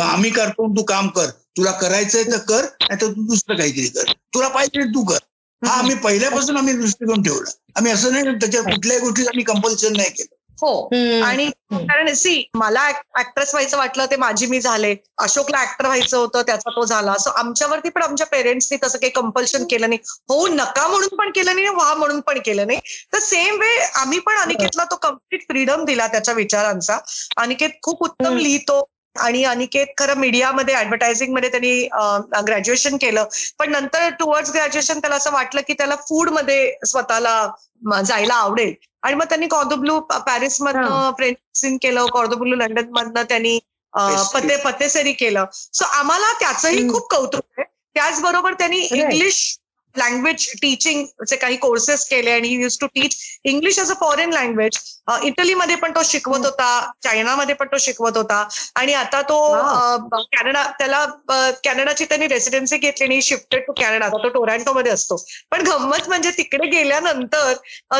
आम्ही 0.00 0.30
करतो 0.30 0.76
तू 0.76 0.82
काम 0.82 1.08
कर. 1.08 1.26
तुला 1.56 1.70
करायचंय 1.70 2.22
तर 2.22 2.38
कर 2.38 2.64
नाही 2.64 3.00
तर 3.00 3.06
तू 3.06 3.26
दुसरं 3.26 3.56
काहीतरी 3.56 3.86
कर. 3.88 4.12
तुला 4.34 4.48
पाहिजे 4.48 4.84
तू 4.84 5.04
कर. 5.04 5.18
हा 5.62 5.72
आम्ही 5.74 5.94
पहिल्यापासून 5.94 6.56
आम्ही 6.56 6.74
दृष्टिकोन 6.74 7.22
ठेवला. 7.22 7.50
आम्ही 7.76 7.92
असं 7.92 8.12
नाही 8.12 8.24
त्याच्यावर 8.24 8.70
कुठल्याही 8.70 9.00
गोष्टी 9.00 9.22
आम्ही 9.22 9.44
कंपल्शन 9.44 9.96
नाही 9.96 10.10
केलं. 10.10 10.34
हो. 10.62 10.88
आणि 11.24 11.50
कारण 11.72 12.12
सी 12.14 12.44
मला 12.54 12.86
ऍक्ट्रेस 13.18 13.54
व्हायचं 13.54 13.76
वाटलं 13.76 14.06
ते 14.06 14.16
माझी 14.16 14.46
मी 14.46 14.60
झाले. 14.60 14.94
अशोकला 15.18 15.60
ऍक्टर 15.62 15.86
व्हायचं 15.86 16.16
होतं 16.16 16.42
त्याचा 16.42 16.70
तो 16.70 16.84
झाला. 16.84 17.16
सो 17.18 17.30
आमच्यावरती 17.30 17.88
पण 17.88 18.02
आमच्या 18.02 18.26
पेरेंट्सनी 18.26 18.78
तसं 18.84 18.98
काही 18.98 19.10
कंपल्शन 19.10 19.64
केलं 19.64 19.88
नाही. 19.88 19.98
हो 20.28 20.46
नका 20.48 20.86
म्हणून 20.88 21.16
पण 21.16 21.30
केलं 21.30 21.54
नाही 21.54 21.68
व्हा 21.68 21.94
म्हणून 21.94 22.20
पण 22.20 22.38
केलं 22.38 22.66
नाही. 22.66 22.78
तर 23.12 23.18
सेम 23.18 23.60
वे 23.60 23.76
आम्ही 23.94 24.18
पण 24.18 24.36
अनिकेतला 24.36 24.84
तो 24.84 24.96
कंप्लीट 24.96 25.42
फ्रीडम 25.42 25.84
दिला 25.84 26.06
त्याच्या 26.06 26.34
विचारांचा. 26.34 26.98
अनिकेत 27.36 27.70
खूप 27.82 28.02
उत्तम. 28.02 28.36
लिहितो. 28.36 28.88
आणि 29.16 29.42
अनिकेत 29.44 29.86
खरं 29.98 30.18
मीडियामध्ये 30.18 30.74
ऍडव्हर्टायझिंगमध्ये 30.74 31.50
त्यांनी 31.50 31.88
ग्रॅज्युएशन 32.46 32.96
केलं 32.96 33.24
पण 33.58 33.70
नंतर 33.72 34.08
टुवर्ड्स 34.18 34.52
ग्रॅज्युएशन 34.52 34.98
त्याला 35.00 35.16
असं 35.16 35.32
वाटलं 35.32 35.60
की 35.66 35.72
त्याला 35.72 35.96
फूडमध्ये 36.08 36.72
स्वतःला 36.86 38.00
जायला 38.04 38.34
आवडेल 38.34 38.72
आणि 39.02 39.14
मग 39.14 39.24
त्यांनी 39.24 39.46
कॉर्दोब्लू 39.46 39.98
पॅरिस 40.00 40.60
मधनं 40.62 41.10
फ्रेंच 41.18 41.78
केलं 41.82 42.06
कॉर्दोब्लू 42.06 42.54
लंडन 42.56 42.90
मधनं 42.90 43.22
त्यांनी. 43.28 43.58
पते 44.34 44.56
पतेसरी 44.56 45.12
केलं 45.12 45.44
सो 45.52 45.84
आम्हाला 45.94 46.32
त्याचंही. 46.40 46.88
खूप 46.88 47.10
कौतुक 47.10 47.42
आहे 47.58 47.64
त्याचबरोबर 47.94 48.52
त्यांनी. 48.52 48.78
इंग्लिश 48.78 49.58
लँग्वेज 49.96 50.46
टीचिंगचे 50.62 51.36
काही 51.36 51.56
कोर्सेस 51.56 52.04
केले 52.08 52.30
आणि 52.30 52.48
use 52.52 52.78
to 52.80 52.86
teach 52.86 53.16
English 53.44 53.78
as 53.78 53.90
a 53.90 53.94
foreign 54.00 54.32
language 54.32 54.78
इटलीमध्ये 55.24 55.76
पण 55.76 55.92
तो 55.94 56.02
शिकवत 56.04 56.44
होता 56.46 56.68
चायनामध्ये 57.04 57.54
पण 57.54 57.66
तो 57.66 57.78
शिकवत 57.80 58.16
होता. 58.16 58.42
आणि 58.76 58.92
आता 58.94 59.20
तो 59.22 59.38
कॅनडा 60.32 60.62
त्याला 60.78 61.04
कॅनडाची 61.64 62.04
त्यांनी 62.04 62.26
रेसिडेन्सी 62.28 62.76
घेतली 62.78 63.04
आणि 63.04 63.20
शिफ्टेड 63.22 63.62
टू 63.66 63.72
कॅनडा 63.80 64.06
आता 64.06 64.22
तो 64.24 64.28
टोरॅन्टोमध्ये 64.30 64.92
असतो. 64.92 65.16
पण 65.50 65.66
गंमत 65.66 66.08
म्हणजे 66.08 66.30
तिकडे 66.38 66.68
गेल्यानंतर 66.70 67.52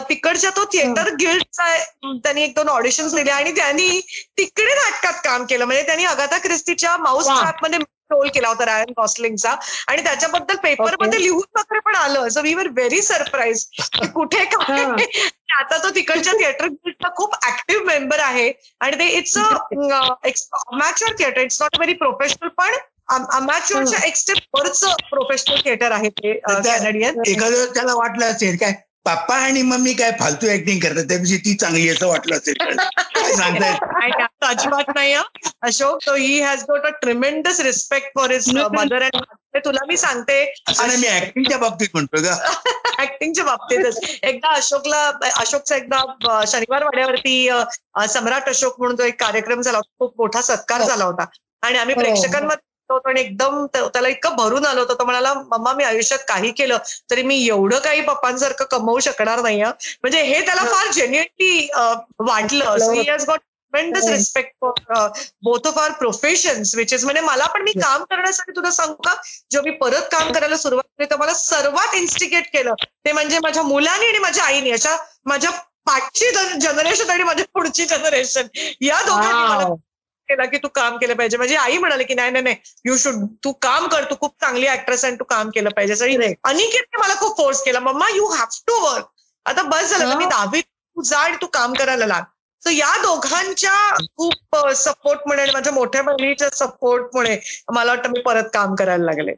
तिकडच्या 0.09 0.51
तो 0.57 0.65
थिएटर 0.73 1.09
गिल्डचा 1.21 1.77
त्यांनी 2.25 2.43
एक 2.43 2.55
दोन 2.57 2.69
ऑडिशन्स 2.69 3.15
दिले 3.15 3.31
आणि 3.31 3.53
त्यांनी 3.57 4.01
तिकडे 4.39 4.75
नाटकात 4.75 5.21
काम 5.25 5.45
केलं. 5.47 5.65
म्हणजे 5.65 5.83
त्यांनी 5.87 6.05
अगाथा 6.05 6.39
क्रिस्टीच्या 6.39 6.97
माऊस. 6.99 7.27
ट्रॅपमध्ये 7.33 7.79
रोल 8.13 8.29
केला 8.29 8.49
होता 8.49 8.67
रायन 8.67 8.93
गॉसलिंगचा 8.97 9.55
आणि 9.89 10.03
त्याच्याबद्दल 10.05 10.57
पेपरमध्ये 10.63 11.21
लिहून 11.23 11.59
वगैरे 11.59 11.81
पण 11.81 11.95
आलं. 11.97 12.29
So 12.29 12.43
we 12.43 12.55
were 12.55 12.69
very 12.71 13.03
surprise 13.03 13.65
कुठे 14.15 14.45
काय. 14.55 14.85
आता 15.53 15.77
तो 15.79 15.89
तिकडच्या 15.95 16.33
थिएटर 16.33 16.67
गिल्डचा 16.67 17.09
खूप 17.17 17.35
ऍक्टिव्ह 17.47 17.85
मेंबर 17.85 18.19
आहे. 18.21 18.51
आणि 18.81 18.99
ते 18.99 19.09
it's 19.09 19.37
amateur 19.39 21.15
theatre 21.19 21.41
it's 21.41 21.61
not 21.63 21.77
very 21.77 21.93
professional 21.95 22.49
पण 22.59 22.75
अमॅच्युअरच्या 23.33 24.07
एक 24.07 24.17
स्टेप 24.17 24.57
वरचं 24.57 24.95
प्रोफेशनल 25.11 25.61
थिएटर 25.65 25.93
आहे 25.93 26.09
ते 26.09 26.33
कॅनेडियन 26.45 27.21
एखादं 27.27 27.65
त्याला 27.75 27.95
वाटलं 27.95 28.25
असेल 28.27 28.57
काय 28.57 28.73
पप्पा 29.07 29.37
आणि 29.37 29.63
मम्मी 29.63 29.93
काय 29.93 30.11
फालतू 30.19 30.47
ऍक्टिंग 30.49 30.79
करतात 30.81 31.05
त्यापेक्षा 31.05 31.37
ती 31.37 31.55
चांगली 31.55 31.89
असं 31.89 32.09
वाटलं 32.09 32.37
असेल. 32.37 32.55
काय 32.61 34.11
असं 34.11 34.32
अजिबात 34.45 34.91
नाही. 34.95 35.15
अशोक 35.63 35.99
तो 36.07 36.15
he 36.15 36.41
has 36.41 36.63
got 36.63 36.87
a 36.87 36.89
tremendous 36.89 37.61
respect 37.61 38.11
for 38.15 38.31
his 38.31 38.49
mother 38.57 39.03
and 39.03 39.59
तुला 39.65 39.85
मी 39.87 39.97
सांगते 39.97 40.43
मी 40.97 41.09
ऍक्टिंगच्या 41.09 41.59
बाबतीत 41.59 41.89
म्हणतोय 41.95 42.23
का? 42.23 42.37
ऍक्टिंगच्या 43.01 43.45
बाबतीतच. 43.45 43.99
एकदा 44.23 44.49
अशोकला 44.49 45.11
अशोकचा 45.37 45.77
एकदा 45.77 46.43
शनिवार 46.47 46.85
वाड्यावरती 46.85 47.49
सम्राट 48.09 48.49
अशोक 48.49 48.75
म्हणून 48.79 48.99
तो 48.99 49.03
एक 49.03 49.21
कार्यक्रम 49.21 49.61
झाला 49.61 49.79
होता. 49.79 49.91
खूप 49.99 50.15
मोठा 50.19 50.41
सत्कार 50.43 50.83
झाला 50.83 51.05
होता. 51.05 51.25
आणि 51.63 51.79
आम्ही 51.79 51.95
हो. 51.95 52.01
प्रेक्षकांमध्ये 52.01 52.71
होतो 52.91 53.09
आणि 53.09 53.21
एकदम 53.21 53.67
त्याला 53.75 54.09
इतकं 54.09 54.37
भरून 54.37 54.67
आलं 54.67 54.81
होतं. 54.81 54.95
तो 54.95 55.05
म्हणाला 55.05 55.35
मम्मा 55.35 55.73
मी 55.73 55.85
आयुष्यात 55.85 56.19
काही 56.29 56.51
केलं 56.53 56.79
तरी 57.11 57.23
मी 57.23 57.37
एवढं 57.47 57.79
काही 57.79 58.01
पप्पांसारखं 58.01 58.65
कमवू 58.65 58.99
शकणार 59.01 59.41
नाही 59.41 59.63
हं." 59.63 59.71
म्हणजे 60.03 60.23
हे 60.23 60.41
त्याला 60.47 60.65
फार 60.65 60.93
जेन्युअनली 60.93 61.69
वाटलं. 62.19 62.79
So 62.79 62.93
he 62.93 63.11
has 63.11 63.25
got 63.27 63.41
tremendous 63.73 64.09
respect 64.09 64.53
for 64.61 65.09
both 65.43 65.67
of 65.67 65.79
our 65.79 65.91
professions 65.99 66.75
which 66.77 66.93
is 66.95 67.05
म्हणजे 67.05 67.21
मला 67.23 67.47
पण 67.47 67.63
मी 67.63 67.73
काम 67.73 68.05
करण्यासाठी 68.05 68.53
तुला 68.57 68.71
सांगू 68.71 68.95
का? 68.95 69.15
जेव्हा 69.51 69.71
मी 69.71 69.77
परत 69.77 70.09
काम 70.13 70.33
करायला 70.33 70.57
सुरुवात 70.57 70.85
केली 70.85 71.11
तर 71.11 71.17
मला 71.17 71.35
सर्वात 71.35 71.95
इन्स्टिगेट 71.97 72.53
केलं 72.53 72.75
ते 73.05 73.13
म्हणजे 73.13 73.39
माझ्या 73.43 73.63
मुलांनी 73.63 74.07
आणि 74.07 74.19
माझ्या 74.19 74.45
आईने 74.45 74.71
अशा 74.71 74.97
माझ्या 75.27 75.51
पाठची 75.87 76.31
जनरेशन 76.61 77.11
आणि 77.11 77.23
माझी 77.23 77.43
पुढची 77.55 77.85
जनरेशन 77.85 78.47
या 78.81 79.01
दोघांनी 79.03 79.49
मला. 79.49 79.75
केला 80.29 80.45
की 80.45 80.59
तू 80.59 80.69
काम 80.75 80.97
केलं 80.97 81.15
पाहिजे. 81.15 81.37
माझी 81.37 81.55
आई 81.57 81.79
म्हणाली 81.79 82.05
की 82.05 82.15
नाही 82.15 82.31
नाही 82.31 82.43
नाही 82.45 82.57
यू 82.85 82.97
शुड 82.97 83.15
तू 83.45 83.53
काम 83.63 83.87
कर 83.89 84.05
तू 84.11 84.15
खूप 84.21 84.35
चांगली 84.41 84.67
ऍक्ट्रेस 84.69 85.05
आणि 85.05 85.17
तू 85.17 85.25
काम 85.25 85.51
केलं 85.55 85.71
पाहिजे. 85.77 86.35
अनिकेतने 86.45 87.01
मला 87.01 87.15
खूप 87.21 87.37
फोर्स 87.37 87.63
केला. 87.63 87.81
Mamma 87.81 88.09
you 88.15 88.27
have 88.29 88.61
to 88.67 88.79
work 88.81 89.09
आता 89.47 89.63
बस 89.63 89.91
झालं 89.91 90.17
मी. 90.17 90.25
दहावी 90.25 90.61
तू 90.61 91.03
जा 91.03 91.19
आणि 91.19 91.37
तू 91.43 91.47
काम 91.53 91.75
करायला 91.75 92.07
लाग. 92.07 92.23
तर 92.65 92.71
या 92.71 93.03
दोघांच्या 93.03 93.97
खूप 94.17 94.57
uh, 94.57 94.73
सपोर्टमुळे 94.73 95.43
आणि 95.43 95.51
माझ्या 95.55 95.73
मोठ्या 95.73 96.03
बहिणीच्या 96.03 96.49
सपोर्टमुळे 96.51 97.39
मला 97.73 97.93
वाटतं 97.93 98.11
मी 98.11 98.21
परत 98.21 98.45
काम 98.55 98.75
करायला 98.75 99.05
लागले. 99.05 99.33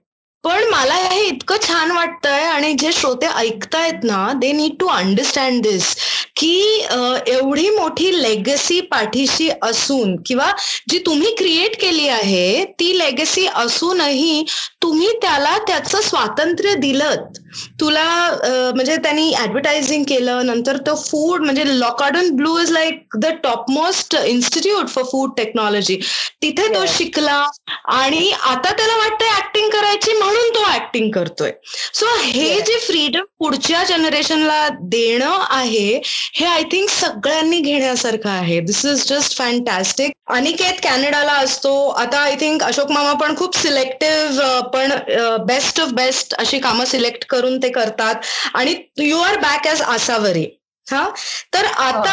पण 0.45 0.65
मला 0.71 0.95
हे 0.95 1.21
इतकं 1.27 1.57
छान 1.63 1.91
वाटतंय 1.91 2.45
आणि 2.45 2.73
जे 2.75 2.93
श्रोते 2.93 3.27
ऐकतायत 3.37 4.05
ना 4.05 4.33
they 4.37 4.53
need 4.53 4.79
to 4.81 4.87
understand 4.89 5.63
this 5.63 5.95
की 6.37 6.57
एवढी 7.29 7.69
मोठी 7.71 8.11
लेगसी 8.13 8.81
पाठीशी 8.91 9.49
असून 9.63 10.17
किंवा 10.27 10.51
जी 10.91 10.99
तुम्ही 11.07 11.35
क्रिएट 11.35 11.81
केली 11.81 12.09
आहे 12.09 12.65
ती 12.81 12.99
लेगसी 12.99 13.47
असूनही 13.55 14.45
तुम्ही 14.83 15.09
त्याला 15.23 15.57
त्याचं 15.59 16.01
स्वातंत्र्य 16.01 16.75
दिलं 16.75 17.25
तुला 17.81 18.05
म्हणजे 18.75 18.97
त्यांनी 18.97 19.33
ऍडव्हर्टायझिंग 19.35 20.05
केलं 20.05 20.47
नंतर 20.47 20.77
तो 20.77 20.95
फूड 21.01 21.45
म्हणजे 21.45 21.65
le cordon 21.79 22.35
bleu 22.37 22.59
is 22.59 22.71
like 22.71 23.17
the 23.17 23.27
top 23.45 23.71
most 23.71 24.17
institute 24.25 24.89
for 24.89 25.05
food 25.05 25.31
technology 25.37 25.97
तिथे 26.43 26.69
तो 26.75 26.85
शिकला 26.89 27.43
आणि 27.93 28.31
आता 28.45 28.73
त्याला 28.73 28.97
वाटतंय 28.97 29.29
ऍक्टिंग 29.37 29.71
करायची 29.71 30.13
म्हणून 30.13 30.34
तो 30.55 30.65
ऍक्टिंग 30.75 31.11
करतोय. 31.13 31.51
सो 31.95 32.07
हे 32.21 32.61
जे 32.61 32.79
फ्रीडम 32.79 33.25
पुढच्या 33.39 33.83
जनरेशनला 33.85 34.69
देणं 34.83 35.45
आहे 35.51 36.01
हे 36.35 36.47
आय 36.47 36.63
थिंक 36.73 36.89
सगळ्यांनी 36.89 37.59
घेण्यासारखं 37.61 38.31
आहे. 38.31 38.61
This 38.61 38.85
is 38.85 39.05
just 39.09 39.37
fantastic 39.39 40.13
Aniket 40.33 40.81
कॅनडाला 40.83 41.33
असतो. 41.33 41.89
आता 41.89 42.19
आय 42.19 42.35
थिंक 42.41 42.63
अशोक 42.63 42.91
मामा 42.91 43.13
पण 43.21 43.37
खूप 43.37 43.57
सिलेक्टिव्ह 43.59 44.61
पण 44.75 44.93
बेस्ट 45.47 45.81
ऑफ 45.81 45.93
बेस्ट 45.95 46.35
अशी 46.35 46.59
कामं 46.59 46.85
सिलेक्ट 46.85 47.25
करून 47.31 47.59
ते 47.63 47.69
करतात. 47.69 48.15
आणि 48.55 48.75
you 48.99 49.21
are 49.21 49.39
back 49.39 49.67
as 49.67 49.83
Asavari. 49.83 50.47
हा? 50.87 51.09
तर 51.55 51.65
आता 51.65 52.13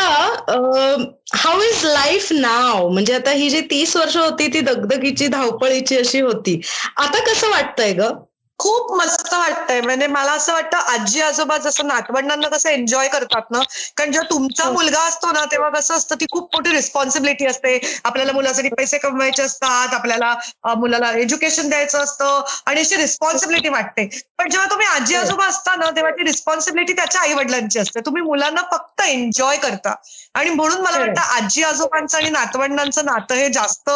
हाऊ 1.36 1.62
इज 1.62 1.86
लाईफ 1.86 2.32
नाव 2.32 2.88
म्हणजे 2.90 3.14
आता 3.14 3.32
ही 3.32 3.50
जी 3.50 3.62
तीस 3.62 3.96
वर्ष 3.96 4.18
होती 4.18 4.48
ती 4.48 4.60
दगदगीची 4.62 5.28
धावपळीची 5.28 5.98
अशी 5.98 6.20
होती. 6.22 6.60
आता 6.98 7.20
कसं 7.26 7.50
वाटतंय 7.50 7.94
ग? 7.94 8.12
खूप 8.60 8.92
मस्त 8.94 9.34
वाटतंय. 9.34 9.80
म्हणजे 9.82 10.08
मला 10.08 10.32
असं 10.32 10.54
वाटतं 10.54 10.78
आजी 10.94 11.22
आजोबा 11.22 11.58
जसं 11.58 11.88
नातवंडांना 11.88 12.48
कसं 12.48 12.70
एन्जॉय 12.70 13.08
करतात 13.08 13.50
ना 13.52 13.60
कारण 13.98 14.12
जेव्हा 14.12 14.30
तुमचा 14.30 14.70
मुलगा 14.72 15.00
असतो 15.08 15.32
ना 15.32 15.46
तेव्हा 15.46 15.70
कसं 15.70 15.94
असतं 15.94 16.16
ती 16.16 16.26
खूप 16.32 16.56
मोठी 16.56 16.72
रिस्पॉन्सिबिलिटी 16.72 17.46
असते. 17.46 17.78
आपल्याला 18.04 18.32
मुलासाठी 18.32 18.70
पैसे 18.70 18.98
कमवायचे 18.98 19.44
असतात 19.44 19.94
आपल्याला 19.94 20.34
मुलाला 20.78 21.12
एज्युकेशन 21.18 21.70
द्यायचं 21.70 22.04
असतं 22.04 22.42
आणि 22.66 22.82
अशी 22.82 22.96
रिस्पॉन्सिबिलिटी 22.96 23.70
वाटते. 23.70 24.08
पण 24.42 24.50
जेव्हा 24.50 24.70
तुम्ही 24.70 24.86
आजी 24.88 25.16
आजोबा 25.16 25.46
असता 25.46 25.76
ना 25.76 25.90
तेव्हा 25.96 26.12
ती 26.12 26.24
रिस्पॉन्सिबिलिटी 26.24 26.94
त्याच्या 26.94 27.22
आई 27.22 27.34
वडिलांची 27.34 27.80
असते. 27.80 28.00
तुम्ही 28.00 28.22
मुलांना 28.22 28.62
फक्त 28.72 29.02
एन्जॉय 29.02 29.58
करता. 29.58 29.94
आणि 30.36 30.50
म्हणून 30.50 30.82
मला 30.82 31.00
वाटतं 31.00 31.22
आजी 31.36 31.64
आजोबांचं 31.64 32.18
आणि 32.18 32.30
नातवंडांचं 32.30 33.06
नातं 33.06 33.36
हे 33.36 33.50
जास्त 33.54 33.90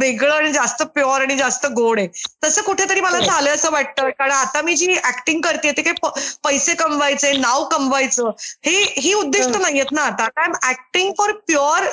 वेगळं 0.00 0.34
आणि 0.34 0.52
जास्त 0.52 0.82
प्युअर 0.84 1.20
आणि 1.20 1.36
जास्त 1.36 1.66
गोड 1.76 1.98
आहे. 1.98 2.08
तसं 2.44 2.62
कुठेतरी 2.62 3.00
मला 3.00 3.18
झालं 3.18 3.50
असं 3.50 3.72
वाटतं. 3.72 4.08
कारण 4.08 4.32
आता 4.32 4.62
मी 4.62 4.74
जी 4.76 4.92
ऍक्टिंग 5.04 5.40
करते 5.40 5.72
ते 5.76 5.82
काही 5.82 6.10
पैसे 6.44 6.74
कमवायचे 6.74 7.32
नाव 7.38 7.64
कमवायचं 7.68 8.30
हे 8.64 8.82
ही 8.96 9.14
उद्दिष्ट 9.14 9.56
नाहीयेत 9.56 9.92
ना 9.92 10.02
आता. 10.02 10.28
I 10.36 10.46
am 10.46 10.54
acting 10.70 11.12
for 11.18 11.32
pure 11.46 11.88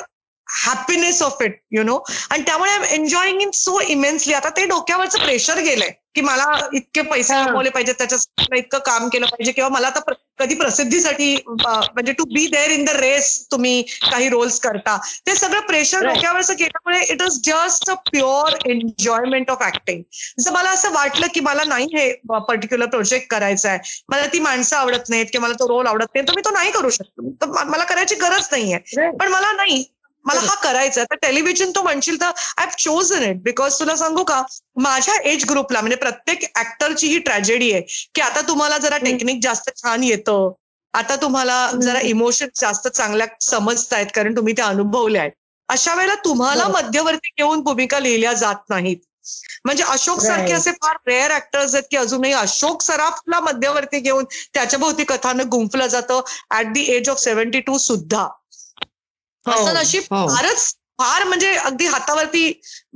happiness 0.48 1.22
of 1.22 1.42
it 1.42 1.60
you 1.72 1.82
know 1.82 1.98
आणि 2.30 2.42
त्यामुळे 2.42 2.70
I 2.70 2.76
am 2.76 2.84
enjoying 2.94 3.40
in 3.42 3.50
so 3.54 3.80
immensely 3.80 4.34
आता 4.34 4.48
ते 4.56 4.66
डोक्यावरचं 4.66 5.18
प्रेशर 5.18 5.58
गेलंय 5.60 5.90
की 6.14 6.20
मला 6.22 6.44
इतके 6.72 7.02
पैसे. 7.02 7.34
कमवले 7.46 7.70
पाहिजेत 7.70 7.94
त्याच्यासाठी 7.94 8.58
इतकं 8.58 8.78
काम 8.78 9.08
केलं 9.08 9.26
पाहिजे 9.26 9.52
किंवा 9.52 9.68
मला 9.70 9.86
आता 9.86 10.12
कधी 10.38 10.54
प्रसिद्धीसाठी 10.54 11.34
म्हणजे 11.48 12.12
to 12.12 12.24
be 12.24 12.46
there 12.46 12.70
in 12.70 12.84
the 12.84 12.90
race 12.90 13.26
तुम्ही 13.52 13.82
काही 14.10 14.28
रोल्स 14.28 14.58
करता. 14.60 14.96
ते 15.26 15.34
सगळं 15.34 15.60
प्रेशर. 15.60 16.06
डोक्यावरचं 16.06 16.54
गेल्यामुळे 16.58 17.00
it 17.12 17.22
is 17.22 17.38
just 17.44 17.90
a 17.90 17.94
pure 18.10 18.56
enjoyment 18.70 19.50
of 19.50 19.62
acting 19.62 20.02
जर 20.38 20.52
मला 20.52 20.70
असं 20.70 20.92
वाटलं 20.92 21.26
की 21.34 21.40
मला 21.40 21.64
नाही 21.64 21.86
हे 21.96 22.10
पर्टिक्युलर 22.28 22.86
प्रोजेक्ट 22.86 23.28
करायचा 23.30 23.68
आहे. 23.70 23.78
मला 24.08 24.26
ती 24.26 24.40
माणसं 24.40 24.76
आवडत 24.76 25.08
नाहीत 25.08 25.26
किंवा 25.32 25.46
मला 25.48 25.56
तो 25.60 25.68
रोल 25.68 25.86
आवडत 25.86 26.14
नाही 26.14 26.26
तर 26.28 26.34
मी 26.36 26.42
तो 26.44 26.50
नाही 26.50 26.70
करू 26.70 26.90
शकतो. 26.90 27.30
तर 27.42 27.64
मला 27.66 27.84
करायची 27.84 28.14
गरज 28.14 28.48
नाहीये. 28.52 28.78
पण 29.18 29.28
मला 29.28 29.52
नाही. 29.52 29.84
मला 30.26 30.40
हा 30.40 30.54
करायचा 30.54 31.00
आहे 31.00 31.06
तर 31.10 31.16
टेलिव्हिजन 31.22 31.70
तो 31.70 31.82
म्हणशील 31.82 32.20
तर 32.20 32.26
I 32.26 32.64
have 32.64 32.70
chosen 32.78 33.22
it 33.22 33.42
because 33.42 33.78
तुला 33.78 33.96
सांगू 33.96 34.24
का 34.24 34.42
माझ्या 34.76 35.14
एज 35.30 35.44
ग्रुपला 35.50 35.80
म्हणजे 35.80 35.96
प्रत्येक 35.96 36.44
ऍक्टरची 36.58 37.08
ही 37.08 37.18
ट्रॅजेडी 37.18 37.72
आहे 37.72 38.08
की 38.14 38.20
आता 38.20 38.40
तुम्हाला 38.48 38.78
जरा 38.78 38.96
टेक्निक 38.98 39.42
जास्त 39.42 39.70
छान 39.76 40.02
येतं. 40.04 40.52
आता 40.94 41.16
तुम्हाला 41.16 41.70
जरा 41.82 42.00
इमोशन 42.00 42.48
जास्त 42.56 42.88
चांगल्या 42.88 43.26
समजतायत 43.42 44.06
कारण 44.14 44.36
तुम्ही 44.36 44.52
त्या 44.56 44.66
अनुभवल्या 44.66 45.22
आहेत 45.22 45.32
अशा 45.68 45.94
वेळेला 45.94 46.14
तुम्हाला. 46.24 46.66
मध्यवर्ती 46.68 47.30
घेऊन 47.38 47.60
भूमिका 47.60 47.98
लिहिल्या 48.00 48.32
जात 48.32 48.70
नाहीत. 48.70 48.96
म्हणजे 49.64 49.84
अशोक 49.84 50.20
सारखे. 50.20 50.52
असे 50.52 50.70
फार 50.72 50.96
रेअर 51.06 51.34
ऍक्टर्स 51.34 51.74
आहेत 51.74 51.84
की 51.90 51.96
अजूनही 51.96 52.32
अशोक 52.32 52.82
सराफला 52.82 53.40
मध्यवर्ती 53.40 53.98
घेऊन 54.00 54.24
त्याच्या 54.54 54.78
भोवती 54.78 55.04
कथानक 55.04 55.46
गुंफलं 55.50 55.86
जातं 55.86 56.20
at 56.54 56.72
the 56.72 56.84
age 56.96 57.08
of 57.10 57.20
seventy 57.20 57.60
two 57.60 57.78
सुद्धा. 57.78 58.26
असं 59.48 59.74
नशीब 59.74 60.02
हो. 60.10 60.26
फारच 60.28 60.74
फार 60.98 61.24
म्हणजे 61.24 61.50
अगदी 61.56 61.86
हातावरती 61.86 62.44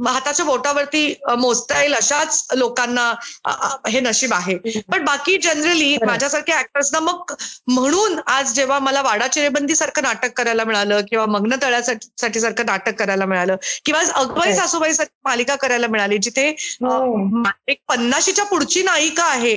हाताच्या 0.06 0.44
बोटावरती 0.46 1.02
मोजता 1.38 1.80
येईल 1.80 1.94
अशाच 1.94 2.46
लोकांना 2.56 3.02
हे 3.88 4.00
नशीब 4.00 4.33
आहे 4.35 4.54
पण 4.90 5.04
बाकी 5.04 5.37
जनरली. 5.38 5.96
माझ्यासारख्या 6.06 6.58
ऍक्टर्सना 6.58 7.00
मग 7.00 7.33
म्हणून 7.68 8.18
आज 8.27 8.52
जेव्हा 8.54 8.79
मला 8.79 9.02
वाडा 9.02 9.27
चिरेबंदी 9.27 9.75
सारखं 9.75 10.02
नाटक 10.02 10.33
करायला 10.37 10.64
मिळालं 10.64 11.00
किंवा 11.10 11.27
मग्न 11.29 11.56
तळ्यासाठी 11.62 12.40
सारखं 12.40 12.66
नाटक 12.66 12.98
करायला 12.98 13.27
मिळालं 13.27 13.56
किंवा 13.85 14.00
आज 14.00 14.10
अगवाई 14.12 14.46
खरं. 14.46 14.56
सासूबाई 14.56 14.92
सारखी 14.92 15.18
मालिका 15.25 15.56
करायला 15.56 15.87
मिळाली 15.87 16.18
जिथे 16.18 16.48
हो. 16.48 17.42
एक 17.68 17.81
पन्नाशीच्या 17.88 18.44
पुढची 18.44 18.83
नायिका 18.83 19.25
आहे 19.25 19.54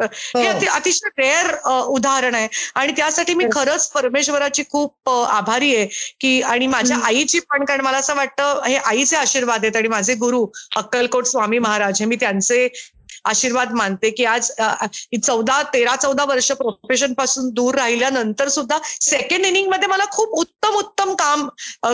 हे 0.00 0.46
अति- 0.46 0.68
अतिशय 0.68 1.08
रेअर 1.18 1.54
उदाहरण 1.86 2.34
आहे. 2.34 2.48
आणि 2.74 2.92
त्यासाठी 2.96 3.34
मी 3.34 3.44
खरंच 3.52 3.90
परमेश्वराची 3.90 4.62
खूप 4.70 5.10
आभारी 5.10 5.76
आहे 5.76 5.86
की 6.20 6.42
आणि 6.42 6.66
माझ्या. 6.66 6.96
आईची 7.04 7.38
पण 7.40 7.64
कारण 7.64 7.80
मला 7.80 7.96
असं 7.96 8.14
वाटतं 8.14 8.62
हे 8.66 8.76
आईचे 8.76 9.16
आशीर्वाद 9.16 9.64
आहेत 9.64 9.76
आणि 9.76 9.88
माझे 9.88 10.14
गुरु 10.14 10.46
अक्कलकोट 10.76 11.24
स्वामी 11.26 11.58
महाराज 11.58 12.00
हे 12.00 12.06
मी 12.06 12.16
त्यांचे 12.16 12.68
आशीर्वाद 13.24 13.72
मानते 13.72 14.10
की 14.10 14.24
आज 14.24 14.50
चौदा 15.22 15.62
तेरा 15.72 15.94
चौदा 15.96 16.24
वर्ष 16.24 16.50
प्रोफेशनपासून 16.52 17.48
दूर 17.50 17.74
राहिल्यानंतर 17.74 18.48
सुद्धा 18.48 18.78
सेकंड 19.00 19.46
इनिंगमध्ये 19.46 19.88
मला 19.88 20.04
खूप 20.10 20.38
उत्तम 20.38 20.74
उत्तम 20.76 21.14
काम 21.14 21.48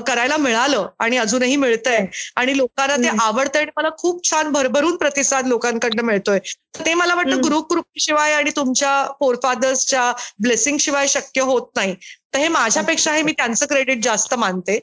करायला 0.07 0.37
मिळालं 0.37 0.87
आणि 0.99 1.17
अजूनही 1.17 1.57
मिळतंय 1.57 2.07
आणि 2.37 2.57
लोकांना 2.57 2.97
ते. 2.97 3.17
आवडतंय 3.21 3.63
आणि 3.63 3.71
मला 3.77 3.89
खूप 3.99 4.25
छान 4.31 4.51
भरभरून 4.53 4.97
प्रतिसाद 4.97 5.47
लोकांकडनं 5.47 6.03
मिळतोय 6.03 6.39
ते 6.77 6.95
मला 6.95 7.15
वाटतं. 7.15 7.41
गुरुकृपेशिवाय 7.43 8.33
आणि 8.33 8.51
तुमच्या 8.57 9.05
फोरफादर्सच्या 9.21 10.11
ब्लेसिंग 10.43 10.79
शिवाय 10.81 11.07
शक्य 11.09 11.41
होत 11.43 11.69
नाही 11.77 11.95
तर 12.35 12.39
हे 12.39 12.49
माझ्यापेक्षा 12.49 13.13
हे 13.13 13.23
मी 13.23 13.33
त्यांचं 13.33 13.67
क्रेडिट 13.67 14.03
जास्त 14.05 14.35
मानते 14.35 14.79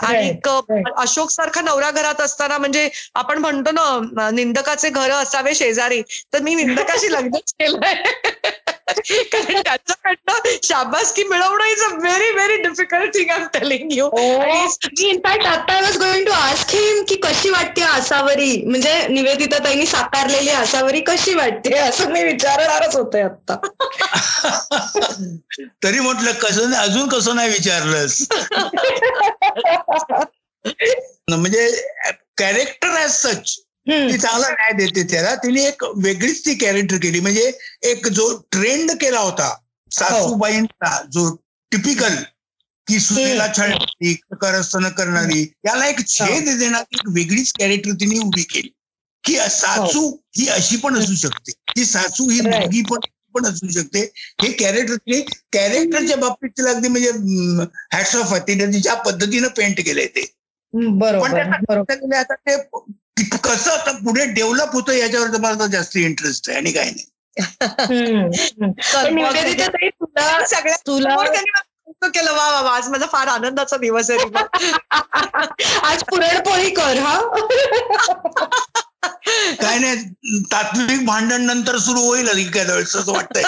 आणि. 0.00 0.32
अशोक 0.96 1.30
सारखा 1.30 1.60
नवरा 1.60 1.90
घरात 1.90 2.20
असताना 2.20 2.58
म्हणजे 2.58 2.88
आपण 3.14 3.38
म्हणतो 3.38 3.70
ना 3.70 4.30
निंदकाचे 4.30 4.88
घर 4.88 5.10
असावे 5.10 5.54
शेजारी 5.54 6.02
तर 6.32 6.42
मी 6.42 6.54
निंदकाशी 6.54 7.12
लग्नच 7.12 7.52
केलंय. 7.60 7.94
कारण 8.88 9.60
त्याच्याकडनं 9.62 10.56
शाबासकी 10.62 11.24
मिळवणं 11.24 11.64
is 11.64 11.82
a 11.82 11.88
very 11.94 12.30
very 12.30 12.56
difficult 12.62 13.14
thing 13.14 13.30
I 13.30 13.36
am 13.36 13.46
telling 13.52 13.92
you 13.92 14.08
me 14.14 15.08
in fact 15.08 15.46
आता 15.46 15.72
I 15.72 15.82
was 15.82 15.96
going 15.96 16.24
to 16.26 16.32
ask 16.32 16.67
की 16.67 16.67
कशी 17.38 17.50
वाटते 17.50 17.82
आसावरी 17.82 18.62
म्हणजे 18.66 19.08
निवेदिता 19.08 19.58
ताईंनी 19.58 19.86
साकारलेली 19.86 20.50
आसावरी 20.50 21.00
कशी 21.00 21.34
वाटते? 21.34 21.78
असं 21.78 22.10
मी 22.10 22.24
विचारणारच 22.24 22.96
होते 22.96 23.20
आता. 23.20 23.56
तरी 25.84 26.00
म्हटलं 26.00 26.32
कसं 26.32 26.72
अजून 26.72 27.08
कसं 27.08 27.36
नाही 27.36 27.50
विचारलंस? 27.50 28.26
म्हणजे 31.30 31.86
कॅरेक्टर 32.38 33.02
ऍज 33.02 33.10
सच 33.10 33.60
ती 33.88 34.18
चांगला 34.18 34.48
न्याय 34.48 34.72
देते 34.72 35.02
त्याला. 35.02 35.34
तिने 35.34 35.64
एक 35.64 35.84
वेगळीच 35.84 36.46
ती 36.46 36.54
कॅरेक्टर 36.54 36.96
केली. 36.96 37.20
म्हणजे 37.20 37.58
एक 37.82 38.08
जो 38.08 38.42
ट्रेंड 38.52 38.90
केला 38.90 39.18
होता 39.18 39.56
सासूबाईंचा 39.90 41.02
जो 41.12 41.36
टिपिकल 41.72 42.14
की 42.88 42.98
सुनेला 43.00 43.46
छळणारी 43.56 44.14
करस्थान 44.40 44.88
करणारी 44.88 45.42
याला 45.66 45.86
एक 45.86 46.06
छेद 46.06 46.48
देणारी 46.58 46.96
एक 46.96 47.08
वेगळीच 47.08 47.52
कॅरेक्टर 47.52 47.92
तिने 47.92 48.18
उभी 48.18 48.42
केली. 48.42 48.68
की 49.24 49.34
सासू 49.50 50.08
ही. 50.36 50.48
अशी 50.48 50.76
पण 50.76 50.96
असू 50.96 51.14
शकते. 51.14 51.52
ही 51.78 51.84
सासू 51.84 52.28
ही. 52.30 52.40
मुलगी 52.40 52.82
पण 52.82 52.98
पण 53.34 53.46
असू 53.46 53.68
शकते. 53.68 54.00
हे 54.42 54.52
कॅरेक्टर 54.52 54.94
तिने 54.94 55.20
कॅरेक्टरच्या 55.52 56.16
बाबतीत 56.16 56.50
तिला 56.50 56.70
अगदी 56.70 56.88
म्हणजे 56.88 57.10
हॅट्स 57.92 58.16
ऑफ 58.16 58.32
आहे. 58.32 58.40
तिने 58.48 58.66
ज्या 58.66 58.94
पद्धतीनं 58.94 59.48
पेंट 59.48 59.80
केलंय 59.80 60.06
ते. 60.06 60.24
पण 60.74 60.98
बरोबर. 60.98 61.82
त्याचा 61.82 62.18
आता 62.18 62.34
ते 62.44 62.56
कसं 63.36 63.70
आता 63.70 63.92
पुढे 64.04 64.24
डेव्हलप 64.26 64.72
होतं 64.72 64.92
याच्यावर 64.92 65.32
तर 65.32 65.40
मला 65.40 65.66
जास्त 65.66 65.96
इंटरेस्ट 65.96 66.48
आहे 66.48 66.58
आणि 66.58 66.72
काही 66.72 66.90
नाही. 66.90 67.06
ताई 69.66 69.88
तुला 69.88 70.44
सगळ्या 70.46 70.76
केलं. 72.02 72.32
वा 72.32 72.60
वा 72.60 72.70
आज 72.70 72.88
माझा 72.88 73.06
फार 73.06 73.28
आनंदाचा 73.28 73.76
दिवस 73.76 74.10
आहे. 74.10 74.18
आज 75.82 76.02
पुरणपोळी 76.04 76.70
कर 76.70 76.98
हा. 76.98 77.18
काय 79.02 79.78
नाही 79.78 80.38
तात्विक 80.52 81.04
भांडण 81.06 81.42
नंतर 81.42 81.76
सुरू 81.78 82.00
होईल 82.00 82.28
एखाद्या 82.28 82.74
वेळेस 82.74 82.96
असं 82.96 83.12
वाटतंय. 83.12 83.42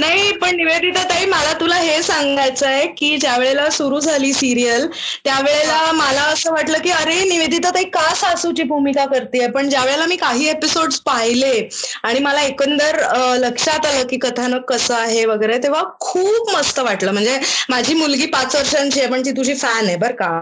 नाही 0.00 0.32
पण 0.32 0.56
निवेदिता 0.56 1.02
ताई 1.04 1.24
मला 1.26 1.52
तुला 1.52 1.76
हे 1.76 2.02
सांगायचं 2.02 2.66
आहे 2.66 2.86
की 2.86 3.16
ज्या 3.16 3.36
वेळेला 3.36 3.68
सुरू 3.70 4.00
झाली 4.00 4.32
सिरियल 4.32 4.86
त्यावेळेला 5.24 5.92
मला 5.92 6.22
असं 6.22 6.52
वाटलं 6.52 6.78
की 6.78 6.90
अरे 6.90 7.22
निवेदिता 7.24 7.70
ताई 7.70 7.84
का 7.84 8.14
सासूची 8.14 8.62
भूमिका 8.62 9.04
करते 9.06 9.46
पण 9.46 9.68
ज्या 9.68 9.84
वेळेला 9.84 10.06
मी 10.06 10.16
काही 10.16 10.48
एपिसोड 10.48 10.92
पाहिले 11.06 11.68
आणि 12.02 12.20
मला 12.20 12.42
एकंदर 12.42 13.00
लक्षात 13.38 13.86
आलं 13.86 14.06
की 14.06 14.18
कथानक 14.22 14.68
कसं 14.68 14.94
आहे 14.94 15.24
वगैरे 15.24 15.58
तेव्हा 15.58 15.82
खूप 16.00 16.50
मस्त 16.56 16.78
वाटलं. 16.78 17.12
म्हणजे 17.12 17.38
माझी 17.68 17.94
मुलगी 17.94 18.26
पाच 18.26 18.54
वर्षांची 18.56 19.00
आहे 19.00 19.10
पण 19.10 19.24
ती 19.24 19.30
तुझी 19.30 19.54
फॅन 19.54 19.86
आहे 19.86 19.96
बरं 19.96 20.14
का? 20.14 20.40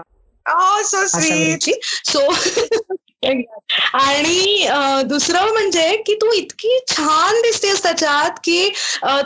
Oh, 0.49 0.83
so 0.85 1.05
sweet. 1.05 1.63
So 2.03 2.27
आणि 3.23 4.67
दुसरं 5.05 5.51
म्हणजे 5.53 5.95
की 5.95 6.13
तू 6.15 6.31
इतकी 6.31 6.79
छान 6.87 7.41
दिसतेस 7.41 7.83
त्याच्यात 7.83 8.31
की 8.43 8.69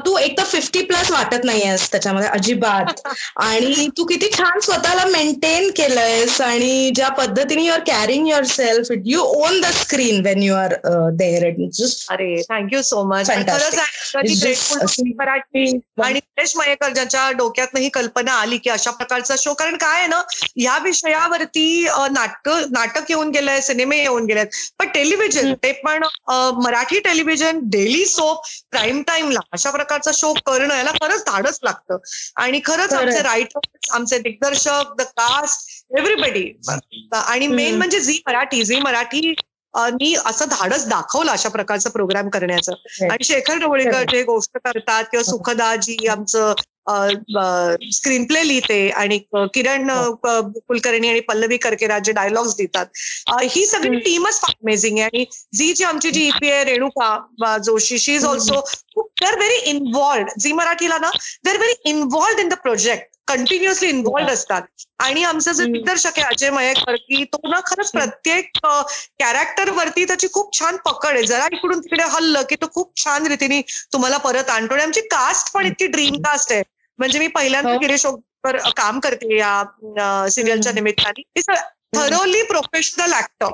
तू 0.05 0.17
एक 0.17 0.37
तर 0.37 0.43
फिफ्टी 0.43 0.81
प्लस 0.81 1.11
वाटत 1.11 1.43
नाहीयेस 1.43 1.91
त्याच्यामध्ये 1.91 2.29
अजिबात. 2.29 3.07
आणि 3.35 3.87
तू 3.87 4.05
किती 4.05 4.29
छान 4.37 4.59
स्वतःला 4.59 5.05
मेंटेन 5.05 5.69
केलंयस 5.69 6.41
आणि 6.41 6.91
ज्या 6.95 7.09
पद्धतीने 7.09 7.63
your 7.63 7.79
carrying 7.79 8.27
yourself 8.43 8.87
you 9.05 9.21
on 9.21 9.61
the 9.61 9.65
screen 9.65 10.25
when 10.25 10.43
you 10.43 10.55
are 10.55 10.73
there 11.13 11.47
it 11.47 11.55
just 11.73 12.11
अरे 12.11 12.41
थँक्यू 12.41 12.81
सो 12.81 13.03
मच 13.03 13.29
आणि 13.29 13.43
निलेश 16.13 16.55
मयेकर 16.55 16.89
ज्याच्या 16.89 17.31
डोक्यातनं 17.31 17.79
ही 17.79 17.89
कल्पना 17.89 18.31
आली 18.31 18.57
की 18.57 18.69
अशा 18.69 18.91
प्रकारचा 18.91 19.35
शो 19.37 19.53
कारण 19.53 19.77
काय 19.77 19.97
आहे 19.97 20.07
ना 20.07 20.21
या 20.57 20.77
विषयावरती 20.77 21.87
नाटक 22.11 22.49
नाटक 22.49 23.03
येऊन 23.09 23.29
गेलंय 23.29 23.61
सिनेमे 23.83 23.97
येऊन 23.97 24.25
गेलेत. 24.25 24.47
पण 24.79 24.87
टेलिव्हिजन 24.89 25.53
ते 25.63 25.71
पण 25.83 26.03
Marathi 26.57 26.99
television 27.01 27.59
daily 27.69 28.05
soap 28.05 28.43
prime 28.71 29.01
टाइमला 29.03 29.39
अशा 29.51 29.71
प्रकारचा 29.71 30.11
शो 30.13 30.33
करणं 30.45 30.75
याला 30.75 30.91
खरंच 30.93 31.23
धाडच 31.25 31.59
लागतं. 31.63 31.97
आणि 32.37 32.59
खरंच. 32.65 32.93
आमचे 32.93 33.21
रायटर्स 33.21 33.91
आमचे 33.91 34.19
दिग्दर्शक 34.19 34.93
द 34.97 35.01
कास्ट 35.11 35.97
एव्हरीबडी 35.97 36.51
आणि 37.13 37.47
मेन. 37.49 37.77
म्हणजे 37.77 37.99
झी 37.99 38.19
मराठी 38.27 38.63
झी 38.63 38.79
मराठी 38.79 39.33
नी 39.73 40.13
असं 40.25 40.45
धाडस 40.47 40.85
दाखवलं 40.87 41.31
अशा 41.31 41.49
प्रकारचं 41.49 41.89
प्रोग्राम 41.89 42.27
करण्याचं. 42.29 42.73
आणि 43.03 43.23
शेखर 43.23 43.57
ढवळीकर 43.59 44.03
जे 44.07 44.21
गोष्ट 44.23 44.57
करतात 44.65 45.03
किंवा 45.03 45.23
सुखदा 45.23 45.75
जी 45.77 45.95
आमचं 46.07 46.53
स्क्रीन 46.87 48.23
प्ले 48.25 48.47
लिहिते 48.47 48.89
आणि 48.91 49.17
किरण 49.53 49.89
कुलकर्णी 50.25 51.09
आणि 51.09 51.19
पल्लवी 51.27 51.57
करकेराज 51.57 52.03
जे 52.05 52.11
डायलॉग्स 52.11 52.55
देतात 52.57 52.85
ही 53.43 53.65
सगळी. 53.65 53.99
टीमच 53.99 54.39
फार 54.41 54.53
अमेझिंग 54.53 54.97
आहे. 54.99 55.05
आणि 55.05 55.25
जी 55.57 55.73
जी 55.73 55.83
आमची 55.83 56.11
जी 56.11 56.27
ईपी 56.27 56.49
आहे 56.51 56.63
Renuka 56.63 57.57
Joshi 57.65 57.97
she 57.99 58.15
is 58.15 58.25
also 58.25 58.59
they 58.97 59.25
are 59.25 59.37
very 59.37 59.55
involved 59.69 60.29
Zee 60.39 60.51
मराठीला 60.53 60.97
ना 60.97 61.09
they 61.43 61.49
are 61.49 61.57
very 61.57 61.89
involved 61.89 62.39
in 62.39 62.49
the 62.49 62.53
project 62.63 63.11
continuously 63.27 63.89
involved 63.89 64.29
असतात. 64.29 64.61
आणि 64.99 65.23
आमचं 65.23 65.51
जे. 65.51 65.65
दिग्दर्शक 65.65 66.11
आहे 66.17 66.21
अजय 66.21 66.49
मयेकर 66.49 66.95
की 66.95 67.23
तो 67.23 67.39
ना 67.49 67.59
खरंच 67.65 67.91
प्रत्येक 67.91 68.51
कॅरेक्टर 69.19 69.69
वरती 69.69 70.05
त्याची 70.05 70.27
खूप 70.33 70.59
छान 70.59 70.75
पकड 70.75 71.13
आहे. 71.13 71.25
जरा 71.25 71.47
इकडून 71.51 71.79
तिकडे 71.79 72.03
हल्लं 72.03 72.41
की 72.49 72.55
तो 72.55 72.65
खूप 72.73 72.93
छान 73.03 73.27
रीतीने 73.27 73.61
तुम्हाला 73.93 74.17
परत 74.17 74.49
आणतो. 74.49 74.73
आणि 74.73 74.83
आमची 74.83 75.01
कास्ट 75.01 75.53
पण 75.53 75.65
इतकी 75.65 75.87
ड्रीम 75.87 76.15
कास्ट 76.15 76.51
आहे. 76.51 76.63
म्हणजे 76.97 77.19
मी 77.19 77.27
पहिल्यांदा 77.27 77.73
हो. 77.73 77.79
गिरीश 77.79 78.05
काम 78.77 78.99
करते 78.99 79.37
या 79.37 80.27
सिरियलच्या. 80.31 80.71
निमित्ताने. 80.71 81.41
थरोली 81.95 82.41
प्रोफेशनल 82.41 83.13
ऍक्टर 83.13 83.47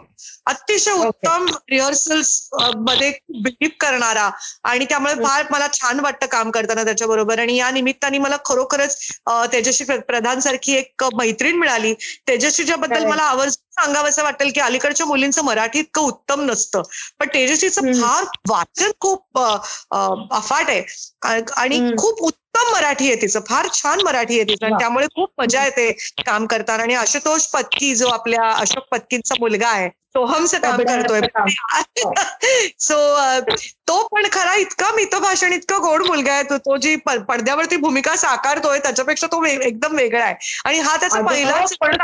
अतिशय. 0.45 0.91
उत्तम 0.91 1.45
रिहर्सल्समध्ये 1.71 3.09
बिलीव्ह 3.29 3.75
करणारा 3.79 4.29
आणि 4.63 4.85
त्यामुळे. 4.85 5.13
फार 5.13 5.45
मला 5.51 5.67
छान 5.73 5.99
वाटतं 5.99 6.27
काम 6.27 6.51
करताना 6.51 6.83
त्याच्याबरोबर 6.83 7.39
आणि 7.39 7.55
या 7.55 7.71
निमित्ताने 7.71 8.17
मला 8.17 8.37
खरोखरच 8.45 8.97
तेजस्वी 9.29 9.85
प्र- 9.85 10.01
प्रधान 10.01 10.39
सारखी 10.39 10.73
एक 10.73 11.05
मैत्रीण 11.13 11.55
मिळाली 11.55 11.93
तेजस्वीच्या 12.27 12.75
बद्दल. 12.75 13.05
मला 13.05 13.23
आवर्जून 13.23 13.83
सांगावंसं 13.83 14.23
वाटेल 14.23 14.51
की 14.55 14.59
अलीकडच्या 14.59 15.05
मुलींचं 15.05 15.41
मराठी 15.41 15.79
इतकं 15.79 16.01
उत्तम 16.01 16.41
नसतं 16.41 16.81
पण 17.19 17.27
तेजस्वीचं. 17.27 17.81
फार 18.01 18.25
वाचन 18.49 18.91
खूप 18.99 19.39
अफाट 20.31 20.69
आहे 20.69 20.81
आणि. 21.57 21.91
खूप 21.97 22.29
उत्तम 22.53 22.71
मराठी 22.73 23.07
आहे 23.07 23.21
तिचं. 23.21 23.39
फार 23.49 23.67
छान 23.73 23.99
मराठी 24.05 24.39
आहे 24.39 24.43
तिचं. 24.43 24.65
आणि. 24.65 24.75
त्यामुळे 24.79 25.07
खूप 25.07 25.29
मजा 25.39 25.63
येते 25.63 25.91
काम 26.25 26.45
करताना. 26.45 26.83
आणि 26.83 26.93
आशुतोष 26.95 27.45
पत्की 27.45 27.95
जो 27.95 28.07
आपल्या 28.09 28.49
अशोक 28.51 28.87
पत्कींचा 28.91 29.35
मुलगा 29.39 29.67
आहे 29.67 29.89
सोहमचं 30.13 30.57
काम 30.59 30.81
करतोय. 30.83 31.21
सो 32.79 32.95
तो 33.87 34.01
पण 34.07 34.25
खरा 34.31 34.53
इतका 34.55 34.91
मितभाषण 34.95 35.53
इतका 35.53 35.77
गोड 35.77 36.05
मुलगा 36.07 36.33
आहे. 36.33 36.43
तो 36.43 36.57
तो 36.57 36.77
जी 36.77 36.95
पडद्यावरती 37.05 37.75
भूमिका 37.77 38.15
साकारतोय 38.15 38.79
त्याच्यापेक्षा 38.79 39.27
तो 39.27 39.43
एकदम 39.45 39.95
वेगळा 39.95 40.23
आहे. 40.25 40.35
आणि 40.65 40.79
हा 40.79 40.97
त्याचा 40.97 41.21
पहिलाच 41.21 41.75
पण 41.81 41.95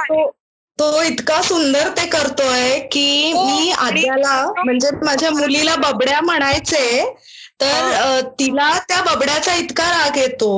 तो 0.80 1.02
इतका 1.02 1.42
सुंदर 1.42 1.90
ते 1.90 2.06
करतोय 2.06 2.80
की 2.92 3.32
हो, 3.32 3.44
मी 3.46 3.72
आद्याला 3.72 4.34
म्हणजे 4.66 4.90
माझ्या 5.04 5.30
मुलीला 5.32 5.76
बबड्या 5.76 6.20
म्हणायचे 6.22 7.04
तर 7.60 8.20
तिला 8.40 8.72
त्या 8.80 9.02
बबड्याचा 9.04 9.54
इतका 9.56 9.90
राग 9.92 10.18
येतो 10.18 10.50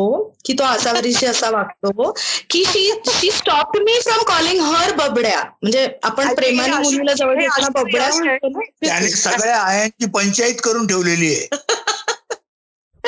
की 0.46 0.54
तो 0.54 0.64
असावरीशी 0.64 1.26
असा 1.32 1.50
वागतो 1.50 2.12
की 2.50 2.64
she 2.66 2.90
she 3.10 3.32
stop 3.32 3.78
me 3.78 4.00
from 4.02 4.24
calling 4.28 4.62
her 4.64 4.92
Babdya. 4.96 5.42
म्हणजे 5.62 5.88
आपण 6.04 6.34
प्रेमाने 6.36 6.72
हे 6.72 6.78
मुलीला 6.80 7.14
जवळ 7.14 7.36
हे 7.36 7.42
घेताना 7.42 7.70
बबड्या. 7.76 8.10
त्याने 8.82 9.10
सगळ्या 9.10 9.60
आयांची 9.60 10.10
पंचायत 10.10 10.62
करून 10.64 10.88
ठेवलेली 10.88 11.34
आहे. 11.36 11.48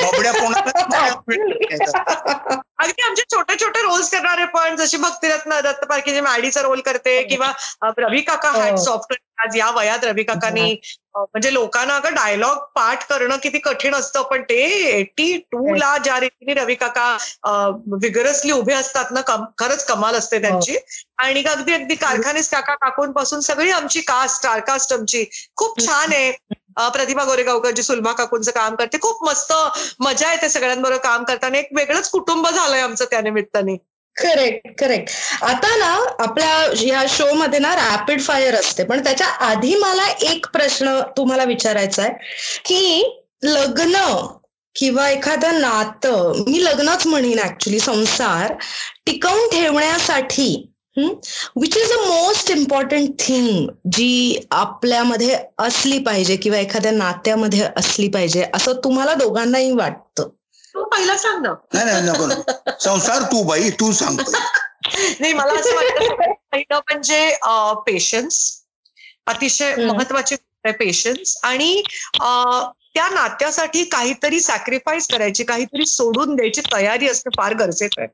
अगदी 2.80 3.02
आमचे 3.02 3.22
छोटे 3.24 3.54
छोटे 3.56 3.80
रोल्स 3.82 4.10
करणारे 4.10 4.44
पण 4.44 4.76
जशी 4.76 4.96
भक्तिरत्न 4.96 5.60
दत्त 5.60 5.84
पारखेची 5.84 6.20
मॅडीचा 6.20 6.60
रोल 6.62 6.80
करते 6.80 7.22
किंवा 7.22 7.50
अ, 7.82 7.90
रवी 7.98 8.20
काका 8.20 8.50
हो. 8.50 8.60
हॅट 8.60 8.78
सॉफ्टवेअर 8.78 9.44
आज 9.46 9.56
या 9.56 9.70
वयात 9.70 10.04
रवी 10.04 10.22
काकांनी 10.22 10.70
अ, 10.72 10.74
म्हणजे 11.16 11.52
लोकांना 11.54 11.96
अगं 11.96 12.14
डायलॉग 12.14 12.56
पाठ 12.74 13.08
करणं 13.08 13.36
किती 13.36 13.58
कठीण 13.58 13.94
असतं 13.94 14.22
पण 14.22 14.42
ते 14.42 14.60
एटी 14.90 15.36
टू 15.52 15.74
ला 15.74 15.98
ज्या 15.98 16.20
रीतीने 16.20 16.54
रवी 16.54 16.74
काका 16.74 17.16
विगरसली 18.02 18.52
उभे 18.52 18.74
असतात 18.74 19.04
ना 19.10 19.20
कम- 19.20 19.44
खरंच 19.58 19.84
कमाल 19.84 20.14
असते 20.14 20.40
त्यांची. 20.40 20.76
आणि 21.18 21.42
अगदी 21.44 21.72
अगदी 21.72 21.94
कारखानीस 21.94 22.50
काका 22.50 22.74
काकूंपासून 22.74 23.40
सगळी 23.40 23.70
आमची 23.70 24.00
कास्ट 24.00 24.36
स्टार 24.36 24.60
कास्ट 24.60 24.92
आमची. 24.92 25.24
खूप 25.56 25.86
छान 25.86 26.12
आहे. 26.12 26.32
प्रतिभा 26.78 27.24
गोरेगावकर 27.24 27.70
जी 27.70 27.82
सुलभा 27.82 28.12
काकूंचं 28.12 28.50
काम 28.50 28.74
करते. 28.74 28.98
खूप 28.98 29.24
मस्त 29.24 29.52
मजा 30.00 30.32
येते 30.32 30.48
सगळ्यांबरोबर 30.48 31.02
काम 31.02 31.24
करताना. 31.24 31.58
एक 31.58 31.68
वेगळंच 31.76 32.10
कुटुंब 32.10 32.48
झालंय 32.48 32.80
आमचं 32.80 33.04
त्या 33.04 33.20
निमित्ताने. 33.20 33.76
करेक्ट 34.20 34.68
करेक्ट 34.78 35.10
आता 35.44 35.76
ना 35.76 35.92
आपल्या 36.22 36.48
ह्या 36.76 37.04
शो 37.08 37.32
मध्ये 37.34 37.58
ना 37.58 37.74
रॅपिड 37.76 38.20
फायर 38.20 38.54
असते. 38.54 38.84
पण 38.84 39.04
त्याच्या 39.04 39.26
आधी 39.46 39.74
मला 39.74 40.08
एक 40.32 40.46
प्रश्न 40.52 41.00
तुम्हाला 41.16 41.44
विचारायचा 41.44 42.02
आहे 42.02 42.12
की 42.64 43.02
लग्न 43.42 43.96
किंवा 44.76 45.08
एखादं 45.10 45.60
नातं 45.60 46.42
मी 46.48 46.64
लग्नच 46.64 47.06
म्हणेन 47.06 47.38
ऍक्च्युली 47.38 47.78
संसार 47.80 48.52
टिकवून 49.06 49.48
ठेवण्यासाठी 49.52 50.66
which 50.96 51.76
is 51.76 51.92
a 51.92 51.96
most 52.06 52.50
important 52.50 53.10
thing 53.18 53.66
जी 53.92 54.40
आपल्यामध्ये 54.50 55.36
असली 55.58 55.98
पाहिजे 55.98 56.36
किंवा 56.36 56.58
एखाद्या 56.58 56.92
नात्यामध्ये 56.92 57.66
असली 57.76 58.08
पाहिजे 58.08 58.44
असं 58.54 58.80
तुम्हाला 58.84 59.14
दोघांनाही 59.14 59.72
वाटतं? 59.72 60.28
तू 60.80 60.84
पहिला 60.86 61.16
सांग 61.18 61.42
ना. 61.42 61.52
नाही 61.74 61.84
नाही 61.86 62.02
नको. 62.02 62.74
संसार 62.80 63.22
तू 63.22 63.42
बाई 63.42 63.70
तू 63.80 63.92
सांगतो 63.92 64.30
नाही 64.30 65.32
मला 65.32 65.52
असं 65.52 65.74
वाटतं 65.74 66.32
पहिलं 66.52 66.76
म्हणजे 66.76 67.36
पेशन्स 67.86 68.38
अतिशय. 69.26 69.74
महत्वाची 69.76 70.36
पेशन्स 70.78 71.36
आणि 71.42 71.82
त्या 72.94 73.08
नात्यासाठी 73.08 73.84
काहीतरी 73.84 74.40
सॅक्रिफाईस 74.40 75.06
करायची 75.08 75.44
काहीतरी 75.44 75.86
सोडून 75.86 76.34
द्यायची 76.36 76.60
तयारी 76.72 77.08
असणं 77.08 77.36
फार 77.36 77.54
गरजेचं 77.54 78.00
आहे. 78.00 78.08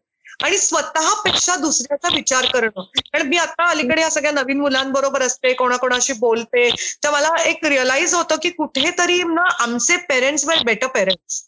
आणि 0.45 0.59
स्वतःपेक्षा 0.59 1.55
दुसऱ्याचा 1.57 2.09
विचार 2.15 2.45
करणं. 2.45 2.83
कारण 2.83 3.27
मी 3.29 3.37
आता 3.37 3.69
अलीकडे 3.71 4.01
या 4.01 4.11
सगळ्या 4.11 4.33
नवीन 4.33 4.61
मुलांबरोबर 4.61 5.23
असते 5.23 5.53
कोणाकोणाशी 5.53 6.13
बोलते 6.13 6.69
तर 7.05 7.11
मला 7.11 7.29
एक 7.43 7.65
रिअलाइज 7.65 8.15
होतं 8.15 8.37
की 8.43 8.51
कुठेतरी 8.51 9.23
ना 9.25 9.45
आमचे 9.63 9.97
पेरेंट्स 10.09 10.45
वर 10.47 10.63
बेटर 10.65 10.87
पेरेंट्स 10.87 11.43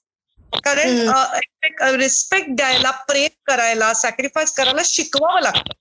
कारण 0.64 1.96
रिस्पेक्ट 1.96 2.50
द्यायला 2.50 2.90
प्रेम 3.08 3.28
करायला 3.46 3.92
सॅक्रिफाईस 3.94 4.52
करायला 4.52 4.82
शिकवावं 4.84 5.40
लागतं. 5.42 5.72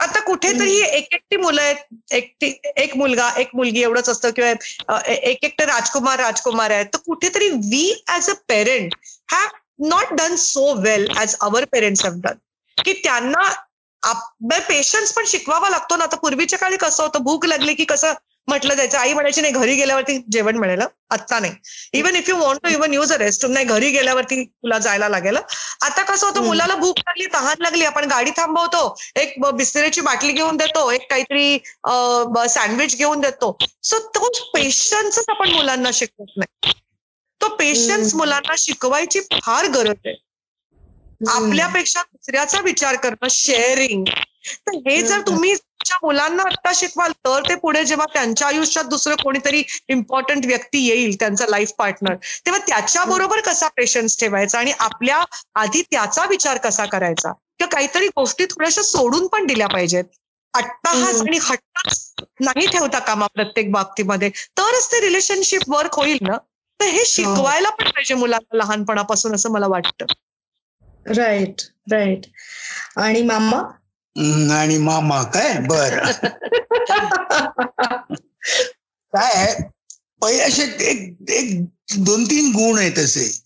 आता 0.00 0.20
कुठेतरी 0.20 0.74
एक 0.78 1.14
एकटी 1.14 1.36
मुलं 1.36 1.62
आहेत 1.62 2.12
एकटी 2.14 2.52
एक 2.76 2.96
मुलगा 2.96 3.30
एक 3.38 3.54
मुलगी 3.54 3.82
एवढंच 3.82 4.08
असतं 4.08 4.30
किंवा 4.30 4.98
एक 5.08 5.44
एकटे 5.44 5.64
राजकुमार 5.66 6.18
राजकुमार 6.20 6.70
आहेत. 6.70 6.86
तर 6.86 6.98
कुठेतरी 7.06 7.48
we 7.48 8.02
as 8.08 8.28
a 8.30 8.34
parent 8.48 8.94
have 9.32 9.86
not 9.88 10.12
done 10.14 10.34
so 10.36 10.72
well 10.82 11.08
as 11.18 11.36
our 11.40 11.64
parents 11.72 12.04
have 12.04 12.20
done 12.24 12.38
की 12.78 12.92
त्यांना 13.04 13.50
पेशन्स 14.68 15.12
पण 15.12 15.24
शिकवावा 15.26 15.68
लागतो 15.70 15.96
ना. 15.96 16.04
आता 16.04 16.16
पूर्वीच्या 16.16 16.58
काळी 16.58 16.76
कसं 16.76 17.02
होतं 17.02 17.22
भूक 17.22 17.46
लागली 17.46 17.74
की 17.74 17.84
कसं 17.84 18.12
म्हटलं 18.48 18.74
जायचं 18.74 18.98
आई 18.98 19.12
म्हणायची 19.12 19.40
नाही 19.40 19.52
घरी 19.52 19.74
गेल्यावरती 19.76 20.16
जेवण 20.32 20.56
मिळेल. 20.56 20.80
आत्ता 21.10 21.38
नाही 21.40 21.52
even 21.92 22.16
if 22.16 22.28
you 22.28 22.36
want 22.36 22.60
to 22.62 22.68
even 22.68 22.92
use 22.94 23.12
a 23.12 23.16
rest 23.18 23.46
नाही 23.46 23.66
घरी 23.66 23.90
गेल्यावरती 23.90 24.42
तुला 24.44 24.78
जायला 24.78 25.08
लागेल 25.08 25.36
आता 25.36 26.02
कसं 26.02 26.26
होतं. 26.26 26.44
मुलाला 26.44 26.74
भूक 26.76 26.98
लागली 26.98 27.26
तहान 27.34 27.62
लागली 27.62 27.84
आपण 27.84 28.08
गाडी 28.10 28.30
थांबवतो 28.36 28.94
एक 29.16 29.34
ब- 29.40 29.50
बिस्लरीची 29.56 30.00
बाटली 30.00 30.32
घेऊन 30.32 30.56
देतो 30.56 30.90
एक 30.90 31.10
काहीतरी 31.10 31.58
सँडविच 32.48 32.96
घेऊन 32.96 33.20
देतो 33.20 33.56
सो 33.82 33.98
तो 34.14 34.28
पेशन्सच 34.54 35.24
आपण 35.28 35.50
मुलांना 35.50 35.90
शिकवत 35.92 36.36
नाही 36.36 36.72
तो 37.40 37.48
पेशन्स. 37.56 38.14
मुलांना 38.14 38.54
शिकवायची 38.58 39.20
फार 39.34 39.66
गरज 39.66 40.06
आहे 40.06 40.14
आपल्यापेक्षा 41.30 42.00
दुसऱ्याचा 42.02 42.60
विचार 42.60 42.96
करणं 42.96 43.28
शेअरिंग 43.30 44.04
तर 44.06 44.76
हे 44.88 45.00
जर. 45.02 45.20
तुम्ही 45.20 45.54
मुलांना 46.02 46.42
आता 46.42 46.72
शिकवाल 46.74 47.12
तर 47.12 47.40
ते 47.48 47.54
पुढे 47.54 47.84
जेव्हा 47.84 48.06
त्यांच्या 48.12 48.48
आयुष्यात 48.48 48.84
दुसरं 48.84 49.14
कोणीतरी 49.14 49.62
इम्पॉर्टंट 49.88 50.46
व्यक्ती 50.46 50.86
येईल 50.86 51.16
त्यांचा 51.20 51.44
लाईफ 51.48 51.72
पार्टनर 51.78 52.14
तेव्हा 52.46 52.60
त्याच्याबरोबर 52.68 53.40
कसा 53.40 53.68
पेशन्स 53.68 54.20
ठेवायचा 54.20 54.58
आणि 54.58 54.72
आपल्या 54.78 55.22
आधी 55.54 55.82
त्याचा 55.82 56.24
विचार 56.26 56.58
कसा 56.58 56.84
करायचा? 56.84 57.32
किंवा 57.32 57.68
काहीतरी 57.68 58.08
गोष्टी 58.08 58.44
थोड्याशा 58.44 58.82
सोडून 58.82 59.26
पण 59.26 59.46
दिल्या 59.46 59.66
पाहिजेत. 59.66 60.04
अट्टाहास. 60.54 61.20
आणि 61.20 61.38
हट्टाच 61.42 62.14
नाही 62.40 62.66
ठेवता 62.66 62.98
कामा 62.98 63.26
प्रत्येक 63.26 63.72
बाबतीमध्ये. 63.72 64.30
तरच 64.58 64.92
ते 64.92 65.00
रिलेशनशिप 65.00 65.60
वर्क 65.68 65.94
होईल 65.94 66.18
ना? 66.20 66.36
तर 66.80 66.84
हे 66.84 67.04
शिकवायला 67.06 67.70
पण 67.70 67.84
पाहिजे 67.84 68.14
मुलांना 68.14 68.56
लहानपणापासून 68.56 69.34
असं 69.34 69.50
मला 69.50 69.66
वाटतं. 69.66 70.06
राईट 71.06 71.60
राईट 71.92 72.26
आणि 72.96 73.22
मामा? 73.22 73.62
आणि 74.52 74.78
मामा 74.78 75.22
काय? 75.22 75.58
बर. 75.58 76.12
काय 79.12 79.56
पहिले 80.22 80.42
असे 80.42 80.62
एक 80.62 81.30
एक 81.30 81.64
दोन 81.98 82.24
तीन 82.24 82.48
गुण 82.48 82.78
आहेत 82.78 82.98
असे. 82.98 83.40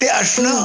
ते 0.00 0.06
असणं 0.06 0.62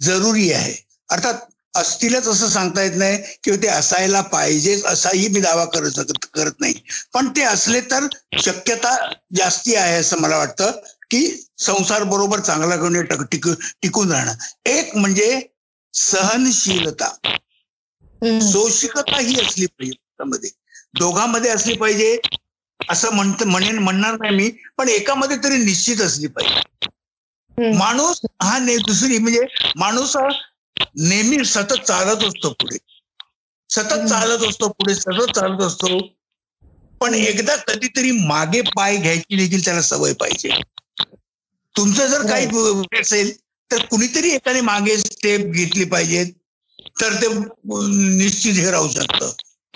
जरुरी 0.00 0.52
आहे. 0.52 0.74
अर्थात 1.10 1.34
असतीलच 1.76 2.28
असं 2.28 2.48
सांगता 2.48 2.82
येत 2.82 2.92
नाही 2.96 3.18
किंवा 3.44 3.62
ते 3.62 3.68
असायला 3.68 4.20
पाहिजेच 4.20 4.84
असाही 4.84 5.28
मी 5.28 5.40
दावा 5.40 5.64
करत 5.64 5.90
शकत 5.90 6.26
करत 6.34 6.52
नाही. 6.60 6.74
पण 7.14 7.28
ते 7.28 7.42
असले 7.42 7.80
तर 7.80 8.06
शक्यता 8.40 9.12
जास्ती 9.36 9.74
आहे 9.74 9.96
असं 9.96 10.18
मला 10.18 10.38
वाटतं 10.38 10.70
की 11.10 11.46
संसार 11.58 12.02
बरोबर 12.02 12.40
चांगला 12.40 12.76
करून 12.76 13.04
टक- 13.04 13.24
टिक- 13.24 13.54
टिकून 13.82 14.12
राहणं. 14.12 14.32
एक 14.66 14.96
म्हणजे 14.96 15.42
सहनशीलता. 15.94 17.23
सोशिकता 18.42 19.18
ही 19.18 19.34
असली 19.36 19.66
पाहिजे 19.68 19.92
त्यामध्ये. 19.92 20.50
दोघांमध्ये 20.94 21.50
असली 21.50 21.74
पाहिजे 21.76 22.16
असं 22.80 23.14
म्हणत 23.14 23.42
म्हणेन 23.44 23.78
म्हणणार 23.78 24.16
नाही 24.16 24.34
मी 24.34 24.50
पण 24.78 24.88
एकामध्ये 24.90 25.36
तरी 25.44 25.56
निश्चित 25.58 26.00
असली 26.00 26.26
पाहिजे. 26.28 26.60
माणूस 27.72 28.20
हा 28.42 28.58
ने 28.60 28.76
दुसरी 28.82 29.18
म्हणजे 29.18 29.46
माणूस 29.76 30.16
हा 30.16 30.28
नेहमी 31.00 31.44
सतत 31.46 31.84
चालत 31.84 32.24
असतो 32.24 32.50
पुढे. 32.54 32.76
सतत. 33.70 34.06
चालत 34.06 34.44
असतो 34.44 34.68
पुढे 34.70 34.94
सतत 34.96 35.34
चालत 35.34 35.62
असतो. 35.62 35.98
पण 37.00 37.14
एकदा 37.16 37.56
कधीतरी 37.66 38.10
मागे 38.22 38.60
पाय 38.70 38.96
घ्यायची 38.96 39.36
देखील 39.36 39.64
त्याला 39.64 39.82
सवय 39.84 40.12
पाहिजे. 40.16 40.50
तुमचं 41.74 42.06
जर 42.08 42.22
काही 42.24 42.46
असेल 43.00 43.30
तर 43.70 43.84
कुणीतरी 43.86 44.30
एकाने 44.30 44.60
मागे 44.62 44.96
स्टेप 44.98 45.46
घेतली 45.52 45.84
पाहिजे 45.86 46.24
तर 47.00 47.14
ते 47.14 47.26
निश्चित 48.16 48.54
हे 48.54 48.70
राहू 48.70 48.88
शकतं. 48.88 49.30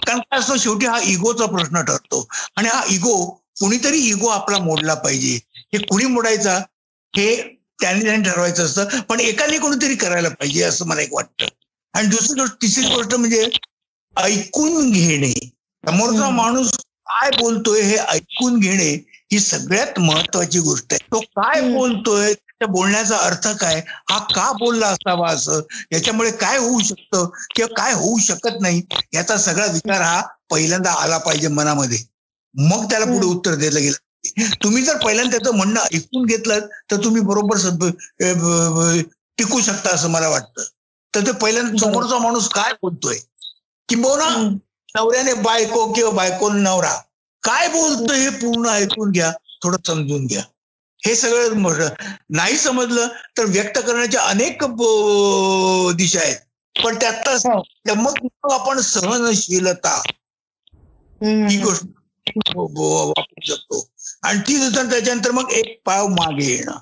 कारण 0.06 0.18
काय 0.18 0.38
असतं? 0.38 0.56
शेवटी 0.56 0.86
हा 0.86 1.00
इगोचा 1.02 1.46
प्रश्न 1.46 1.82
ठरतो. 1.82 2.28
आणि 2.56 2.68
हा 2.68 2.82
इगो 2.88 3.26
कुणीतरी 3.60 3.98
इगो 3.98 4.26
आपला 4.26 4.58
मोडला 4.58 4.94
पाहिजे. 4.94 5.38
हे 5.56 5.78
कुणी 5.78 6.04
मोडायचा? 6.04 6.56
हे 7.16 7.58
त्याने 7.80 8.04
त्याने 8.04 8.22
ठरवायचं 8.24 8.64
असतं. 8.64 8.84
पण 9.00 9.20
एकाने 9.20 9.58
कोणीतरी 9.58 9.94
करायला 9.94 10.28
पाहिजे 10.28 10.62
असं 10.62 10.86
मला 10.86 11.00
एक 11.00 11.12
वाटतं. 11.12 11.46
आणि 11.94 12.06
दुसरी 12.08 12.40
गोष्ट 12.40 12.54
तिसरी 12.62 12.94
गोष्ट 12.94 13.14
म्हणजे 13.14 13.48
ऐकून 14.16 14.90
घेणे. 14.90 15.32
समोरचा. 15.86 16.30
माणूस 16.30 16.70
काय 16.88 17.30
बोलतोय 17.30 17.82
हे 17.82 17.96
ऐकून 17.96 18.60
घेणे 18.60 19.06
ही 19.32 19.40
सगळ्यात 19.40 19.98
महत्वाची 19.98 20.58
गोष्ट 20.58 20.86
आहे. 20.90 21.06
तो 21.12 21.20
काय. 21.20 21.60
बोलतोय 21.60 22.34
त्या 22.60 22.68
बोलण्याचा 22.68 23.16
अर्थ 23.16 23.46
काय 23.60 23.80
हा 24.10 24.18
का 24.34 24.50
बोलला 24.52 24.86
असावा 24.86 25.30
असं 25.30 25.60
याच्यामुळे 25.92 26.30
काय 26.30 26.56
होऊ 26.58 26.80
शकतं 26.80 27.28
किंवा 27.54 27.74
काय 27.76 27.92
होऊ 27.94 28.18
शकत 28.18 28.60
नाही 28.60 28.82
याचा 29.14 29.36
सगळा 29.38 29.66
विचार 29.66 30.00
हा 30.02 30.20
पहिल्यांदा 30.50 30.92
आला 30.92 31.18
पाहिजे 31.18 31.48
मनामध्ये 31.48 31.98
मग 32.54 32.84
त्याला 32.90 33.04
पुढे. 33.04 33.26
उत्तर 33.26 33.54
द्यायला 33.54 33.78
गेलं. 33.80 33.96
तुम्ही 34.62 34.82
जर 34.82 34.96
पहिल्यांदा 34.96 35.36
त्याचं 35.36 35.56
म्हणणं 35.56 35.80
ऐकून 35.94 36.24
घेतलं 36.26 36.66
तर 36.90 37.04
तुम्ही 37.04 37.20
बरोबर 37.22 37.56
टिकू 39.38 39.60
शकता 39.60 39.94
असं 39.94 40.10
मला 40.10 40.28
वाटतं 40.28 40.62
तर 41.14 41.26
ते 41.26 41.32
पहिल्यांदा. 41.32 41.76
समोरचा 41.80 42.18
माणूस 42.18 42.48
काय 42.48 42.72
बोलतोय 42.82 43.16
किंबहुना. 43.88 44.28
नवऱ्याने 44.94 45.32
बायको 45.42 45.92
किंवा 45.92 46.10
बायकोने 46.10 46.60
नवरा 46.62 46.92
काय 47.42 47.68
बोलतोय 47.68 48.18
हे 48.18 48.28
पूर्ण 48.30 48.68
ऐकून 48.68 49.10
घ्या 49.10 49.30
थोडं 49.62 49.76
समजून 49.86 50.26
घ्या 50.26 50.42
हे 51.08 51.14
सगळं. 51.14 51.88
नाही 52.30 52.56
समजलं 52.56 53.06
तर 53.06 53.44
व्यक्त 53.44 53.78
करण्याच्या 53.78 54.20
अनेक 54.20 54.62
दिशा 55.96 56.20
आहेत. 56.20 56.36
पण 56.84 56.96
त्यातला 56.96 57.32
हो. 57.32 57.62
चमक 57.62 58.12
आपण 58.52 58.80
सहनशीलता. 58.80 60.02
ही 61.22 61.62
गोष्ट 61.62 61.84
ब- 62.56 62.60
ब- 62.60 62.80
वापरू 62.80 63.46
शकतो. 63.46 63.90
आणि 64.22 64.40
ती 64.40 64.56
नंतर 64.56 64.90
त्याच्यानंतर 64.90 65.30
मग 65.30 65.50
एक 65.50 65.82
पाव 65.84 66.06
मागे 66.06 66.44
येणं. 66.44 66.72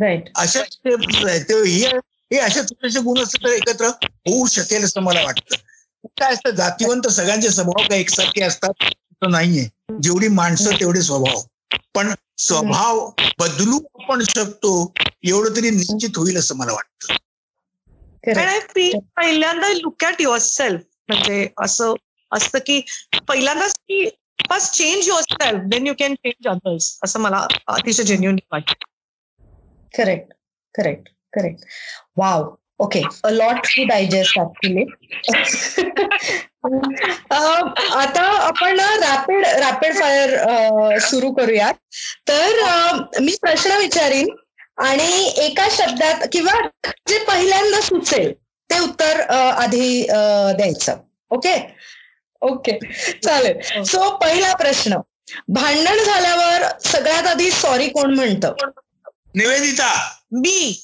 राईट. 0.00 0.24
अशा 0.36 0.60
हे 0.60 1.86
हे 2.32 2.38
अशा 2.38 2.62
छोटेसे 2.62 3.00
गुण 3.00 3.22
असतात 3.22 3.44
तर 3.44 3.54
एकत्र 3.54 3.86
होऊ 4.02 4.46
शकेल 4.46 4.84
असं 4.84 5.00
मला 5.00 5.24
वाटतं. 5.24 5.56
काय 6.04 6.32
असतं 6.32 6.50
जातीवंत 6.50 7.08
सगळ्यांचे 7.08 7.50
स्वभाव 7.50 7.88
काय 7.88 8.00
एकसारखे 8.00 8.42
असतात 8.42 8.72
असं 8.80 9.30
नाहीये. 9.30 9.68
जेवढी 10.02 10.28
माणसं 10.28 10.70
तेवढे 10.70 11.02
स्वभाव. 11.02 11.42
पण 11.94 12.14
स्वभाव 12.38 13.10
बदलू 13.38 13.78
आपण 14.02 14.22
शकतो 14.22 14.92
एवढं 15.24 15.56
तरी 15.56 15.70
निश्चित 15.70 16.18
होईल 16.18 16.38
असं 16.38 16.56
मला 16.56 16.72
वाटतं. 16.72 17.14
पहिल्यांदा 19.16 19.68
लुक 19.68 20.04
ॲट 20.04 20.20
युअर 20.20 20.38
सेल्फ 20.38 20.80
म्हणजे 21.08 21.48
असं 21.58 21.94
असतं 22.32 22.58
की 22.66 22.80
पहिल्यांदाच 23.28 23.72
की 23.72 24.08
first 24.50 24.74
change 24.74 25.08
yourself 25.22 25.60
then 25.66 25.86
you 25.86 25.94
can 25.98 26.14
change 26.14 26.48
others 26.48 26.98
असं 27.04 27.20
मला 27.20 27.46
अतिशय 27.66 28.02
जेन्युन 28.02 28.36
वाटतं. 28.52 28.84
Correct 29.94 30.32
correct 30.74 31.08
correct 31.32 31.64
wow 32.16 32.54
okay 32.78 33.02
a 33.24 33.30
lot 33.30 33.56
to 33.56 33.84
digest 33.84 34.38
actually 34.38 34.84
आता 37.32 38.22
आपण 38.22 38.80
रॅपिड 38.80 39.44
रॅपिड 39.58 39.94
फायर 39.94 40.98
सुरू 41.00 41.30
करूयात. 41.32 41.74
तर 42.28 43.20
मी 43.20 43.34
प्रश्न 43.42 43.76
विचारीन 43.78 44.34
आणि 44.78 45.32
एका 45.44 45.66
शब्दात 45.70 46.26
किंवा 46.32 46.60
जे 47.08 47.18
पहिल्यांदा 47.24 47.80
सुचेल 47.80 48.32
ते 48.70 48.78
उत्तर 48.78 49.20
आधी 49.30 50.06
द्यायचं. 50.08 50.96
ओके? 51.30 51.54
ओके. 52.42 52.78
चालेल. 53.22 53.82
सो 53.84 54.10
पहिला 54.18 54.52
प्रश्न. 54.56 54.96
भांडण 55.48 56.02
झाल्यावर 56.04 56.66
सगळ्यात 56.84 57.26
आधी 57.26 57.50
सॉरी 57.50 57.88
कोण 57.88 58.14
म्हणतं? 58.14 58.54
निवेदिता. 59.36 59.92
मी. 60.34 60.82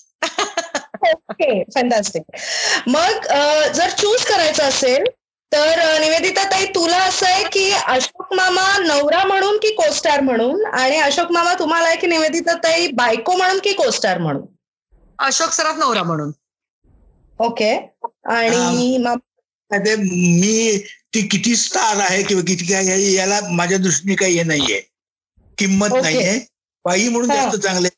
ओके. 1.05 1.63
फॅन्टास्टिक 1.75 2.23
मग 2.89 3.27
जर 3.75 3.91
चूज 3.91 4.25
करायचं 4.25 4.63
असेल 4.63 5.05
तर 5.53 6.01
निवेदिता 6.01 6.51
ताई 6.51 6.67
तुला 6.67 6.99
असं 6.99 7.27
आहे 7.27 7.45
की 7.45 7.71
अशोक 7.71 8.33
मामा 8.33 8.79
नवरा 8.79 9.25
म्हणून 9.25 9.57
की 9.57 9.75
कोस्टार 9.75 10.21
म्हणून? 10.21 10.67
आणि 10.67 10.97
अशोक 10.97 11.33
मामा 11.33 11.55
तुम्हाला 11.55 11.89
आहे 11.89 11.97
की 11.97 12.07
निवेदिता 12.07 12.55
ताई 12.55 12.87
बायको 12.87 13.33
म्हणून 13.33 13.59
की 13.59 13.73
कोस्टार 13.73 14.19
म्हणून? 14.19 14.43
अशोक 15.19 15.51
सराफ 15.51 15.77
नवरा 15.79 16.03
म्हणून. 16.03 16.33
ओके. 17.39 17.95
आणि 18.25 18.99
मा- 18.99 19.19
ते 19.73 19.97
मी 19.97 20.79
ती 20.79 21.27
किती 21.27 21.57
स्टार 21.57 21.97
आहे 21.97 22.23
किंवा 22.23 22.43
किती 22.47 22.65
काय 22.65 22.89
आहे, 22.89 23.13
याला 23.13 23.41
माझ्या 23.51 23.79
दृष्टीने 23.79 24.15
काही 24.15 24.37
हे 24.37 24.43
नाहीये. 24.43 24.81
किंमत. 25.59 25.89
नाहीये. 26.03 26.41
बाई 26.85 27.09
म्हणून 27.09 27.31
हा. 27.31 27.37
जास्त 27.37 27.57
चांगले 27.57 27.89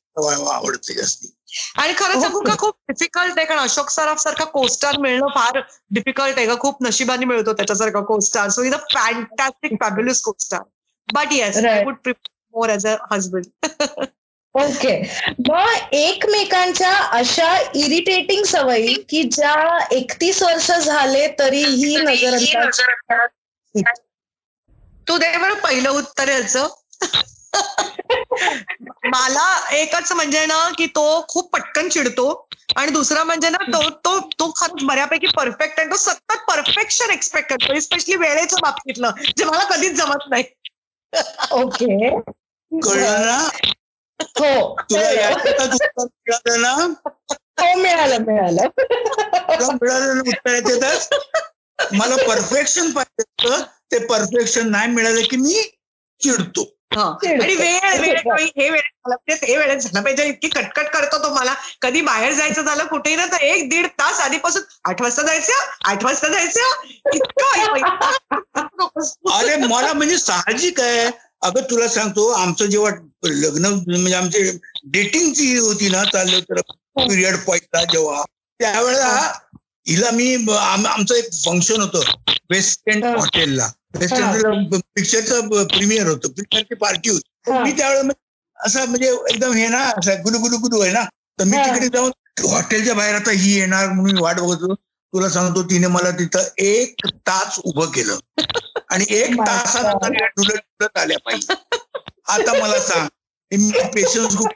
आवडते 0.50 0.94
जास्ती. 0.94 1.35
आणि 1.76 1.92
खरं 1.98 2.20
सांगू 2.20 2.40
का 2.40 2.54
खूप 2.58 2.74
डिफिकल्ट 2.88 3.38
आहे 3.38 3.46
कारण 3.46 3.60
अशोक 3.60 3.90
सराफ 3.90 4.20
सारखा 4.20 4.44
कोस्टार 4.50 4.98
मिळणं 4.98 5.26
फार 5.34 5.60
डिफिकल्ट 5.90 6.38
आहे 6.38 6.46
का 6.46 6.54
खूप 6.60 6.82
नशिबाने 6.82 7.24
मिळतो 7.24 7.52
त्याच्यासारखा 7.52 8.00
costar 8.04 8.48
so 8.48 8.62
is 8.62 8.74
a 8.74 8.78
fantastic 8.94 9.72
fabulous 9.80 10.20
costar 10.22 10.60
but 11.08 11.32
yes 11.32 11.64
I. 11.64 11.82
Would 11.84 11.94
prefer 11.94 12.30
more 12.54 12.70
as 12.70 12.86
a 12.86 12.96
husband 13.12 14.04
okay 14.54 14.92
मग 15.48 15.94
एकमेकांच्या 15.94 16.92
अशा 17.12 17.48
इरिटेटिंग 17.74 18.44
सवयी 18.44 18.94
की 19.08 19.22
ज्या 19.22 19.78
एकतीस 19.90 20.42
वर्ष 20.42 20.70
झाले 20.70 21.26
तरीही 21.38 21.96
नजरअंदाज 21.96 22.80
तू 25.08 25.16
दे 25.18 25.36
बरं 25.36 25.54
पहिलं 25.54 25.88
उत्तर 25.90 26.28
याचं. 26.28 26.68
मला 29.04 29.68
एकच 29.72 30.12
म्हणजे 30.12 30.46
ना 30.46 30.70
की 30.78 30.86
तो 30.86 31.24
खूप 31.28 31.52
पटकन 31.52 31.88
चिडतो 31.88 32.48
आणि 32.76 32.90
दुसरा 32.92 33.24
म्हणजे 33.24 33.50
ना 33.50 33.64
तो 33.72 33.90
तो 33.90 34.18
तो 34.20 34.52
खरंच 34.56 34.84
बऱ्यापैकी 34.84 35.26
परफेक्ट 35.26 35.80
आहे 35.80 35.90
तो 35.90 35.96
सतत 35.96 36.36
परफेक्शन 36.48 37.10
एक्सपेक्ट 37.10 37.50
करतो 37.50 37.80
स्पेशली 37.80 38.16
वेळेच्या 38.16 38.58
बाबतीतलं 38.62 39.10
जे 39.36 39.44
मला 39.44 39.64
कधीच 39.64 39.92
जमत 39.92 40.28
नाही 40.30 40.44
ओके 41.52 42.10
कळलं 42.72 43.26
ना 43.26 43.48
हो 44.20 44.76
तुला 44.90 45.28
उत्तर 45.30 45.66
मिळालं 45.66 46.62
ना 46.62 46.72
हो 47.60 47.78
मिळालं 47.78 48.18
मिळालं 48.18 48.66
तुला 48.68 49.72
मिळालं 49.72 50.20
उत्तर 50.20 50.54
याच्यातच 50.54 51.08
मला 51.92 52.16
परफेक्शन 52.16 52.90
पाहिजे. 52.90 53.62
ते 53.92 53.98
परफेक्शन 54.06 54.70
नाही 54.70 54.88
मिळालं 54.90 55.20
की 55.30 55.36
मी 55.36 55.54
हं. 55.54 55.66
चिडतो. 56.20 56.75
आणि 56.90 57.54
वेळ 57.54 57.98
वेळ 58.00 58.16
हे 58.56 58.68
वेळेत 58.70 58.82
झालं 59.04 59.16
पाहिजे 59.16 59.46
हे 59.46 59.56
वेळेत 59.56 59.78
झालं 59.78 60.02
पाहिजे. 60.02 60.24
इतकी 60.24 60.48
कटकट 60.48 60.86
करतो 60.88 61.18
तो 61.18 61.30
मला. 61.34 61.54
कधी 61.82 62.00
बाहेर 62.00 62.32
जायचं 62.32 62.62
झालं 62.62 62.84
कुठेही 62.84 63.16
ना 63.16 63.26
तर 63.26 63.42
एक 63.42 63.68
दीड 63.70 63.86
तास 63.98 64.20
आधीपासून 64.20 64.62
आठ 64.84 65.02
वाजता 65.02 65.22
जायचं 65.22 65.52
आठ 65.84 66.04
वाजता 66.04 66.28
जायचं. 66.28 66.60
इतकं 67.14 67.60
अरे 69.32 69.56
मला 69.56 69.92
म्हणजे 69.92 70.18
साहजिक 70.18 70.80
आहे. 70.80 71.10
अगं 71.42 71.60
तुला 71.70 71.88
सांगतो 71.88 72.28
आमचं 72.32 72.66
जेव्हा 72.66 72.90
लग्न 73.24 73.66
म्हणजे 73.66 74.14
आमचे 74.14 74.50
डेटिंगची 74.84 75.56
होती 75.58 75.88
ना 75.88 76.04
चाललं 76.04 76.40
तर 76.40 76.60
पिरियड 76.98 77.36
पहिला 77.36 77.84
जेव्हा. 77.84 78.22
त्यावेळेला 78.60 79.32
हिला 79.88 80.10
मी 80.10 80.34
आम- 80.58 80.86
आमचं 80.86 81.14
एक 81.14 81.28
फंक्शन 81.44 81.80
होतं 81.80 82.32
वेस्ट 82.50 82.88
एंड. 82.88 83.04
हॉटेलला 83.04 83.68
पिक्चरचं 83.94 85.48
प्रीमियर 85.66 86.06
होतं. 86.06 86.28
पिक्चरची 86.28 86.74
पार्टी 86.74 87.10
होती. 87.10 87.50
मी 87.62 87.72
त्यावेळेला 87.72 88.02
म्हणजे 88.02 88.24
असं 88.66 88.84
म्हणजे 88.88 89.08
एकदम 89.30 89.52
हे 89.52 89.68
ना 89.68 89.78
असं 89.98 90.22
गुलू 90.22 90.38
गुलू 90.38 90.56
गुलू 90.56 90.80
आहे 90.80 90.92
ना 90.92 91.04
तर 91.38 91.44
मी. 91.44 91.56
तिकडे 91.56 91.88
जाऊन 91.88 92.10
हॉटेलच्या 92.50 92.94
बाहेर 92.94 93.14
आता 93.14 93.30
ही 93.30 93.52
येणार 93.58 93.88
म्हणून 93.88 94.14
मी 94.14 94.20
वाट 94.20 94.40
बघतो 94.40 94.74
तुला 94.74 95.28
सांगतो 95.28 95.62
तिने 95.62 95.86
मला 95.86 96.10
तिथं 96.10 96.38
एक 96.58 97.06
तास 97.06 97.58
उभं 97.64 97.86
केलं. 97.86 98.18
आणि 98.90 99.04
एक 99.08 99.30
तासानंतर 99.46 100.24
डुलत 100.36 100.98
आल्या 100.98 101.18
पाहिजे 101.18 101.54
आता 102.26 102.52
मला 102.52 102.80
सांग 102.80 103.08
पेशन्स 103.92 104.36
खूप 104.36 104.48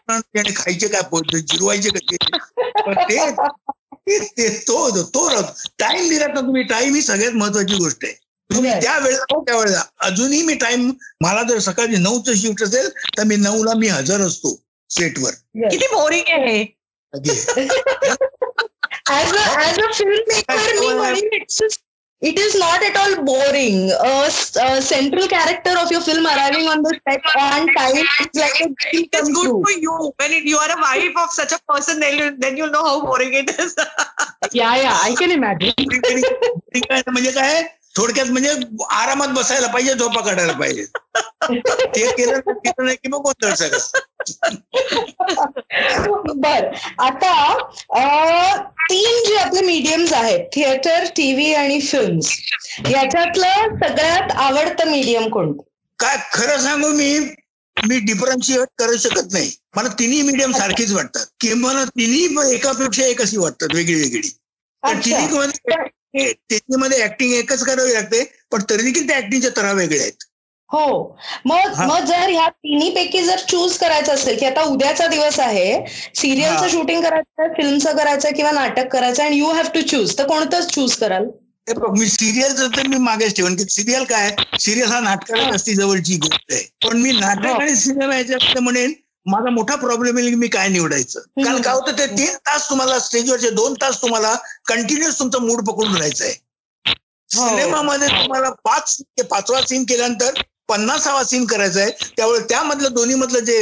खायचे 0.57 0.89
काय 0.89 1.01
पद्धत 1.13 1.37
जिरवायचे 1.37 1.91
कसे 1.91 2.17
पण 2.87 2.95
ते 2.95 3.31
ते- 4.07 4.19
ते 4.37 4.49
टाइम 5.79 6.09
दिला 6.09 6.27
तुम्ही 6.27 6.63
टाइम 6.63 6.95
ही 6.95 7.03
सगळ्यात 7.03 7.33
महत्वाची 7.33 7.75
गोष्ट 7.75 8.05
आहे. 8.05 8.13
तुम्ही. 8.51 8.71
त्या 8.83 8.99
वेळेला 8.99 9.41
त्या 9.41 9.57
वेळेला 9.57 9.83
अजूनही 10.07 10.43
मी 10.43 10.55
टाइम 10.55 10.91
मला 11.23 11.43
जर 11.43 11.59
सकाळी 11.59 11.97
नऊचं 11.97 12.35
शिफ्ट 12.35 12.63
असेल 12.63 12.89
तर 13.19 13.25
मी 13.25 13.37
नऊला 13.37 13.75
मी 13.79 13.89
हजर 13.89 14.21
असतो 14.21 14.55
सेटवर 14.91 15.31
किती 15.71 15.87
बोरिंग 15.87 16.33
आहे 16.33 16.57
हे. 16.57 16.65
Uh 17.13 17.19
a 20.49 21.13
it 22.23 22.39
is 22.39 22.57
not 22.57 22.83
at 22.83 22.97
all 22.99 23.15
boring 23.27 23.89
central 24.83 25.27
character 25.27 25.77
of 25.77 25.93
your 25.93 26.05
film 26.05 26.29
arriving 26.29 26.69
on 26.69 26.83
the 26.83 26.95
set 26.95 27.27
on 27.37 27.67
time 27.67 27.97
is 27.97 28.41
for 29.65 29.73
you 29.85 29.95
when 30.21 30.33
it, 30.33 30.45
you 30.45 30.59
are 30.59 30.71
a 30.71 30.81
wife 30.81 31.17
of 31.23 31.31
such 31.33 31.53
a 31.53 31.59
person. 31.73 32.01
Then 32.01 32.19
you 32.19 32.27
then 32.45 32.59
you'll 32.59 32.75
know 32.77 32.85
how 32.85 32.97
boring 33.07 33.35
it 33.35 33.53
is. 33.57 33.75
या 34.55 34.75
yeah 34.77 34.91
I 35.05 35.15
can 35.21 35.31
imagine 35.31 36.33
म्हणजे 37.09 37.31
काय 37.31 37.63
थोडक्यात 37.97 38.27
म्हणजे 38.27 38.51
आरामात 38.91 39.29
बसायला 39.29 39.67
पाहिजे 39.67 39.95
झोपा 39.95 40.21
काढायला 40.21 40.53
पाहिजे. 40.53 40.85
ते 41.87 42.11
केलं 42.11 42.39
तर 42.39 42.53
केलं 42.53 42.85
नाही 42.85 42.97
की 42.97 43.09
मग 43.09 43.19
गोंधळ 43.19 43.55
सगळं 43.55 43.79
बर. 46.41 46.65
आता 46.99 47.55
तीन 48.91 49.25
जे 49.27 49.37
आपले 49.37 49.61
मीडियम्स 49.61 50.13
आहेत 50.13 50.47
थिएटर 50.53 51.05
टीव्ही 51.17 51.53
आणि 51.55 51.81
फिल्म्स 51.81 52.31
याच्यातलं 52.91 53.77
सगळ्यात 53.77 54.33
आवडतं 54.33 54.91
मीडियम 54.91 55.29
कोणतं? 55.29 55.63
काय 55.99 56.17
खरं 56.33 56.59
सांगू 56.59 56.89
मी 56.89 57.19
मी 57.77 57.99
डिफरन्शिएट 57.99 58.69
करू 58.79 58.97
शकत 58.97 59.33
नाही. 59.33 59.51
मला 59.77 59.89
तिन्ही 59.89 60.23
मीडियम 60.23 60.53
सारखीच 60.53 60.93
वाटतात. 60.93 61.27
किंवा 61.41 61.85
तिन्ही 61.85 62.55
एकापेक्षा 62.55 63.05
एक 63.05 63.21
अशी 63.23 63.37
वाटतात 63.37 63.75
वेगळी 63.75 63.95
वेगळी 63.95 64.29
तर 66.15 66.19
अच्छा. 66.21 66.33
तिन्ही 66.51 66.77
मध्ये 66.77 66.97
तिन्हीमध्ये 66.97 67.03
ऍक्टिंग 67.05 67.33
एकच 67.35 67.65
करावी 67.65 67.93
लागते 67.95 68.23
पण 68.53 68.63
तरी 68.71 68.83
देखील 68.83 69.07
त्या 69.09 69.17
ऍक्टिंगच्या 69.19 69.51
तरा 69.57 69.73
वेगळे 69.73 69.99
आहेत 70.01 70.25
हो 70.71 71.17
मग. 71.47 71.73
मग 71.79 72.05
जर 72.07 72.29
ह्या 72.29 72.49
तिन्ही 72.49 72.91
पैकी 72.95 73.23
जर 73.23 73.39
चूज 73.49 73.77
करायचं 73.79 74.13
असेल 74.15 74.39
की 74.39 74.47
आता 74.47 74.63
उद्याचा 74.65 75.07
दिवस 75.07 75.39
आहे 75.41 75.73
सिरियलचं. 76.15 76.69
शूटिंग 76.69 77.03
करायचं 77.03 77.53
फिल्मचं 77.55 77.97
करायचं 77.97 78.35
किंवा 78.37 78.51
नाटक 78.51 78.89
करायचं 78.93 79.23
आणि 79.23 79.39
यू 79.39 79.51
हॅव 79.51 79.71
टू 79.75 79.81
चूज 79.83 80.17
तर 80.19 80.27
कोणतं 80.27 80.61
चूज 80.69 80.95
कराल 80.97 81.27
मी 81.91 82.07
सिरियलचं 82.07 82.69
तर 82.77 82.87
मी 82.89 82.97
मागेच 82.99 83.35
ठेवून 83.37 83.57
की 83.57 83.65
सिरियल 83.65 84.05
काय 84.05 84.31
सिरियल 84.61 84.87
हा 84.87 85.01
नाटकाला 85.01 85.49
असती 85.55 85.75
जवळची 85.75 86.17
गोष्ट 86.17 86.53
आहे 86.53 86.63
पण 86.85 86.97
मी 86.97 87.13
नाटक 87.13 87.47
हो. 87.47 87.53
आणि 87.53 87.77
सिनेमा 87.77 88.17
याच्यामध्ये 88.17 88.61
म्हणेन 88.63 88.93
माझा 89.27 89.51
मोठा 89.51 89.75
प्रॉब्लेम 89.77 90.17
की 90.19 90.35
मी 90.35 90.49
काय 90.49 90.69
निवडायचं? 90.69 91.21
कारण 91.37 91.61
काय 91.63 91.75
होतं 91.75 91.99
ते 91.99 92.07
तीन 92.09 92.35
तास 92.47 92.69
तुम्हाला 92.71 92.99
स्टेजवरचे 92.99 93.51
दोन 93.51 93.75
तास 93.75 94.01
तुम्हाला 94.03 94.35
कंटिन्युअस 94.69 95.19
तुमचा 95.19 95.39
मूड 95.39 95.65
पकडून 95.65 95.95
राहायचा 95.95 96.25
आहे 96.25 96.33
हो. 96.35 97.49
सिनेमामध्ये 97.49 98.09
तुम्हाला 98.09 98.51
पाच 98.65 98.97
ते 99.01 99.23
पाचवा 99.23 99.61
सीन 99.63 99.85
केल्यानंतर 99.85 100.41
पन्नासावा 100.69 101.23
सीन 101.25 101.45
करायचा 101.47 101.81
आहे 101.81 101.91
त्यामुळे 102.17 102.41
त्यामधलं 102.41 102.93
दोन्ही 102.95 103.15
मधलं 103.17 103.39
जे 103.41 103.59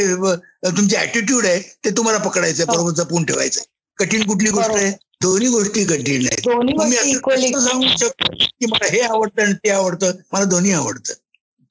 तुमचे 0.69 0.97
ऍटिट्यूड 0.97 1.47
आहे 1.47 1.61
ते 1.85 1.91
तुम्हाला 1.91 2.19
पकडायचं 2.19 2.63
आहे 2.63 2.73
बरोबर 2.73 2.93
जपून 2.95 3.25
ठेवायचं 3.25 3.61
आहे 3.61 3.77
कठीण 3.99 4.27
कुठली 4.27 4.51
गोष्ट 4.51 4.71
आहे? 4.71 4.91
दोन्ही 5.23 5.49
गोष्टी 5.49 5.85
कठीण 5.85 6.27
आहेत. 6.27 6.49
गोष्टी 6.49 7.47
असं 7.47 7.61
सांगू 7.61 7.87
शकतो 7.99 8.33
की 8.35 8.67
मला 8.67 8.91
हे 8.93 9.01
आवडतं 9.01 9.43
आणि 9.43 9.53
ते 9.55 9.71
आवडतं 9.71 10.13
मला 10.33 10.45
दोन्ही 10.45 10.73
आवडतं. 10.73 11.13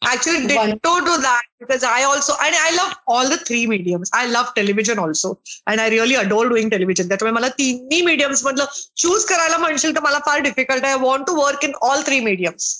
Actually, 0.01 0.55
One- 0.55 0.69
ditto 0.71 0.99
to 1.01 1.17
that 1.21 1.41
because 1.59 1.83
I 1.83 2.03
also 2.03 2.33
and 2.39 2.55
I 2.57 2.71
love 2.75 2.93
all 3.07 3.27
the 3.29 3.37
three 3.37 3.65
mediums. 3.67 4.09
I 4.13 4.25
love 4.27 4.53
television 4.55 4.99
also, 4.99 5.39
and 5.67 5.81
I 5.81 5.89
really 5.89 6.15
adore 6.15 6.47
doing 6.51 6.69
television. 6.69 7.07
त्याच्यामुळे 7.07 7.31
मला 7.35 7.47
तिन्ही 7.57 8.01
mediums 8.05 8.43
मधलं 8.45 8.65
चूज 8.97 9.25
करायला 9.25 9.57
म्हणशील 9.57 9.95
तर 9.95 10.01
मला 10.01 10.19
फार 10.25 10.39
डिफिकल्ट 10.41 10.83
आहे. 10.85 10.93
I 10.93 10.99
want 11.01 11.25
to 11.27 11.35
work 11.41 11.63
in 11.65 11.71
all 11.81 12.01
three 12.05 12.19
mediums 12.19 12.73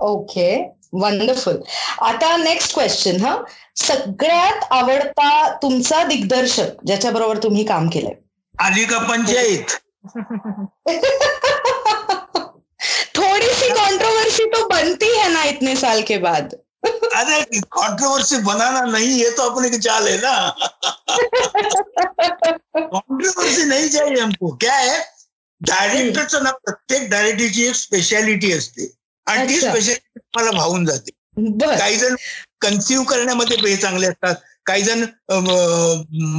okay 0.00 0.50
wonderful 0.92 1.56
आता 2.08 2.36
नेक्स्ट 2.36 2.74
क्वेश्चन 2.74 3.20
हा 3.24 3.36
सगळ्यात 3.76 4.64
आवडता 4.72 5.28
तुमचा 5.62 6.02
दिग्दर्शक 6.08 6.84
ज्याच्या 6.86 7.10
बरोबर 7.10 7.38
तुम्ही 7.42 7.64
काम 7.66 7.88
केलंय 7.92 8.14
आली 8.54 8.84
का 8.84 8.98
पंचायत 9.08 9.76
थोड़ी 13.16 13.46
सी 13.46 13.68
कंट्रोवर्सी 13.68 14.44
तो 14.44 14.66
बनती 14.68 15.18
है 15.18 15.28
ना 15.32 15.42
इतने 15.44 15.76
साल 15.76 16.02
के 16.02 16.18
बाद. 16.18 16.54
अरे 16.86 17.42
कंट्रोवर्सी 17.72 18.36
बनाना 18.36 18.80
नहीं 18.80 19.18
ये 19.18 19.30
तो 19.30 19.42
अपने 19.42 19.68
की 19.70 19.78
चाल 19.78 20.08
है 20.08 20.16
ना. 20.16 20.48
कंट्रोवर्सी 22.76 23.64
नहीं 23.64 23.88
चाहिए 23.88 24.20
हमको. 24.20 24.56
क्या 24.56 24.74
है? 24.74 24.98
डायरेक्टरचं 25.60 26.42
ना 26.42 26.50
प्रत्येक 26.50 27.10
डायरेक्टरची 27.10 27.66
एक 27.66 27.74
स्पेशालिटी 27.74 28.52
असते. 28.52 28.94
आणि 29.26 29.48
ती. 29.48 29.60
स्पेशालिटी 29.60 30.20
मला 30.36 30.50
भावून 30.50 30.84
जाते. 30.84 31.10
काही 31.78 31.96
जण 31.96 32.14
कन्सिव्ह 32.60 33.04
करण्यामध्ये 33.04 33.56
हे 33.56 33.76
चांगले 33.76 34.06
असतात. 34.06 34.34
काही 34.66 34.82
जण 34.82 35.04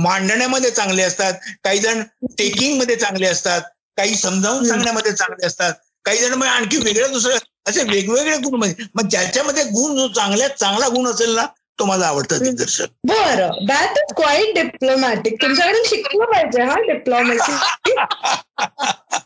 मांडण्यामध्ये 0.03 0.71
चांगले 0.71 1.03
असतात. 1.03 1.33
काही 1.63 1.79
जण 1.79 2.01
टेकिंगमध्ये 2.37 2.95
चांगले 2.95 3.27
असतात. 3.27 3.61
काही 3.97 4.15
समजावून. 4.15 4.67
सांगण्यामध्ये 4.67 5.11
चांगले 5.11 5.45
असतात. 5.47 5.73
काही 6.07 6.19
जण 6.19 6.33
मग 6.33 6.47
आणखी 6.47 6.77
वेगळं 6.77 7.11
दुसरं 7.11 7.37
असे 7.67 7.83
वेगवेगळे 7.83 8.37
गुणमध्ये 8.37 8.85
मग 8.95 9.07
ज्याच्यामध्ये 9.09 9.63
गुण 9.63 9.95
जो 9.97 10.07
चांगल्यात 10.07 10.49
चांगला 10.49 10.87
गुण 10.87 11.07
असेल 11.07 11.35
ना 11.35 11.45
तो 11.79 11.85
माझा 11.85 12.07
आवडता 12.07 12.37
दिग्दर्शक. 12.37 12.85
बर. 13.07 13.49
दॅट 13.67 13.97
इज 13.97 14.13
क्वाईट 14.15 14.55
डिप्लोमॅटिक 14.55 15.33
तुमच्याकडून 15.41 15.83
शिकलं 15.85 16.25
पाहिजे 16.25 16.61
हा 16.61 16.75
डिप्लोमॅसी 16.75 17.51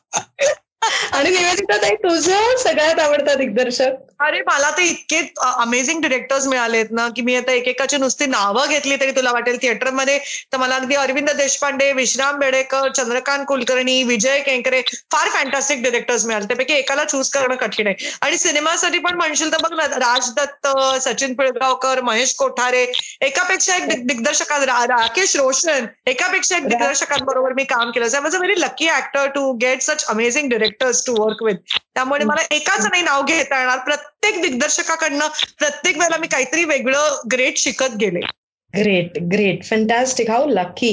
आणि 1.11 1.29
निवेदिता 1.29 1.77
ताई 1.77 1.95
तुझं 1.95 2.57
सगळ्यात 2.57 2.99
आवडता 2.99 3.33
दिग्दर्शक? 3.33 3.91
अरे 4.21 4.41
मला 4.47 4.69
तर 4.71 4.81
इतके 4.81 5.19
अमेझिंग 5.41 6.01
डिरेक्टर्स 6.01 6.45
मिळालेत 6.47 6.85
ना 6.91 7.07
की 7.15 7.21
मी 7.21 7.35
आता 7.35 7.51
एकेकाची 7.51 7.97
नुसती 7.97 8.25
नावं 8.25 8.69
घेतली 8.69 8.95
तरी 8.95 9.11
तुला 9.11 9.31
वाटेल 9.31 9.57
थिएटरमध्ये 9.61 10.17
तर 10.53 10.57
मला 10.57 10.75
अगदी 10.75 10.95
अरविंद 10.95 11.29
देशपांडे 11.29 11.91
विश्राम 11.93 12.39
बेडेकर 12.39 12.91
चंद्रकांत 12.91 13.45
कुलकर्णी 13.47 14.01
विजय 14.03 14.39
केंकरे 14.39 14.81
फार 15.11 15.29
फॅन्टॅस्टिक 15.29 15.81
डिरेक्टर्स 15.83 16.25
मिळाले. 16.25 16.45
त्यापैकी 16.47 16.73
एकाला 16.73 17.03
चूज 17.03 17.29
करणं 17.29 17.55
कठीण 17.55 17.87
आहे. 17.87 18.09
आणि 18.21 18.37
सिनेमासाठी 18.37 18.99
पण 18.99 19.15
म्हणशील 19.15 19.51
तर 19.51 19.57
बघ 19.61 19.73
ना 19.73 19.87
राज 19.95 20.29
दत्त 20.35 20.67
सचिन 21.01 21.33
पिळगावकर 21.33 22.01
महेश 22.01 22.33
कोठारे 22.35 22.85
एकापेक्षा 23.21 23.75
एक 23.75 23.87
दिग- 23.89 24.07
दिग्दर्शकां 24.07 24.59
राकेश 24.61 25.35
रोशन 25.35 25.85
एकापेक्षा 26.05 26.57
एक 26.57 26.67
दिग्दर्शकांबरोबर 26.67 27.53
मी 27.53 27.63
काम 27.63 27.91
केलं. 27.91 28.05
I 28.05 28.19
was 28.19 28.35
a 28.35 28.39
very 28.39 28.61
lucky 28.61 28.89
actor 28.89 29.25
to 29.35 29.51
get 29.61 29.81
such 29.81 30.05
amazing 30.05 30.49
directors 30.49 31.05
to 31.07 31.15
work 31.19 31.43
with 31.43 31.77
त्यामुळे 31.95 32.25
मला 32.25 32.41
एकाच 32.51 32.85
नाही 32.85 33.03
नाव 33.03 33.23
घेता 33.23 33.59
येणार 33.59 33.77
प्रत्येक 34.23 34.41
दिग्दर्शकाकडनं 34.41 35.27
प्रत्येक 35.59 35.97
वेळेला 35.97 36.17
मी 36.17 36.27
काहीतरी 36.27 36.63
वेगळं 36.65 37.21
ग्रेट 37.31 37.57
शिकत 37.57 37.95
गेले. 37.99 38.19
Great 38.73 39.17
great 39.31 39.63
fantastic 39.65 40.29
how 40.29 40.47
lucky 40.47 40.91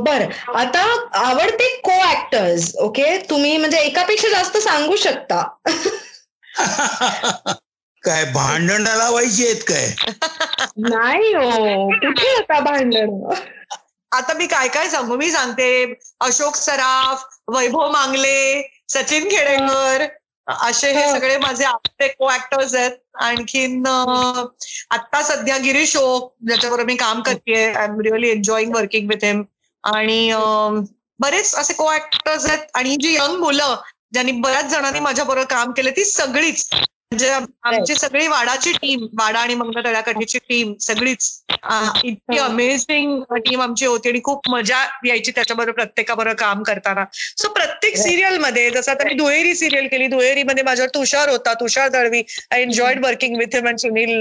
बर. 0.00 0.24
आता 0.54 0.82
आवडते 1.20 1.68
को 1.80 1.98
ऍक्टर्स 2.10 2.74
ओके 2.80 3.16
तुम्ही 3.30 3.56
म्हणजे 3.56 3.78
एकापेक्षा 3.78 4.28
जास्त 4.28 4.56
सांगू 4.58 4.96
शकता. 4.96 5.42
काय 8.02 8.24
भांडण 8.32 8.82
लावायची 8.96 9.46
आहेत 9.46 9.62
काय? 9.68 9.86
नाही 10.88 11.32
हो. 11.34 11.88
कुठे 11.96 12.34
आता 12.36 12.60
भांडण? 12.60 13.10
आता 14.12 14.34
मी 14.34 14.46
काय 14.46 14.68
काय 14.68 14.88
सांगू? 14.90 15.16
मी 15.16 15.30
सांगते 15.30 15.68
अशोक 16.20 16.56
सराफ 16.56 17.24
वैभव 17.48 17.90
मांगले 17.90 18.62
सचिन 18.88 19.28
खेडेकर 19.28 20.06
असे 20.50 20.90
हे 20.92 21.04
हो. 21.04 21.10
सगळे 21.12 21.36
माझे 21.38 21.64
आवडते 21.64 22.08
को 22.08 22.30
ऍक्टर्स 22.32 22.74
आहेत. 22.74 22.92
आणखीन 23.14 23.86
आता 24.90 25.22
सध्या 25.22 25.56
गिरीश 25.58 25.96
ओक 25.96 26.32
ज्याच्याबरोबर 26.46 26.86
मी 26.86 26.96
काम 26.96 27.20
करते 27.22 27.64
I 27.72 27.84
am 27.84 28.00
really 28.00 28.30
enjoying 28.30 28.74
working 28.74 29.08
with 29.08 29.24
him 29.24 29.42
आणि 29.84 30.32
बरेच 31.20 31.54
असे 31.54 31.74
को 31.74 31.92
ऍक्टर्स 31.94 32.46
आहेत. 32.46 32.66
आणि 32.74 32.90
ही 32.90 32.96
जी 32.96 33.14
यंग 33.14 33.38
मुलं 33.38 33.76
ज्यांनी 34.12 34.32
बऱ्याच 34.32 34.64
जणांनी 34.66 35.00
माझ्या 35.00 35.24
बरोबर 35.24 35.46
काम 35.46 35.72
केलं 35.72 35.90
ती 35.90 36.04
सगळीच 36.04 36.68
म्हणजे 37.12 37.28
आमची 37.64 37.94
सगळी 37.94 38.26
वाडाची 38.28 38.72
टीम 38.72 39.06
वाडा 39.20 39.38
आणि 39.38 39.54
मंगळ 39.54 39.80
तळ्याकाठीची 39.84 40.38
टीम 40.48 40.72
सगळीच 40.80 41.24
इतकी. 42.04 42.38
अमेझिंग 42.38 43.22
टीम 43.36 43.62
आमची 43.62 43.86
होती 43.86 44.08
आणि 44.08 44.20
खूप 44.24 44.48
मजा 44.50 44.84
यायची 45.06 45.30
त्याच्याबरोबर 45.30 45.72
प्रत्येकाबरोबर 45.74 46.34
काम 46.34 46.62
करताना. 46.62 47.04
सो 47.36 47.48
प्रत्येक 47.48 47.78
Right. 47.90 48.02
सिरियलमध्ये 48.02 48.68
जसं 48.70 48.92
आता 48.92 49.04
मी 49.04 49.14
दुहेरी 49.14 49.54
सिरियल 49.54 49.86
केली 49.86 50.06
दुहेरीमध्ये 50.06 50.64
माझ्यावर 50.64 50.90
तुषार 50.94 51.28
होता 51.28 51.54
Tushar 51.54 51.88
Dalvi. 51.88 52.22
I 52.50 52.62
enjoyed 52.62 53.04
working 53.04 53.36
with 53.38 53.54
him 53.54 53.66
and 53.68 53.78
Sunil 53.78 54.20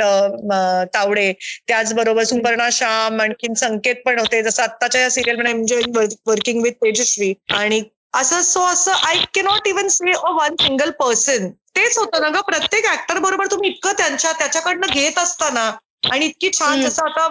Tawde. 0.93 1.31
त्याचबरोबर 1.67 2.23
सुपर्णा 2.23 2.69
श्याम 2.71 3.21
आणखीन 3.21 3.53
संकेत 3.59 3.95
पण 4.05 4.19
होते. 4.19 4.41
जसं 4.43 4.63
आत्ताच्या 4.63 5.01
या 5.01 5.09
सिरियलमध्ये 5.11 5.51
एन्जॉय 5.51 6.05
वर्किंग 6.27 6.61
विथ 6.63 6.71
तेजस्वी 6.83 7.33
आणि 7.53 7.81
असं 8.14 8.41
सो 8.41 8.62
असं 8.66 8.91
I 9.07 9.18
cannot 9.34 9.68
even 9.68 9.88
say 9.88 10.12
a 10.12 10.30
one 10.32 10.55
single 10.62 10.89
person 10.99 11.49
तेच 11.76 11.97
होतं 11.97 12.22
ना 12.22 12.30
ग 12.30 12.41
प्रत्येक 12.41 12.86
ऍक्टर 12.86 13.20
बरोबर 13.20 13.45
तुम्ही 13.45 13.70
इतकं 13.70 13.91
त्यांच्या 13.91 14.32
त्याच्याकडनं 14.32 14.88
घेत 14.88 15.20
असताना 15.20 15.70
आणि 16.12 16.26
इतकी 16.26 16.49
छान. 16.53 16.82
जसं 16.82 17.05
आता 17.05 17.28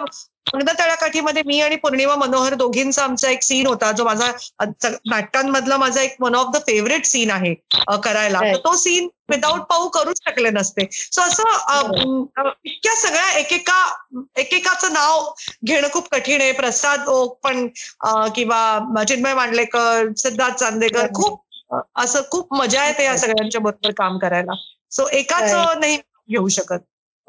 मंगदा 0.53 0.73
तळ्याकाठीमध्ये 0.79 1.41
मी 1.45 1.59
आणि 1.61 1.75
पौर्णिमा 1.75 2.15
मनोहर 2.15 2.53
दोघींचा 2.53 3.03
आमचा 3.03 3.29
एक 3.29 3.43
सीन 3.43 3.67
होता 3.67 3.91
जो 3.91 4.03
माझा 4.05 4.31
नाटकांमधला 5.09 5.77
माझा 5.77 6.01
एक 6.01 6.15
one 6.19 6.35
of 6.35 6.47
the 6.53 6.61
favourite 6.67 7.05
scene 7.05 7.31
आहे 7.31 7.53
करायला. 8.03 8.39
तो 8.55 8.75
सीन 8.77 9.07
विदाऊट 9.29 9.61
पाऊ 9.69 9.87
करूच 9.89 10.19
शकले 10.27 10.49
नसते. 10.49 10.87
सो 10.91 11.21
असं 11.21 12.23
इतक्या 12.65 12.95
सगळ्या 12.95 13.29
एकेका 13.39 13.79
एकेकाचं 14.37 14.93
नाव 14.93 15.31
घेणं 15.65 15.87
खूप 15.93 16.09
कठीण 16.11 16.41
आहे. 16.41 16.51
प्रसाद 16.51 17.07
ओक 17.07 17.39
पण 17.43 17.67
किंवा 18.35 19.03
चिन्मय 19.07 19.33
मांडलेकर 19.33 20.11
सिद्धार्थ 20.17 20.55
चांदेकर. 20.55 21.07
खूप 21.15 21.41
असं 21.95 22.21
खूप 22.31 22.53
मजा 22.53 22.85
येते 22.85 23.03
या 23.03 23.17
सगळ्यांच्या 23.17 23.61
बरोबर 23.61 23.91
काम 23.97 24.17
करायला. 24.19 24.53
सो 24.91 25.07
एकाच. 25.13 25.51
नाही 25.79 25.97
घेऊ 26.29 26.47
शकत. 26.47 26.79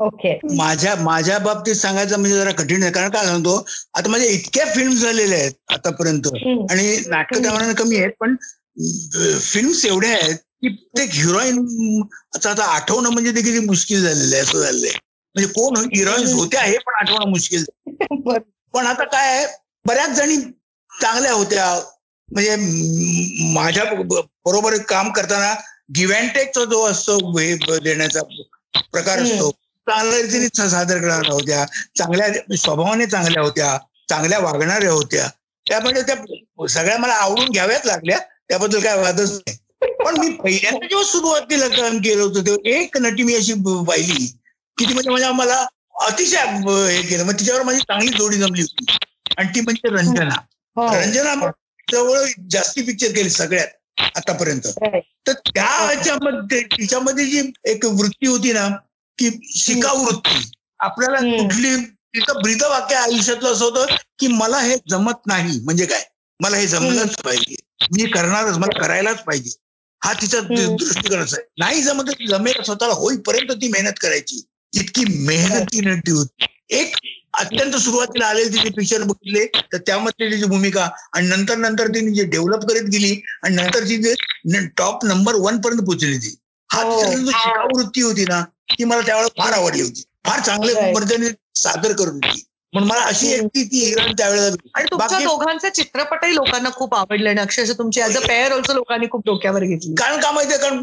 ओके 0.00 0.38
माझ्या 0.56 0.94
माझ्या 0.96 1.38
बाबतीत 1.38 1.74
सांगायचं 1.74 2.18
म्हणजे 2.18 2.36
जरा 2.36 2.50
कठीण 2.52 2.82
आहे 2.82 2.92
कारण 2.92 3.10
काय 3.10 3.24
सांगतो 3.26 3.56
आता 3.94 4.10
माझ्या 4.10 4.28
इतक्या 4.28 4.64
फिल्म 4.66 4.94
झालेल्या 4.94 5.38
आहेत 5.38 5.52
आतापर्यंत. 5.68 6.26
आणि 6.70 6.96
नाटकं 7.08 7.42
त्यामानाने 7.42 7.74
कमी 7.74 7.96
आहेत 7.96 8.12
पण 8.20 8.36
फिल्म्स 9.42 9.84
एवढ्या 9.84 10.10
आहेत 10.12 10.34
की 10.62 10.68
प्रत्येक 10.68 11.10
हिरोईन 11.14 12.02
आता 12.36 12.64
आठवणं 12.64 13.10
म्हणजे 13.10 13.30
ते 13.32 13.42
किती 13.42 13.58
मुश्किल 13.58 14.02
झालेलं 14.02 14.34
आहे 14.34 14.42
असं 14.42 14.64
आहे 14.64 14.90
म्हणजे 15.36 15.52
कोण 15.52 15.76
हिरोईन्स 15.94 16.32
होत्या 16.32 16.60
हे 16.62 16.76
पण 16.78 16.94
आठवणं 17.00 17.30
मुश्किल. 17.30 17.64
पण 18.74 18.86
आता 18.86 19.04
काय 19.04 19.26
आहे, 19.28 19.46
बऱ्याच 19.84 20.10
जणी 20.10 20.36
चांगल्या 20.92 21.32
होत्या 21.32 21.64
म्हणजे 22.28 22.56
माझ्या 23.54 23.84
बरोबर 24.44 24.76
काम 24.88 25.10
करताना 25.12 25.54
गिव्ह 25.96 26.14
अँड 26.16 26.30
टेकचा 26.30 26.64
जो 26.64 26.82
असतो 26.86 27.16
हे 27.38 27.54
देण्याचा 27.78 28.22
प्रकार. 28.92 29.18
असतो 29.18 29.50
चांगल्या 29.88 30.68
सादर 30.70 30.98
करणाऱ्या 30.98 31.32
होत्या. 31.32 31.64
चांगल्या 31.98 32.56
स्वभावाने 32.56 33.06
चांगल्या 33.06 33.42
होत्या. 33.42 33.78
चांगल्या 34.08 34.38
वागणाऱ्या 34.38 34.90
होत्या. 34.90 35.28
त्यामुळे 35.68 36.02
त्या 36.02 36.68
सगळ्या 36.68 36.98
मला 36.98 37.12
आवडून 37.12 37.48
घ्याव्याच 37.48 37.86
लागल्या. 37.86 38.18
त्याबद्दल 38.18 38.80
काय 38.80 39.00
वादच 39.00 39.30
नाही. 39.30 39.56
पण 40.04 40.16
मी 40.18 40.30
पहिल्यांदा 40.30 40.86
जेव्हा 40.86 41.04
सुरुवातीला 41.04 41.68
काम 41.68 41.98
केलं 41.98 42.22
होतं 42.22 42.46
तेव्हा 42.46 42.78
एक 42.78 42.96
नटी 42.98 43.22
मी 43.22 43.34
अशी 43.34 43.52
पाहिली 43.86 44.26
की 44.78 44.84
ती 44.84 44.92
म्हणजे 44.92 45.10
माझ्या 45.10 45.32
मला 45.32 45.66
अतिशय 45.94 46.36
हे 46.96 47.02
केलं. 47.02 47.24
मग 47.24 47.32
तिच्यावर 47.32 47.62
माझी 47.62 47.78
चांगली 47.78 48.08
जोडी 48.08 48.36
जमली 48.36 48.62
होती. 48.62 48.96
आणि 49.38 49.48
ती 49.54 49.60
म्हणजे 49.60 49.88
रंजना. 49.88 50.34
हो. 50.76 51.00
रंजना 51.00 51.50
जवळ 51.92 52.18
जास्ती 52.50 52.82
पिक्चर 52.82 53.06
केले 53.06 53.30
सगळ्यात 53.30 54.00
आतापर्यंत. 54.16 54.66
तर 55.26 55.32
त्या 55.32 55.64
ह्याच्यामध्ये 55.64 56.62
तिच्यामध्ये 56.62 57.26
जी 57.26 57.52
एक 57.64 57.84
वृत्ती 57.84 58.26
होती 58.26 58.52
ना 58.52 58.68
की 59.20 59.30
शिकाऊ 59.56 60.04
वृत्ती. 60.04 60.50
आपल्याला. 60.80 61.42
कुठली 61.42 61.76
तिचं 62.14 62.42
ब्रीद 62.42 62.62
वाक्य 62.62 62.94
आयुष्यातलं 62.94 63.52
असं 63.52 63.64
होतं 63.64 63.86
की 64.18 64.26
मला 64.26 64.60
हे 64.60 64.76
जमत 64.90 65.26
नाही. 65.26 65.60
म्हणजे 65.64 65.86
काय? 65.86 66.02
मला 66.40 66.56
हे 66.56 66.66
जमलंच 66.66 67.16
पाहिजे. 67.16 67.56
मी 67.96 68.06
करणारच 68.10 68.56
मला 68.58 68.80
करायलाच 68.80 69.22
पाहिजे. 69.24 69.50
हा 70.02 70.12
तिचा. 70.12 70.40
दृष्टिकोन 70.40 71.18
आहे. 71.18 71.42
नाही 71.58 71.82
जमत 71.82 72.10
जमेल 72.28 72.62
स्वतःला 72.62 72.92
होईपर्यंत 72.92 73.52
ती 73.52 73.68
मेहनत 73.68 73.92
करायची. 74.00 74.42
इतकी 74.72 75.04
मेहनत 75.26 75.66
ती 75.74 76.10
होती. 76.10 76.44
एक 76.70 76.96
अत्यंत 77.38 77.76
सुरुवातीला 77.76 78.26
आलेले 78.26 78.48
तिचे 78.48 78.68
पिक्चर 78.68 79.02
बघितले 79.02 79.44
तर 79.72 79.76
त्यामध्ये 79.76 80.30
तिची 80.30 80.44
भूमिका 80.44 80.88
आणि 81.12 81.26
नंतर 81.26 81.56
नंतर 81.56 81.86
तिने 81.86 82.10
जे 82.10 82.24
डेव्हलप 82.24 82.64
करत 82.68 82.82
गेली 82.82 83.20
आणि 83.42 83.54
नंतर 83.54 83.84
ती 83.84 83.96
जे 83.96 84.14
टॉप 84.66 85.04
नंबर 85.04 85.34
वन 85.34 85.60
पर्यंत 85.60 85.80
पोहोचली 85.80 86.18
ती. 86.18 86.36
हा 86.70 86.82
हो. 86.82 87.00
तिचा 87.00 87.16
जो 87.16 87.30
शिकाऊ 87.30 87.68
वृत्ती 87.76 88.00
होती 88.00 88.24
ना 88.24 88.44
ती 88.78 88.84
मला 88.84 89.00
त्यावेळेला 89.00 89.42
फार 89.44 89.52
आवडली 89.52 89.82
होती. 89.82 90.02
फार 90.24 90.40
चांगल्या 90.40 90.74
Right. 90.74 90.94
पद्धतीने 90.94 91.28
सादर 91.54 91.92
करत 91.92 92.08
होती 92.08 92.44
म्हणून 92.72 92.90
मला 92.90 93.00
अशी. 93.00 93.26
व्यक्ती 93.28 93.64
ती 93.64 93.84
हिरण 93.84 94.12
त्यावेळेला 94.12 94.46
आणि 94.46 94.84
तुमच्या 94.90 95.08
बाकी- 95.08 95.26
दोघांचे 95.26 95.70
चित्रपटही 95.70 96.34
लोकांना 96.34 96.70
खूप 96.70 96.94
आवडले 96.94 97.28
आणि 97.28 97.40
अक्षरशः 97.40 97.72
तुमची 97.72 98.00
ऍज 98.02 98.16
अ 98.16 98.20
पेअर 98.20 98.52
ऑल्सो 98.52 98.72
लोकांनी 98.74 99.06
खूप 99.10 99.22
डोक्यावर 99.26 99.64
घेतली. 99.64 99.94
कारण 99.94 100.20
का 100.20 100.30
माहितीये? 100.30 100.58
कारण 100.58 100.78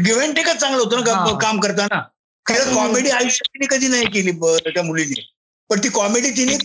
गिव्हन 0.00 0.34
टेकच 0.34 0.56
चांगलं 0.56 0.82
होतं 0.82 1.00
ना 1.00 1.38
काम 1.38 1.60
करताना? 1.60 2.02
खरं. 2.46 2.74
कॉमेडी 2.74 3.10
आयुष्यात 3.10 3.48
तिने 3.54 3.76
कधी 3.76 3.88
नाही 3.88 4.06
केली 4.06 4.30
त्या 4.70 4.82
मुलीने. 4.82 5.32
पण 5.70 5.78
ती 5.78 5.88
कॉमेडी 5.88 6.30
तिने 6.30 6.58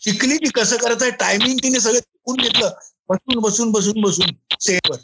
शिकली 0.00 0.36
ती 0.36 0.48
कसं 0.48 0.76
करायचं 0.76 1.08
टायमिंग 1.10 1.58
तिने 1.58 1.80
सगळं 1.80 1.98
शिकून 1.98 2.36
घेतलं. 2.36 2.70
बसून 3.08 3.38
बसून 3.40 3.70
बसून 3.70 4.00
बसून. 4.00 4.26
सेटवर 4.60 4.96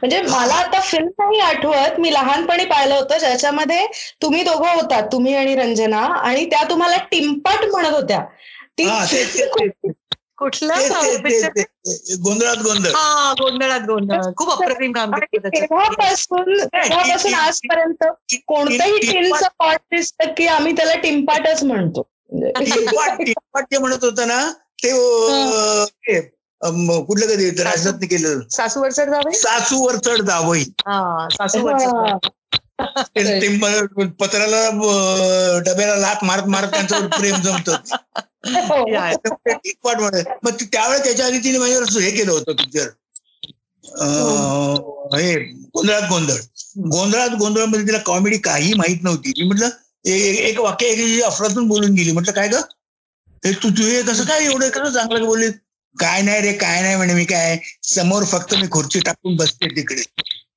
म्हणजे 0.00 0.20
मला 0.22 0.54
आता 0.54 0.80
फिल्म 0.80 1.08
नाही 1.18 1.40
आठवत. 1.40 1.98
मी 1.98 2.12
लहानपणी 2.12 2.64
पाहिलं 2.64 2.94
होतं. 2.94 3.18
ज्याच्यामध्ये 3.18 3.86
तुम्ही 4.22 4.42
दोघं 4.42 4.68
होतात 4.70 5.08
तुम्ही 5.12 5.34
आणि 5.34 5.54
रंजना. 5.56 6.00
आणि 6.00 6.44
त्या 6.50 6.62
तुम्हाला 6.70 6.96
टिंपाट 7.10 7.64
म्हणत 7.64 7.92
होत्या. 7.92 8.20
ती 8.78 8.84
कुठला 10.38 10.74
गोंधळात 12.18 12.62
गोंधळ. 12.62 12.90
हा 12.94 13.32
गोंधळात 13.32 13.80
गोंधळ. 13.80 14.20
खूप 14.36 14.50
अप्रतिम 14.52 14.92
काम 14.92 15.14
आणि 15.14 15.26
केलं 15.26 15.48
त्याच्यात 15.48 15.68
तेव्हापासून 15.68 16.54
तेव्हापासून 16.64 17.34
आजपर्यंत 17.34 18.04
कोणतंही 18.48 18.98
टीनचं 19.02 19.46
पॉट 19.58 19.78
दिसतं 19.90 20.32
की 20.36 20.46
आम्ही 20.46 20.72
त्याला 20.72 20.94
टिंपाटच 20.94 21.62
म्हणतो. 21.64 22.08
म्हणजे 22.32 22.74
टिंपाट 22.74 23.18
टिंपाट 23.18 23.64
जे 23.72 23.78
म्हणत 23.78 24.04
होतं 24.04 24.28
ना 24.28 24.42
ते 24.84 24.90
कुठलं 27.06 27.26
कधी 27.26 27.50
राजनाथने 27.50 28.06
केलं. 28.06 28.40
सासूवर 28.50 28.90
सर 28.90 29.10
जावे 29.10 29.32
सासूवर 29.32 29.96
चढ 29.96 30.22
जावई. 30.22 30.62
हा 30.62 31.28
सासूवर 31.32 31.72
हा. 31.72 32.18
पत्राला 34.20 34.68
डब्याला 35.66 35.96
लात 35.96 36.24
मारत 36.24 36.42
मारत 36.42 36.68
त्यांच्यावर 36.68 37.06
प्रेम 37.06 37.36
जमतं. 37.36 37.76
हो. 38.46 38.86
मग 40.42 40.50
ती- 40.52 40.66
त्यावेळेस 40.72 41.04
त्याच्या 41.04 41.26
आधी 41.26 41.38
तिने 41.38 41.58
माझ्यावर 41.58 42.00
हे 42.00 42.10
केलं 42.10 42.32
होतं 42.32 42.52
पिक्चर 42.52 42.88
हे 45.16 45.44
गोंधळात 45.74 46.02
गोंधळ. 46.02 46.34
गोंधळात 46.78 47.28
गोंधळमध्ये 47.38 47.86
तिला 47.86 47.98
कॉमेडी 47.98 48.38
काही 48.38 48.74
माहीत 48.74 48.96
नव्हती. 49.02 49.32
मी 49.38 49.44
म्हटलं 49.44 49.68
एक 50.04 50.60
वाक्य 50.60 50.86
एक 50.86 51.22
अफरातून 51.22 51.68
बोलून 51.68 51.90
गेली. 51.94 52.12
म्हटलं 52.12 52.32
काय 52.32 52.48
ग? 52.48 52.54
तू 53.46 53.70
तू 53.70 53.82
हे 53.82 54.02
कसं 54.02 54.24
काय 54.24 54.44
एवढं 54.44 54.68
कसं 54.68 54.90
चांगलं 54.90 55.24
बोलली 55.24 55.46
काय 55.98 56.22
नाही 56.22 56.40
रे 56.40 56.52
काय 56.52 56.82
नाही 56.82 56.96
म्हणे 56.96 57.14
मी 57.14 57.24
काय 57.24 57.58
समोर 57.82 58.24
फक्त 58.24 58.54
मी 58.54 58.68
खुर्ची 58.70 59.00
टाकून 59.00 59.36
बसते 59.36 59.76
तिकडे. 59.76 60.02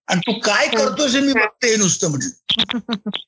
आणि 0.07 0.19
तू 0.19 0.33
काय 0.39 0.67
करतोस 0.67 1.15
हे 1.15 1.21
मी 1.21 1.33
बघते 1.33 1.67
हे 1.67 1.75
नुसतं 1.75 2.09
म्हटलं 2.09 2.29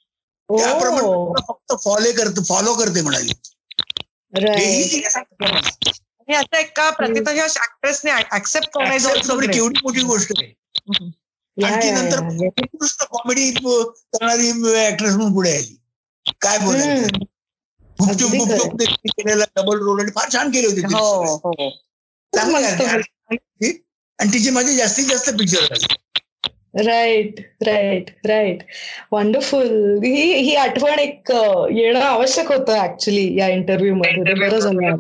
त्याप्रमाणे 0.57 1.07
हो. 1.07 1.33
फक्त 1.47 1.73
फॉलो 1.83 2.11
करते 2.17 2.43
फॉलो 2.43 2.73
करते 2.73 3.01
म्हणाली. 3.01 3.31
ऍक्ट्रेसने 7.57 8.11
ऍक्सेप्ट 8.35 8.77
great. 9.31 9.53
केवढी 9.53 9.79
मोठी 9.83 10.01
गोष्ट 10.01 10.31
आहे. 10.37 10.53
या, 11.57 11.67
आणि 11.67 11.81
ती 11.83 11.87
या, 11.87 12.01
नंतर 12.01 13.05
कॉमेडी 13.05 13.51
करणारी 13.51 14.49
ऍक्ट्रेस 14.87 15.13
म्हणून 15.13 15.33
पुढे 15.33 15.57
आली. 15.57 15.75
काय 16.41 16.57
बोलायचं. 16.57 17.17
गुपचूप. 17.99 18.31
गुपचूप 18.31 18.81
केलेला 19.07 19.43
डबल 19.55 19.77
रोल 19.77 19.99
आणि 20.01 20.11
फार 20.15 20.29
छान 20.33 20.51
केले 20.51 20.67
होते 20.67 20.81
चांगलं. 22.35 23.01
आणि 24.19 24.33
तिचे 24.33 24.49
माझे 24.49 24.73
जास्तीत 24.75 25.05
जास्त 25.05 25.29
पिक्चर 25.29 25.59
झाले 25.59 25.95
राईट 26.83 27.39
राईट 27.39 28.09
राईट 28.25 28.57
वंडरफुल 29.11 29.99
ही 30.03 30.33
ही 30.33 30.55
आठवण 30.55 30.99
एक 30.99 31.31
येणं 31.71 32.01
आवश्यक 32.01 32.51
होतं 32.51 32.83
ऍक्च्युली 32.83 33.39
या 33.39 33.47
इंटरव्ह्यू 33.47 33.95
मध्ये. 33.95 34.33
बरं 34.33 34.59
झालं. 34.59 34.95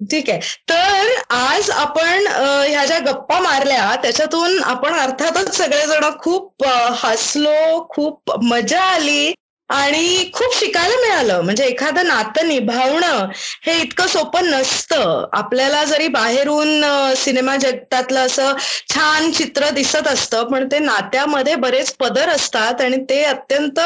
ठीक 0.00 0.30
आहे. 0.30 0.40
तर 0.68 1.06
आज 1.30 1.70
आपण 1.70 2.26
ह्या 2.68 2.84
ज्या 2.86 2.98
गप्पा 2.98 3.38
मारल्या 3.40 3.94
त्याच्यातून 4.02 4.58
आपण 4.62 4.92
अर्थातच 4.92 5.56
सगळेजण 5.56 6.04
खूप 6.18 6.64
हसलो 6.92 7.86
खूप 7.90 8.44
मजा 8.44 8.80
आली. 8.80 9.34
आणि 9.70 10.30
खूप 10.34 10.54
शिकायला 10.54 10.96
मिळालं. 11.00 11.40
म्हणजे 11.42 11.64
एखादं 11.64 12.06
नातं 12.06 12.48
निभावणं 12.48 13.26
हे 13.66 13.76
इतकं 13.82 14.06
सोपं 14.06 14.50
नसतं. 14.50 15.24
आपल्याला 15.32 15.82
जरी 15.84 16.08
बाहेरून 16.08 16.84
सिनेमा 17.16 17.56
जगतातलं 17.56 18.20
असं 18.20 18.52
छान 18.94 19.30
चित्र 19.32 19.70
दिसत 19.70 20.08
असतं 20.08 20.44
पण 20.50 20.66
ते 20.72 20.78
नात्यामध्ये 20.78 21.54
बरेच 21.56 21.92
पदर 21.96 22.28
असतात 22.28 22.80
आणि 22.80 22.96
ते 23.10 23.22
अत्यंत 23.24 23.80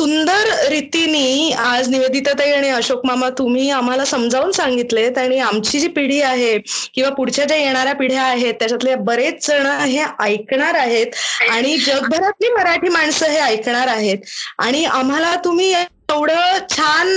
सुंदर 0.00 0.48
रीतीने 0.68 1.52
आज 1.60 1.88
निवेदिताताई 1.88 2.50
आणि 2.50 2.68
अशोक 2.68 3.04
मामा 3.06 3.28
तुम्ही 3.30 3.68
आम्हाला 3.70 4.04
समजावून 4.04 4.52
सांगितलेत 4.52 5.18
आणि 5.18 5.38
आमची 5.38 5.80
जी 5.80 5.88
पिढी 5.88 6.20
आहे 6.22 6.56
किंवा 6.94 7.10
पुढच्या 7.10 7.44
ज्या 7.44 7.56
येणाऱ्या 7.56 7.94
पिढ्या 7.94 8.22
आहेत 8.22 8.54
त्याच्यातले 8.54 8.94
बरेच 9.04 9.46
जण 9.46 9.66
हे 9.66 10.04
ऐकणार 10.20 10.74
आहेत 10.74 11.14
आणि 11.50 11.76
जगभरातली 11.76 12.48
मराठी 12.48 12.88
माणसं 12.88 13.26
हे 13.26 13.38
ऐकणार 13.40 13.88
आहेत. 13.88 14.18
आणि 14.58 14.84
आम्हाला 14.86 15.34
तुम्ही 15.44 15.72
तेवढं 16.10 16.66
छान 16.70 17.08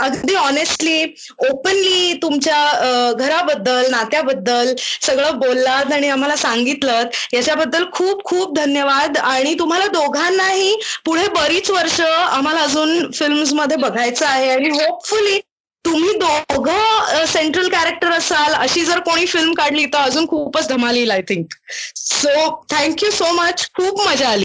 अगदी 0.00 0.34
ऑनेस्टली 0.36 1.02
ओपनली 1.50 2.12
तुमच्या 2.22 3.12
घराबद्दल 3.12 3.90
नात्याबद्दल 3.90 4.74
सगळं 5.02 5.38
बोललात 5.38 5.92
आणि 5.92 6.08
आम्हाला 6.08 6.36
सांगितलं 6.36 7.04
याच्याबद्दल 7.34 7.84
खूप 7.92 8.24
खूप 8.24 8.56
धन्यवाद. 8.56 9.16
आणि 9.18 9.54
तुम्हाला 9.58 9.86
दोघांनाही 9.88 10.74
पुढे 11.04 11.26
बरीच 11.34 11.70
वर्ष 11.70 12.00
आम्हाला 12.00 12.60
अजून 12.60 13.10
फिल्म्समध्ये 13.12 13.76
बघायचं 13.76 14.26
आहे. 14.26 14.50
आणि 14.50 14.68
होपफुली 14.70 15.38
तुम्ही 15.84 16.12
दोघं 16.18 17.24
सेंट्रल 17.26 17.68
कॅरेक्टर 17.68 18.10
असाल 18.12 18.54
अशी 18.54 18.84
जर 18.84 18.98
कोणी 19.00 19.26
फिल्म 19.26 19.52
काढली 19.54 19.84
तर 19.92 19.98
अजून 19.98 20.26
खूपच 20.28 20.68
धमाल 20.68 20.96
येईल 20.96 21.10
I 21.10 21.22
think 21.28 21.54
so 21.96 22.50
thank you 22.70 23.10
so 23.10 23.32
much 23.34 23.68
खूप 23.76 24.06
मजा 24.08 24.28
आली. 24.28 24.44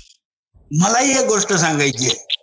मलाही 0.71 1.17
एक 1.19 1.25
गोष्ट 1.27 1.53
सांगायची 1.53 2.05
आहे. 2.05 2.34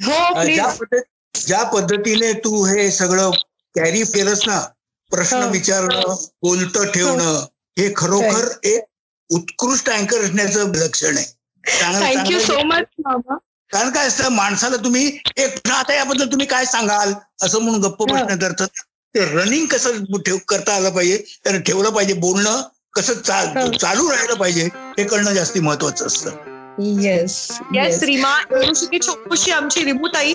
हो 0.00 0.12
ज्या 0.12 0.42
प्लीज 0.42 0.60
पद्धत 0.78 1.46
ज्या 1.46 1.62
पद्धतीने 1.64 2.32
तू 2.44 2.64
हे 2.66 2.90
सगळं 2.90 3.30
कॅरी 3.74 4.02
केलंस 4.04 4.42
ना 4.46 4.58
प्रश्न 5.10 5.42
हो. 5.42 5.50
विचारणं 5.50 6.14
बोलतं 6.42 6.90
ठेवणं 6.90 7.44
हे. 7.78 7.92
खरोखर 7.96 8.48
एक 8.64 8.84
उत्कृष्ट 9.30 9.90
अँकर 9.90 10.24
असण्याचं 10.24 10.72
लक्षण 10.74 11.16
आहे. 11.16 11.24
थँक्यू 11.64 12.38
सो 12.40 12.62
मच 12.64 12.84
मामा. 13.06 13.36
कारण 13.72 13.90
काय 13.90 14.06
असतं 14.06 14.28
माणसाला 14.32 14.76
तुम्ही 14.76 15.06
एक 15.36 15.50
प्रश्न 15.52 15.70
आता 15.70 15.94
याबद्दल 15.94 16.26
तुम्ही 16.26 16.46
काय 16.46 16.64
सांगाल? 16.64 17.12
असं 17.42 17.60
म्हणून 17.60 17.80
गप्प 17.80 18.02
प्रश्न 18.02 18.36
करतात 18.38 18.68
ते 19.14 19.24
रनिंग 19.24 19.66
कसं 19.66 20.04
ठेव 20.16 20.36
करता 20.48 20.74
आलं 20.74 20.90
पाहिजे? 20.90 21.16
त्यानं 21.44 21.60
ठेवलं 21.60 21.90
पाहिजे 21.90 22.14
बोलणं 22.14 22.60
कसं 22.94 23.12
हो. 23.12 23.70
चालू 23.72 24.10
राहिलं 24.10 24.34
पाहिजे 24.34 24.64
हे 24.98 25.04
कळणं 25.04 25.32
जास्ती 25.32 25.60
महत्वाचं 25.60 26.06
असतं. 26.06 26.30
येस 26.78 27.60
येस 27.74 28.02
रीमा 28.02 28.34
छोटूशी 29.02 29.50
आमची 29.50 29.84
रिमूताई. 29.84 30.32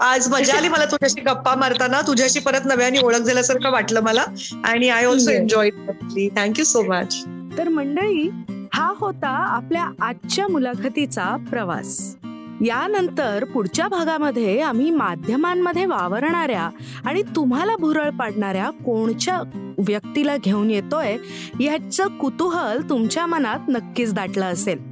आज 0.00 0.28
मजा 0.32 0.56
आली 0.56 0.68
मला 0.68 0.84
तुझ्याशी 0.84 1.20
गप्पा 1.20 1.54
मारताना. 1.54 2.00
तुझ्याशी 2.00 2.40
परत 2.40 2.64
नव्याने 2.64 2.98
ओळख 2.98 3.18
झाल्यासारखं 3.18 3.70
वाटलं 3.70 4.00
मला. 4.00 4.24
आणि 4.64 4.88
I 4.88 5.04
also 5.04 5.30
Yes. 5.30 5.40
Enjoy 5.40 5.70
thank you 6.36 6.64
so 6.64 6.82
much 6.82 7.24
तर 7.58 7.68
मंडळी 7.68 8.28
हा 8.74 8.92
होता 8.96 9.28
आपल्या 9.28 9.90
आजच्या 10.00 10.48
मुलाखतीचा 10.48 11.36
प्रवास. 11.50 12.16
यानंतर 12.64 13.44
पुढच्या 13.44 13.88
भागामध्ये 13.88 14.60
आम्ही 14.60 14.90
माध्यमांमध्ये 14.90 15.86
वावरणाऱ्या 15.86 16.68
आणि 17.04 17.22
तुम्हाला 17.36 17.76
भुरळ 17.76 18.10
पाडणाऱ्या 18.10 18.70
कोणच्या 18.70 19.40
व्यक्तीला 19.78 20.36
घेऊन 20.36 20.70
येतोय 20.70 21.16
याचं 21.60 22.18
कुतूहल 22.18 22.88
तुमच्या 22.88 23.26
मनात 23.26 23.68
नक्कीच 23.68 24.14
दाटलं 24.14 24.44
असेल. 24.44 24.91